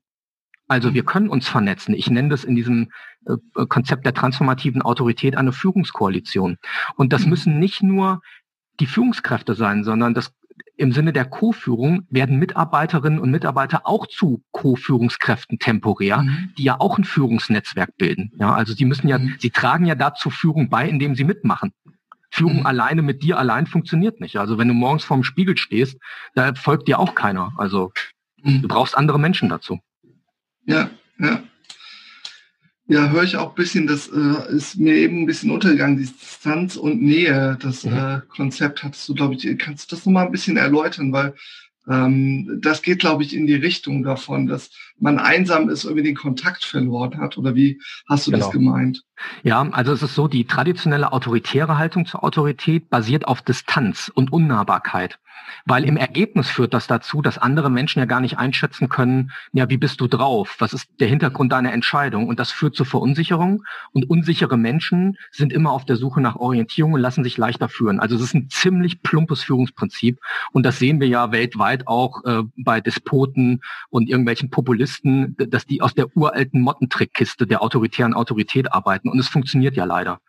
Also 0.67 0.93
wir 0.93 1.03
können 1.03 1.29
uns 1.29 1.47
vernetzen. 1.47 1.95
Ich 1.95 2.09
nenne 2.11 2.29
das 2.29 2.43
in 2.43 2.55
diesem 2.55 2.91
äh, 3.25 3.65
Konzept 3.65 4.05
der 4.05 4.13
transformativen 4.13 4.83
Autorität 4.83 5.35
eine 5.35 5.51
Führungskoalition. 5.51 6.57
Und 6.95 7.11
das 7.11 7.23
mhm. 7.23 7.29
müssen 7.29 7.59
nicht 7.59 7.81
nur 7.81 8.21
die 8.79 8.85
Führungskräfte 8.85 9.55
sein, 9.55 9.83
sondern 9.83 10.13
das 10.13 10.31
im 10.77 10.91
Sinne 10.93 11.11
der 11.11 11.25
Co-Führung 11.25 12.07
werden 12.09 12.37
Mitarbeiterinnen 12.37 13.19
und 13.19 13.31
Mitarbeiter 13.31 13.81
auch 13.85 14.07
zu 14.07 14.43
Co-Führungskräften 14.51 15.59
temporär, 15.59 16.19
mhm. 16.19 16.53
die 16.57 16.63
ja 16.63 16.79
auch 16.79 16.97
ein 16.97 17.03
Führungsnetzwerk 17.03 17.97
bilden. 17.97 18.31
Ja, 18.39 18.53
also 18.53 18.73
sie 18.73 18.85
müssen 18.85 19.07
ja, 19.07 19.17
mhm. 19.17 19.35
sie 19.39 19.49
tragen 19.49 19.85
ja 19.85 19.95
dazu 19.95 20.29
Führung 20.29 20.69
bei, 20.69 20.87
indem 20.87 21.15
sie 21.15 21.25
mitmachen. 21.25 21.73
Führung 22.31 22.59
mhm. 22.59 22.65
alleine 22.65 23.01
mit 23.01 23.23
dir 23.23 23.37
allein 23.37 23.67
funktioniert 23.67 24.19
nicht. 24.19 24.37
Also 24.37 24.57
wenn 24.57 24.67
du 24.67 24.73
morgens 24.73 25.03
vorm 25.03 25.23
Spiegel 25.23 25.57
stehst, 25.57 25.97
da 26.35 26.53
folgt 26.53 26.87
dir 26.87 26.99
auch 26.99 27.15
keiner. 27.15 27.53
Also 27.57 27.91
mhm. 28.43 28.61
du 28.61 28.67
brauchst 28.67 28.97
andere 28.97 29.19
Menschen 29.19 29.49
dazu. 29.49 29.79
Ja, 30.65 30.89
ja. 31.19 31.43
Ja, 32.91 33.09
höre 33.11 33.21
ich 33.21 33.37
auch 33.37 33.49
ein 33.49 33.55
bisschen, 33.55 33.85
das 33.85 34.07
äh, 34.07 34.51
ist 34.55 34.77
mir 34.77 34.95
eben 34.95 35.21
ein 35.21 35.25
bisschen 35.27 35.51
untergegangen, 35.51 35.97
die 35.97 36.05
Distanz 36.07 36.75
und 36.75 37.03
Nähe, 37.03 37.55
das 37.61 37.83
mhm. 37.83 37.93
äh, 37.93 38.21
Konzept 38.29 38.83
hattest 38.83 39.07
du, 39.07 39.13
glaube 39.13 39.35
ich, 39.35 39.59
kannst 39.59 39.91
du 39.91 39.95
das 39.95 40.07
nochmal 40.07 40.25
ein 40.25 40.31
bisschen 40.31 40.57
erläutern, 40.57 41.13
weil 41.13 41.35
das 41.89 42.83
geht, 42.83 42.99
glaube 42.99 43.23
ich, 43.23 43.35
in 43.35 43.47
die 43.47 43.55
Richtung 43.55 44.03
davon, 44.03 44.45
dass 44.45 44.69
man 44.99 45.17
einsam 45.17 45.69
ist, 45.69 45.85
irgendwie 45.85 46.03
den 46.03 46.15
Kontakt 46.15 46.63
verloren 46.63 47.19
hat. 47.19 47.35
Oder 47.39 47.55
wie 47.55 47.81
hast 48.07 48.27
du 48.27 48.31
genau. 48.31 48.45
das 48.45 48.53
gemeint? 48.53 49.03
Ja, 49.41 49.67
also 49.71 49.93
es 49.93 50.03
ist 50.03 50.13
so, 50.13 50.27
die 50.27 50.45
traditionelle 50.45 51.11
autoritäre 51.11 51.79
Haltung 51.79 52.05
zur 52.05 52.23
Autorität 52.23 52.91
basiert 52.91 53.27
auf 53.27 53.41
Distanz 53.41 54.11
und 54.13 54.31
Unnahbarkeit. 54.31 55.17
Weil 55.65 55.83
im 55.83 55.97
Ergebnis 55.97 56.49
führt 56.49 56.73
das 56.73 56.87
dazu, 56.87 57.21
dass 57.21 57.37
andere 57.37 57.69
Menschen 57.69 57.99
ja 57.99 58.05
gar 58.05 58.21
nicht 58.21 58.37
einschätzen 58.37 58.89
können, 58.89 59.31
ja, 59.53 59.69
wie 59.69 59.77
bist 59.77 60.01
du 60.01 60.07
drauf? 60.07 60.55
Was 60.59 60.73
ist 60.73 60.89
der 60.99 61.07
Hintergrund 61.07 61.51
deiner 61.51 61.73
Entscheidung? 61.73 62.27
Und 62.27 62.39
das 62.39 62.51
führt 62.51 62.75
zu 62.75 62.85
Verunsicherung. 62.85 63.63
Und 63.91 64.09
unsichere 64.09 64.57
Menschen 64.57 65.17
sind 65.31 65.53
immer 65.53 65.71
auf 65.71 65.85
der 65.85 65.95
Suche 65.95 66.21
nach 66.21 66.35
Orientierung 66.35 66.93
und 66.93 67.01
lassen 67.01 67.23
sich 67.23 67.37
leichter 67.37 67.69
führen. 67.69 67.99
Also 67.99 68.15
es 68.15 68.21
ist 68.21 68.33
ein 68.33 68.49
ziemlich 68.49 69.01
plumpes 69.01 69.43
Führungsprinzip. 69.43 70.19
Und 70.51 70.65
das 70.65 70.79
sehen 70.79 70.99
wir 70.99 71.07
ja 71.07 71.31
weltweit 71.31 71.87
auch 71.87 72.23
äh, 72.25 72.43
bei 72.57 72.81
Despoten 72.81 73.61
und 73.89 74.09
irgendwelchen 74.09 74.49
Populisten, 74.49 75.35
dass 75.37 75.65
die 75.65 75.81
aus 75.81 75.93
der 75.93 76.15
uralten 76.15 76.61
Mottentrickkiste 76.61 77.47
der 77.47 77.61
autoritären 77.61 78.13
Autorität 78.13 78.73
arbeiten. 78.73 79.09
Und 79.09 79.19
es 79.19 79.27
funktioniert 79.27 79.75
ja 79.75 79.85
leider. 79.85 80.19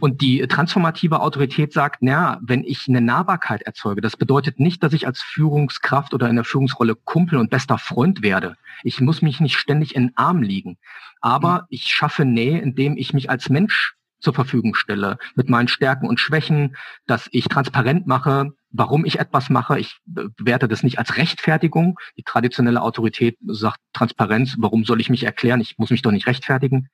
Und 0.00 0.22
die 0.22 0.46
transformative 0.46 1.20
Autorität 1.20 1.72
sagt, 1.72 1.98
na, 2.00 2.38
wenn 2.42 2.64
ich 2.64 2.88
eine 2.88 3.00
Nahbarkeit 3.00 3.62
erzeuge, 3.62 4.00
das 4.00 4.16
bedeutet 4.16 4.33
nicht, 4.56 4.82
dass 4.82 4.92
ich 4.92 5.06
als 5.06 5.22
Führungskraft 5.22 6.14
oder 6.14 6.28
in 6.28 6.36
der 6.36 6.44
Führungsrolle 6.44 6.94
Kumpel 6.94 7.38
und 7.38 7.50
bester 7.50 7.78
Freund 7.78 8.22
werde. 8.22 8.56
Ich 8.82 9.00
muss 9.00 9.22
mich 9.22 9.40
nicht 9.40 9.56
ständig 9.56 9.94
in 9.94 10.08
den 10.08 10.16
Arm 10.16 10.42
liegen. 10.42 10.78
Aber 11.20 11.62
mhm. 11.62 11.66
ich 11.70 11.86
schaffe 11.86 12.24
Nähe, 12.24 12.58
indem 12.58 12.96
ich 12.96 13.12
mich 13.12 13.30
als 13.30 13.48
Mensch 13.48 13.94
zur 14.20 14.34
Verfügung 14.34 14.74
stelle, 14.74 15.18
mit 15.34 15.50
meinen 15.50 15.68
Stärken 15.68 16.08
und 16.08 16.18
Schwächen, 16.18 16.76
dass 17.06 17.28
ich 17.30 17.46
transparent 17.48 18.06
mache, 18.06 18.52
warum 18.70 19.04
ich 19.04 19.20
etwas 19.20 19.50
mache. 19.50 19.78
Ich 19.78 19.98
werte 20.06 20.66
das 20.66 20.82
nicht 20.82 20.98
als 20.98 21.16
Rechtfertigung. 21.16 21.98
Die 22.16 22.22
traditionelle 22.22 22.82
Autorität 22.82 23.36
sagt 23.46 23.78
Transparenz, 23.92 24.56
warum 24.58 24.84
soll 24.84 25.00
ich 25.00 25.10
mich 25.10 25.24
erklären? 25.24 25.60
Ich 25.60 25.78
muss 25.78 25.90
mich 25.90 26.02
doch 26.02 26.10
nicht 26.10 26.26
rechtfertigen. 26.26 26.88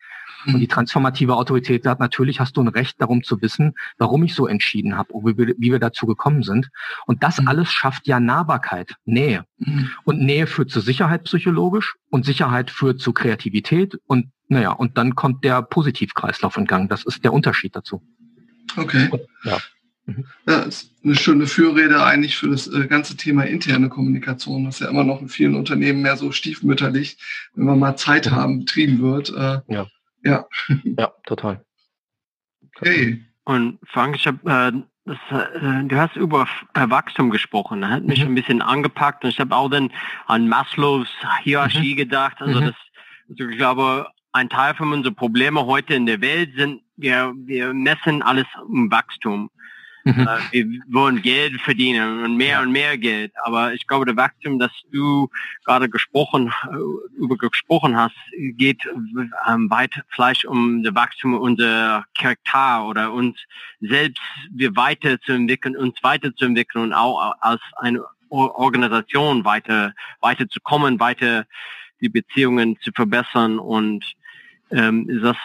Und 0.47 0.61
die 0.61 0.69
transformative 0.69 1.35
Autorität 1.35 1.85
sagt, 1.85 2.01
natürlich 2.01 2.41
hast 2.41 2.57
du 2.57 2.63
ein 2.63 2.69
Recht 2.69 3.01
darum 3.01 3.23
zu 3.23 3.41
wissen, 3.43 3.75
warum 3.99 4.23
ich 4.23 4.35
so 4.35 4.47
entschieden 4.47 4.97
habe, 4.97 5.13
wie 5.15 5.37
wir, 5.37 5.55
wie 5.59 5.73
wir 5.73 5.79
dazu 5.79 6.07
gekommen 6.07 6.43
sind. 6.43 6.71
Und 7.07 7.23
das 7.23 7.41
mhm. 7.41 7.49
alles 7.49 7.71
schafft 7.71 8.07
ja 8.07 8.21
Nahbarkeit, 8.21 8.95
Nähe. 9.05 9.45
Mhm. 9.59 9.91
Und 10.05 10.21
Nähe 10.21 10.47
führt 10.47 10.71
zu 10.71 10.81
Sicherheit 10.81 11.25
psychologisch 11.25 11.97
und 12.09 12.25
Sicherheit 12.25 12.71
führt 12.71 13.01
zu 13.01 13.13
Kreativität 13.13 13.99
und 14.07 14.31
naja, 14.49 14.73
und 14.73 14.99
dann 14.99 15.15
kommt 15.15 15.45
der 15.45 15.63
Positivkreislauf 15.63 16.57
in 16.57 16.67
Gang. 16.67 16.91
Das 16.91 17.05
ist 17.05 17.23
der 17.23 17.33
Unterschied 17.33 17.77
dazu. 17.77 18.03
Okay. 18.77 19.09
ja. 19.45 19.59
Mhm. 20.07 20.25
Ja, 20.49 20.61
ist 20.63 20.93
eine 21.05 21.15
schöne 21.15 21.47
Fürrede 21.47 22.03
eigentlich 22.03 22.37
für 22.37 22.49
das 22.49 22.67
äh, 22.67 22.87
ganze 22.87 23.17
Thema 23.17 23.45
interne 23.45 23.89
Kommunikation, 23.89 24.67
was 24.67 24.81
ja 24.81 24.89
immer 24.89 25.05
noch 25.05 25.21
in 25.21 25.29
vielen 25.29 25.55
Unternehmen 25.55 26.03
mehr 26.03 26.17
so 26.17 26.33
stiefmütterlich, 26.33 27.19
wenn 27.55 27.67
wir 27.67 27.77
mal 27.77 27.97
Zeit 27.97 28.27
mhm. 28.27 28.35
haben, 28.35 28.59
betrieben 28.61 29.01
wird. 29.01 29.31
Äh, 29.31 29.61
ja. 29.69 29.87
Ja. 30.23 30.47
Ja, 30.85 31.13
total. 31.25 31.65
Okay. 32.77 33.25
Und 33.45 33.79
Frank, 33.87 34.17
ich 34.17 34.27
hab, 34.27 34.37
äh, 34.47 34.73
das, 35.05 35.19
äh, 35.31 35.85
du 35.85 35.97
hast 35.97 36.17
über 36.17 36.47
Wachstum 36.75 37.31
gesprochen. 37.31 37.81
Das 37.81 37.91
hat 37.91 38.05
mich 38.05 38.21
mhm. 38.21 38.33
ein 38.33 38.35
bisschen 38.35 38.63
angepackt 38.63 39.25
und 39.25 39.31
ich 39.31 39.41
habe 39.41 39.57
auch 39.57 39.69
dann 39.69 39.91
an 40.27 40.49
Maslows 40.49 41.09
Hierarchie 41.43 41.95
mhm. 41.95 41.97
gedacht. 41.97 42.41
Also 42.41 42.61
mhm. 42.61 42.67
das, 42.67 42.75
also 43.29 43.49
ich 43.49 43.57
glaube, 43.57 44.07
ein 44.33 44.49
Teil 44.49 44.75
von 44.75 44.93
unseren 44.93 45.15
Problemen 45.15 45.59
heute 45.67 45.95
in 45.95 46.07
der 46.07 46.21
Welt 46.21 46.55
sind, 46.57 46.83
wir, 46.97 47.33
wir 47.37 47.73
messen 47.75 48.23
alles 48.23 48.47
um 48.67 48.91
Wachstum. 48.91 49.51
Mhm. 50.05 50.29
Äh, 50.53 50.65
wir 50.65 50.81
wollen 50.89 51.23
Geld 51.23 51.61
verdienen 51.61 52.25
und 52.25 52.37
mehr 52.37 52.63
und 52.63 52.73
mehr 52.73 52.97
Geld. 52.97 53.33
Aber 53.45 53.75
ich 53.75 53.87
glaube, 53.87 54.07
der 54.07 54.17
Wachstum, 54.17 54.59
das 54.59 54.71
du 54.93 55.29
gerade 55.65 55.89
gesprochen, 55.89 56.53
äh, 56.71 57.19
über 57.19 57.37
gesprochen 57.37 57.97
hast, 57.97 58.17
geht 58.37 58.85
ähm, 58.87 59.71
weit 59.71 59.93
vielleicht 60.09 60.45
um 60.45 60.83
das 60.83 60.95
Wachstum 60.95 61.35
unserer 61.35 62.05
Charakter 62.19 62.87
oder 62.87 63.13
uns 63.13 63.39
selbst 63.81 64.23
wir 64.51 64.75
weiterzuentwickeln, 64.77 65.77
uns 65.77 66.03
weiterzuentwickeln 66.03 66.85
und 66.85 66.93
auch 66.93 67.35
als 67.41 67.61
eine 67.77 68.03
Organisation 68.31 69.45
weiter, 69.45 69.93
weiterzukommen, 70.21 71.01
weiter 71.01 71.47
die 72.01 72.09
Beziehungen 72.09 72.79
zu 72.81 72.93
verbessern 72.93 73.59
und 73.59 74.05
ähm, 74.71 75.21
das 75.23 75.37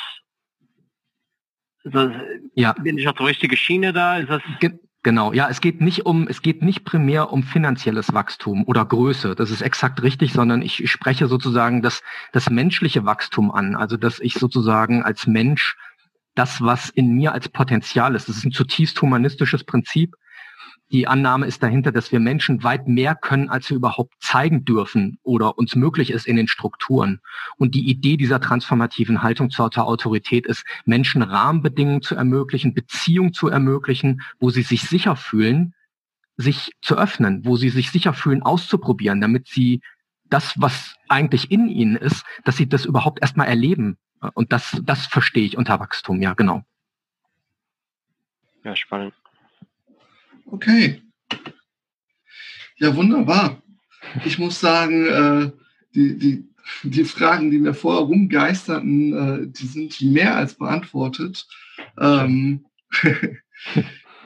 das, 1.85 2.11
ja. 2.55 2.73
Bin 2.73 2.97
ich 2.97 3.07
auf 3.07 3.15
der 3.15 3.27
richtigen 3.27 3.55
Schiene 3.55 3.93
da? 3.93 4.17
Ist 4.17 4.29
das 4.29 4.41
Ge 4.59 4.71
Genau, 5.05 5.33
ja, 5.33 5.47
es 5.49 5.61
geht 5.61 5.81
nicht 5.81 6.07
um, 6.07 6.27
es 6.27 6.41
geht 6.41 6.63
nicht 6.63 6.83
primär 6.83 7.31
um 7.31 7.43
finanzielles 7.43 8.15
Wachstum 8.15 8.63
oder 8.65 8.83
Größe. 8.83 9.35
Das 9.35 9.51
ist 9.51 9.61
exakt 9.61 10.01
richtig, 10.01 10.33
sondern 10.33 10.63
ich, 10.63 10.81
ich 10.81 10.89
spreche 10.89 11.27
sozusagen 11.27 11.83
das, 11.83 12.01
das 12.31 12.49
menschliche 12.49 13.05
Wachstum 13.05 13.51
an. 13.51 13.75
Also, 13.75 13.97
dass 13.97 14.19
ich 14.19 14.33
sozusagen 14.33 15.03
als 15.03 15.27
Mensch 15.27 15.77
das, 16.33 16.59
was 16.59 16.89
in 16.89 17.11
mir 17.11 17.33
als 17.33 17.49
Potenzial 17.49 18.15
ist, 18.15 18.29
das 18.29 18.37
ist 18.37 18.45
ein 18.45 18.51
zutiefst 18.51 18.99
humanistisches 18.99 19.63
Prinzip, 19.63 20.15
die 20.91 21.07
Annahme 21.07 21.47
ist 21.47 21.63
dahinter, 21.63 21.91
dass 21.91 22.11
wir 22.11 22.19
Menschen 22.19 22.63
weit 22.63 22.87
mehr 22.87 23.15
können, 23.15 23.49
als 23.49 23.69
wir 23.69 23.77
überhaupt 23.77 24.13
zeigen 24.19 24.65
dürfen 24.65 25.17
oder 25.23 25.57
uns 25.57 25.75
möglich 25.75 26.11
ist 26.11 26.27
in 26.27 26.35
den 26.35 26.47
Strukturen. 26.47 27.21
Und 27.57 27.73
die 27.73 27.89
Idee 27.89 28.17
dieser 28.17 28.39
transformativen 28.39 29.23
Haltung 29.23 29.49
zur 29.49 29.65
Autorität 29.77 30.45
ist, 30.45 30.63
Menschen 30.85 31.23
Rahmenbedingungen 31.23 32.03
zu 32.03 32.15
ermöglichen, 32.15 32.73
Beziehungen 32.75 33.33
zu 33.33 33.47
ermöglichen, 33.47 34.21
wo 34.39 34.51
sie 34.51 34.61
sich 34.61 34.83
sicher 34.83 35.15
fühlen, 35.15 35.73
sich 36.37 36.71
zu 36.81 36.97
öffnen, 36.97 37.45
wo 37.45 37.55
sie 37.55 37.69
sich 37.69 37.89
sicher 37.89 38.13
fühlen, 38.13 38.43
auszuprobieren, 38.43 39.21
damit 39.21 39.47
sie 39.47 39.81
das, 40.25 40.53
was 40.61 40.95
eigentlich 41.07 41.49
in 41.49 41.67
ihnen 41.67 41.95
ist, 41.95 42.25
dass 42.43 42.57
sie 42.57 42.69
das 42.69 42.85
überhaupt 42.85 43.21
erstmal 43.21 43.47
erleben. 43.47 43.97
Und 44.33 44.51
das, 44.51 44.79
das 44.83 45.07
verstehe 45.07 45.45
ich 45.45 45.57
unter 45.57 45.79
Wachstum, 45.79 46.21
ja, 46.21 46.33
genau. 46.33 46.63
Ja, 48.63 48.75
spannend. 48.75 49.13
Okay. 50.45 51.01
Ja, 52.77 52.95
wunderbar. 52.95 53.61
Ich 54.25 54.37
muss 54.37 54.59
sagen, 54.59 55.05
äh, 55.05 55.51
die, 55.95 56.17
die, 56.17 56.47
die 56.83 57.05
Fragen, 57.05 57.51
die 57.51 57.57
mir 57.57 57.73
vorher 57.73 58.03
rumgeisterten, 58.03 59.13
äh, 59.13 59.47
die 59.47 59.65
sind 59.65 59.99
mehr 60.01 60.35
als 60.35 60.55
beantwortet. 60.55 61.47
Ähm, 61.99 62.65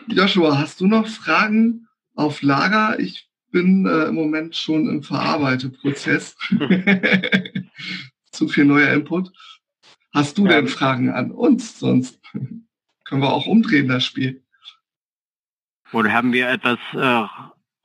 Joshua, 0.07 0.57
hast 0.57 0.81
du 0.81 0.87
noch 0.87 1.07
Fragen 1.07 1.87
auf 2.15 2.41
Lager? 2.41 2.99
Ich 2.99 3.29
bin 3.51 3.85
äh, 3.85 4.05
im 4.05 4.15
Moment 4.15 4.55
schon 4.55 4.89
im 4.89 5.03
Verarbeiteprozess. 5.03 6.35
Zu 8.31 8.47
viel 8.47 8.65
neuer 8.65 8.93
Input. 8.93 9.31
Hast 10.13 10.37
du 10.37 10.47
denn 10.47 10.67
Fragen 10.67 11.09
an 11.11 11.31
uns? 11.31 11.79
Sonst 11.79 12.19
können 13.03 13.21
wir 13.21 13.31
auch 13.31 13.45
umdrehen, 13.45 13.87
das 13.87 14.05
Spiel. 14.05 14.43
Oder 15.91 16.13
haben 16.13 16.33
wir 16.33 16.49
etwas 16.49 16.79
äh, 16.93 17.27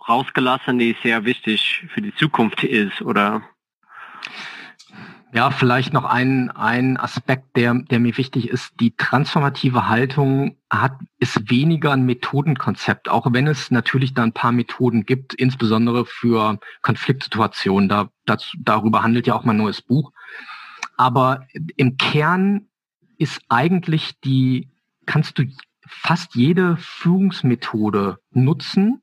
rausgelassen, 0.09 0.79
die 0.79 0.97
sehr 1.03 1.25
wichtig 1.25 1.87
für 1.93 2.03
die 2.03 2.15
Zukunft 2.15 2.63
ist, 2.65 3.03
oder? 3.03 3.43
Ja, 5.35 5.51
vielleicht 5.51 5.93
noch 5.93 6.05
ein, 6.05 6.53
ein 6.53 6.97
Aspekt, 6.97 7.57
der, 7.57 7.75
der 7.75 7.99
mir 7.99 8.17
wichtig 8.17 8.49
ist. 8.51 8.73
Die 8.79 8.95
transformative 8.95 9.89
Haltung 9.89 10.59
hat, 10.71 10.97
ist 11.19 11.51
weniger 11.51 11.91
ein 11.93 12.07
Methodenkonzept, 12.07 13.09
auch 13.09 13.27
wenn 13.33 13.49
es 13.49 13.73
natürlich 13.73 14.15
da 14.15 14.23
ein 14.23 14.33
paar 14.33 14.53
Methoden 14.53 15.05
gibt, 15.07 15.35
insbesondere 15.35 16.07
für 16.07 16.61
Konfliktsituationen. 16.83 17.89
Da, 17.89 18.11
dazu, 18.27 18.57
darüber 18.61 19.03
handelt 19.03 19.27
ja 19.27 19.35
auch 19.35 19.43
mein 19.43 19.57
neues 19.57 19.83
Buch. 19.83 20.13
Aber 20.97 21.49
im 21.77 21.97
Kern 21.97 22.69
ist 23.19 23.41
eigentlich 23.49 24.21
die, 24.21 24.71
kannst 25.05 25.37
du 25.41 25.47
fast 25.87 26.35
jede 26.35 26.77
Führungsmethode 26.79 28.19
nutzen 28.31 29.03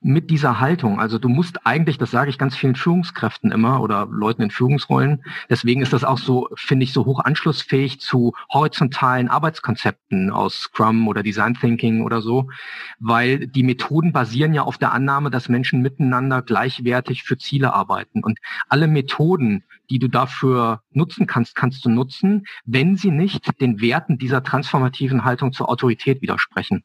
mit 0.00 0.30
dieser 0.30 0.60
Haltung. 0.60 0.98
Also 0.98 1.18
du 1.18 1.28
musst 1.28 1.66
eigentlich, 1.66 1.98
das 1.98 2.10
sage 2.10 2.30
ich 2.30 2.38
ganz 2.38 2.56
vielen 2.56 2.74
Führungskräften 2.74 3.52
immer 3.52 3.82
oder 3.82 4.08
Leuten 4.10 4.42
in 4.42 4.50
Führungsrollen, 4.50 5.22
deswegen 5.48 5.82
ist 5.82 5.92
das 5.92 6.04
auch 6.04 6.18
so, 6.18 6.48
finde 6.56 6.84
ich, 6.84 6.92
so 6.92 7.04
hoch 7.04 7.20
anschlussfähig 7.20 8.00
zu 8.00 8.32
horizontalen 8.50 9.28
Arbeitskonzepten 9.28 10.30
aus 10.30 10.54
Scrum 10.54 11.06
oder 11.06 11.22
Design 11.22 11.54
Thinking 11.54 12.02
oder 12.02 12.22
so, 12.22 12.48
weil 12.98 13.46
die 13.46 13.62
Methoden 13.62 14.12
basieren 14.12 14.54
ja 14.54 14.62
auf 14.62 14.78
der 14.78 14.92
Annahme, 14.92 15.30
dass 15.30 15.48
Menschen 15.48 15.82
miteinander 15.82 16.40
gleichwertig 16.42 17.22
für 17.22 17.36
Ziele 17.36 17.74
arbeiten. 17.74 18.24
Und 18.24 18.38
alle 18.68 18.88
Methoden, 18.88 19.64
die 19.90 19.98
du 19.98 20.08
dafür 20.08 20.82
nutzen 20.92 21.26
kannst, 21.26 21.54
kannst 21.54 21.84
du 21.84 21.90
nutzen, 21.90 22.46
wenn 22.64 22.96
sie 22.96 23.10
nicht 23.10 23.60
den 23.60 23.80
Werten 23.80 24.18
dieser 24.18 24.42
transformativen 24.42 25.24
Haltung 25.24 25.52
zur 25.52 25.68
Autorität 25.68 26.22
widersprechen 26.22 26.84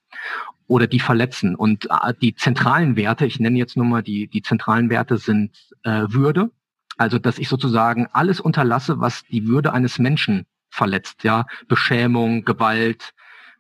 oder 0.68 0.88
die 0.88 1.00
verletzen. 1.00 1.56
Und 1.56 1.86
äh, 1.86 2.14
die 2.22 2.36
zentralen 2.36 2.96
Werte, 2.96 3.26
ich 3.26 3.40
nenne 3.40 3.58
jetzt 3.58 3.78
nur 3.78 3.86
mal 3.86 4.04
die, 4.04 4.28
die 4.28 4.42
zentralen 4.42 4.90
Werte 4.90 5.18
sind 5.18 5.52
äh, 5.84 6.04
Würde, 6.10 6.52
also 6.98 7.20
dass 7.20 7.40
ich 7.40 7.50
sozusagen 7.50 8.08
alles 8.14 8.40
unterlasse, 8.40 9.00
was 9.00 9.24
die 9.24 9.48
Würde 9.48 9.74
eines 9.74 10.00
Menschen 10.00 10.46
verletzt, 10.70 11.24
ja, 11.24 11.46
Beschämung, 11.68 12.46
Gewalt, 12.46 13.14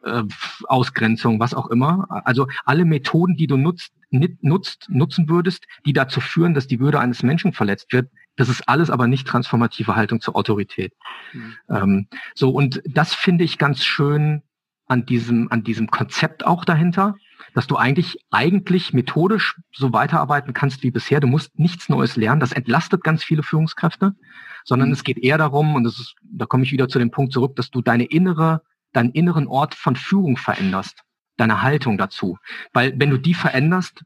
äh, 0.03 0.23
Ausgrenzung, 0.65 1.39
was 1.39 1.53
auch 1.53 1.67
immer. 1.67 2.07
Also 2.25 2.47
alle 2.65 2.85
Methoden, 2.85 3.35
die 3.35 3.47
du 3.47 3.57
nutzt, 3.57 3.93
nutzt, 4.09 4.87
nutzen 4.89 5.29
würdest, 5.29 5.65
die 5.85 5.93
dazu 5.93 6.21
führen, 6.21 6.53
dass 6.53 6.67
die 6.67 6.79
Würde 6.79 6.99
eines 6.99 7.23
Menschen 7.23 7.53
verletzt 7.53 7.91
wird, 7.91 8.09
Das 8.37 8.49
ist 8.49 8.67
alles 8.67 8.89
aber 8.89 9.07
nicht 9.07 9.27
transformative 9.27 9.95
Haltung 9.95 10.19
zur 10.19 10.35
Autorität. 10.35 10.93
Mhm. 11.33 11.55
Ähm, 11.69 12.07
so, 12.33 12.49
und 12.49 12.81
das 12.85 13.13
finde 13.13 13.43
ich 13.43 13.57
ganz 13.57 13.83
schön 13.83 14.41
an 14.87 15.05
diesem, 15.05 15.51
an 15.51 15.63
diesem 15.63 15.89
Konzept 15.89 16.45
auch 16.45 16.65
dahinter, 16.65 17.15
dass 17.53 17.67
du 17.67 17.77
eigentlich, 17.77 18.17
eigentlich 18.31 18.93
methodisch 18.93 19.59
so 19.73 19.93
weiterarbeiten 19.93 20.53
kannst 20.53 20.83
wie 20.83 20.91
bisher. 20.91 21.19
Du 21.19 21.27
musst 21.27 21.57
nichts 21.57 21.89
Neues 21.89 22.15
lernen. 22.15 22.39
Das 22.39 22.51
entlastet 22.51 23.03
ganz 23.03 23.23
viele 23.23 23.43
Führungskräfte, 23.43 24.13
sondern 24.63 24.89
mhm. 24.89 24.93
es 24.93 25.03
geht 25.03 25.17
eher 25.17 25.37
darum, 25.37 25.75
und 25.75 25.83
das 25.83 25.99
ist, 25.99 26.15
da 26.23 26.45
komme 26.45 26.63
ich 26.63 26.71
wieder 26.71 26.87
zu 26.87 26.99
dem 26.99 27.11
Punkt 27.11 27.33
zurück, 27.33 27.55
dass 27.55 27.71
du 27.71 27.81
deine 27.81 28.05
innere, 28.05 28.61
deinen 28.93 29.11
inneren 29.11 29.47
Ort 29.47 29.73
von 29.73 29.95
Führung 29.95 30.37
veränderst, 30.37 31.03
deine 31.37 31.61
Haltung 31.61 31.97
dazu. 31.97 32.37
Weil 32.73 32.93
wenn 32.97 33.09
du 33.09 33.17
die 33.17 33.33
veränderst, 33.33 34.03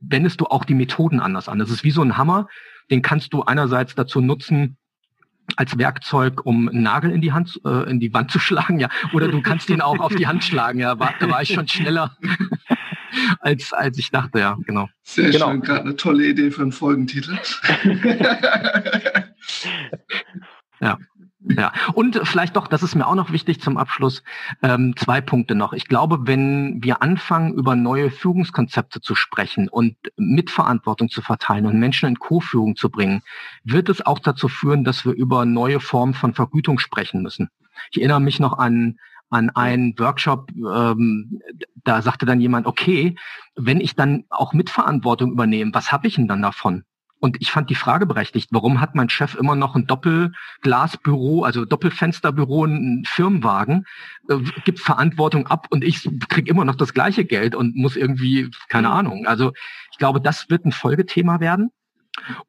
wendest 0.00 0.40
du 0.40 0.46
auch 0.46 0.64
die 0.64 0.74
Methoden 0.74 1.20
anders 1.20 1.48
an. 1.48 1.58
Das 1.58 1.70
ist 1.70 1.84
wie 1.84 1.90
so 1.90 2.02
ein 2.02 2.16
Hammer, 2.16 2.48
den 2.90 3.02
kannst 3.02 3.32
du 3.32 3.42
einerseits 3.42 3.94
dazu 3.94 4.20
nutzen, 4.20 4.76
als 5.56 5.78
Werkzeug, 5.78 6.44
um 6.46 6.68
einen 6.68 6.82
Nagel 6.82 7.10
in 7.10 7.20
die 7.20 7.32
Hand, 7.32 7.60
äh, 7.64 7.90
in 7.90 8.00
die 8.00 8.12
Wand 8.12 8.30
zu 8.30 8.38
schlagen, 8.38 8.78
ja. 8.78 8.88
Oder 9.12 9.28
du 9.28 9.42
kannst 9.42 9.70
ihn 9.70 9.80
auch 9.80 10.00
auf 10.00 10.14
die 10.14 10.26
Hand 10.26 10.44
schlagen, 10.44 10.78
ja. 10.78 10.98
War, 10.98 11.14
da 11.18 11.30
war 11.30 11.42
ich 11.42 11.52
schon 11.52 11.68
schneller, 11.68 12.16
als, 13.40 13.72
als 13.72 13.98
ich 13.98 14.10
dachte, 14.10 14.38
ja, 14.38 14.56
genau. 14.66 14.88
Sehr 15.02 15.30
genau. 15.30 15.50
schön, 15.50 15.62
gerade 15.62 15.82
eine 15.82 15.96
tolle 15.96 16.26
Idee 16.26 16.50
für 16.50 16.62
einen 16.62 16.72
Folgentitel. 16.72 17.38
ja. 20.80 20.98
Ja, 21.56 21.72
und 21.94 22.20
vielleicht 22.24 22.56
doch, 22.56 22.66
das 22.66 22.82
ist 22.82 22.94
mir 22.94 23.06
auch 23.06 23.14
noch 23.14 23.32
wichtig 23.32 23.60
zum 23.60 23.76
Abschluss, 23.76 24.22
ähm, 24.62 24.94
zwei 24.96 25.20
Punkte 25.20 25.54
noch. 25.54 25.72
Ich 25.72 25.86
glaube, 25.86 26.26
wenn 26.26 26.82
wir 26.82 27.02
anfangen, 27.02 27.54
über 27.54 27.76
neue 27.76 28.10
Führungskonzepte 28.10 29.00
zu 29.00 29.14
sprechen 29.14 29.68
und 29.68 29.96
Mitverantwortung 30.16 31.08
zu 31.08 31.22
verteilen 31.22 31.66
und 31.66 31.78
Menschen 31.78 32.08
in 32.08 32.18
Co-Führung 32.18 32.76
zu 32.76 32.90
bringen, 32.90 33.22
wird 33.64 33.88
es 33.88 34.04
auch 34.04 34.18
dazu 34.18 34.48
führen, 34.48 34.84
dass 34.84 35.04
wir 35.04 35.12
über 35.12 35.44
neue 35.44 35.80
Formen 35.80 36.14
von 36.14 36.34
Vergütung 36.34 36.78
sprechen 36.78 37.22
müssen. 37.22 37.50
Ich 37.90 37.98
erinnere 37.98 38.20
mich 38.20 38.40
noch 38.40 38.58
an 38.58 38.98
an 39.32 39.48
einen 39.50 39.98
Workshop, 39.98 40.50
ähm, 40.52 41.40
da 41.84 42.02
sagte 42.02 42.26
dann 42.26 42.40
jemand, 42.40 42.66
okay, 42.66 43.16
wenn 43.56 43.80
ich 43.80 43.96
dann 43.96 44.24
auch 44.28 44.52
Mitverantwortung 44.52 45.32
übernehme, 45.32 45.70
was 45.72 45.90
habe 45.90 46.06
ich 46.06 46.16
denn 46.16 46.28
dann 46.28 46.42
davon? 46.42 46.84
Und 47.22 47.36
ich 47.40 47.52
fand 47.52 47.70
die 47.70 47.76
Frage 47.76 48.04
berechtigt, 48.04 48.48
warum 48.50 48.80
hat 48.80 48.96
mein 48.96 49.08
Chef 49.08 49.36
immer 49.36 49.54
noch 49.54 49.76
ein 49.76 49.86
Doppelglasbüro, 49.86 51.44
also 51.44 51.64
Doppelfensterbüro, 51.64 52.64
einen 52.64 53.04
Firmenwagen, 53.04 53.86
äh, 54.28 54.38
gibt 54.64 54.80
Verantwortung 54.80 55.46
ab 55.46 55.68
und 55.70 55.84
ich 55.84 56.10
krieg 56.28 56.48
immer 56.48 56.64
noch 56.64 56.74
das 56.74 56.94
gleiche 56.94 57.24
Geld 57.24 57.54
und 57.54 57.76
muss 57.76 57.94
irgendwie, 57.94 58.50
keine 58.68 58.88
mhm. 58.88 58.94
Ahnung. 58.94 59.26
Also 59.28 59.52
ich 59.92 59.98
glaube, 59.98 60.20
das 60.20 60.50
wird 60.50 60.64
ein 60.64 60.72
Folgethema 60.72 61.38
werden. 61.38 61.70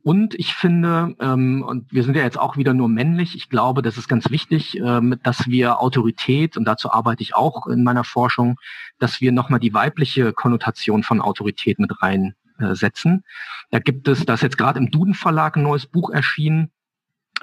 Und 0.01 0.33
ich 0.39 0.55
finde, 0.55 1.15
ähm, 1.19 1.61
und 1.61 1.93
wir 1.93 2.03
sind 2.03 2.15
ja 2.15 2.23
jetzt 2.23 2.39
auch 2.39 2.57
wieder 2.57 2.73
nur 2.73 2.89
männlich, 2.89 3.35
ich 3.35 3.49
glaube, 3.49 3.83
das 3.83 3.99
ist 3.99 4.07
ganz 4.07 4.31
wichtig, 4.31 4.79
ähm, 4.79 5.19
dass 5.21 5.47
wir 5.47 5.81
Autorität, 5.81 6.57
und 6.57 6.65
dazu 6.65 6.91
arbeite 6.91 7.21
ich 7.21 7.35
auch 7.35 7.67
in 7.67 7.83
meiner 7.83 8.03
Forschung, 8.03 8.59
dass 8.97 9.21
wir 9.21 9.31
nochmal 9.31 9.59
die 9.59 9.75
weibliche 9.75 10.33
Konnotation 10.33 11.03
von 11.03 11.21
Autorität 11.21 11.77
mit 11.77 12.01
rein 12.01 12.33
setzen. 12.71 13.23
Da 13.71 13.79
gibt 13.79 14.07
es, 14.07 14.25
da 14.25 14.35
ist 14.35 14.43
jetzt 14.43 14.57
gerade 14.57 14.79
im 14.79 14.91
Duden 14.91 15.13
Verlag 15.13 15.57
ein 15.57 15.63
neues 15.63 15.85
Buch 15.85 16.09
erschienen 16.09 16.71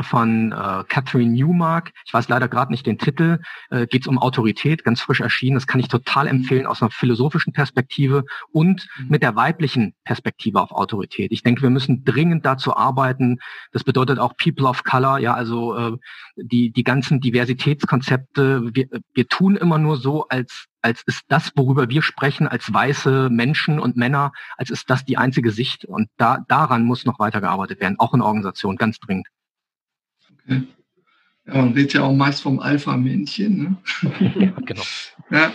von 0.01 0.53
äh, 0.53 0.85
Catherine 0.89 1.33
Newmark. 1.33 1.93
Ich 2.07 2.15
weiß 2.15 2.29
leider 2.29 2.49
gerade 2.49 2.71
nicht 2.71 2.87
den 2.87 2.99
Titel. 2.99 3.41
Äh, 3.71 3.87
Geht 3.87 4.03
es 4.03 4.07
um 4.07 4.19
Autorität, 4.19 4.85
ganz 4.85 5.01
frisch 5.01 5.21
erschienen. 5.21 5.55
Das 5.55 5.67
kann 5.67 5.81
ich 5.81 5.89
total 5.89 6.25
mhm. 6.25 6.41
empfehlen 6.41 6.67
aus 6.67 6.83
einer 6.83 6.91
philosophischen 6.91 7.53
Perspektive 7.53 8.25
und 8.53 8.87
mhm. 8.99 9.09
mit 9.09 9.23
der 9.23 9.37
weiblichen 9.37 9.95
Perspektive 10.05 10.61
auf 10.61 10.73
Autorität. 10.73 11.33
Ich 11.33 11.43
denke, 11.43 11.63
wir 11.63 11.71
müssen 11.71 12.05
dringend 12.05 12.47
dazu 12.47 12.77
arbeiten. 12.77 13.39
Das 13.73 13.85
bedeutet 13.85 14.19
auch 14.19 14.37
People 14.37 14.67
of 14.67 14.85
Color, 14.85 15.19
ja, 15.19 15.35
also 15.35 15.77
äh, 15.77 15.97
die 16.37 16.71
die 16.71 16.85
ganzen 16.85 17.21
Diversitätskonzepte. 17.21 18.71
Wir, 18.75 18.89
wir 19.15 19.29
tun 19.29 19.57
immer 19.57 19.79
nur 19.79 19.97
so, 19.97 20.27
als 20.29 20.67
als 20.83 21.03
ist 21.03 21.25
das, 21.29 21.53
worüber 21.57 21.91
wir 21.91 22.01
sprechen, 22.01 22.49
als 22.49 22.73
weiße 22.73 23.29
Menschen 23.31 23.79
und 23.79 23.97
Männer, 23.97 24.33
als 24.57 24.71
ist 24.71 24.89
das 24.89 25.05
die 25.05 25.19
einzige 25.19 25.51
Sicht. 25.51 25.85
Und 25.85 26.09
da, 26.17 26.39
daran 26.49 26.85
muss 26.85 27.05
noch 27.05 27.19
weitergearbeitet 27.19 27.81
werden, 27.81 27.97
auch 27.99 28.15
in 28.15 28.23
Organisationen, 28.23 28.79
ganz 28.79 28.99
dringend. 28.99 29.29
Okay. 30.45 30.63
Ja, 31.47 31.55
man 31.55 31.73
redet 31.73 31.95
ja 31.95 32.03
auch 32.03 32.13
meist 32.13 32.43
vom 32.43 32.61
Alpha-Männchen. 32.61 33.77
Ne? 34.03 34.33
ja, 34.37 34.51
genau. 34.65 34.83
Ja, 35.31 35.53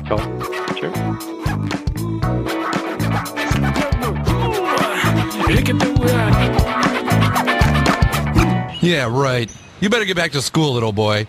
Ciao. 0.06 0.20
Tschüss. 0.74 0.92
Yeah, 8.82 9.06
right. 9.06 9.50
You 9.80 9.90
better 9.90 10.06
get 10.06 10.16
back 10.16 10.32
to 10.32 10.40
school, 10.40 10.72
little 10.72 10.92
boy. 10.92 11.26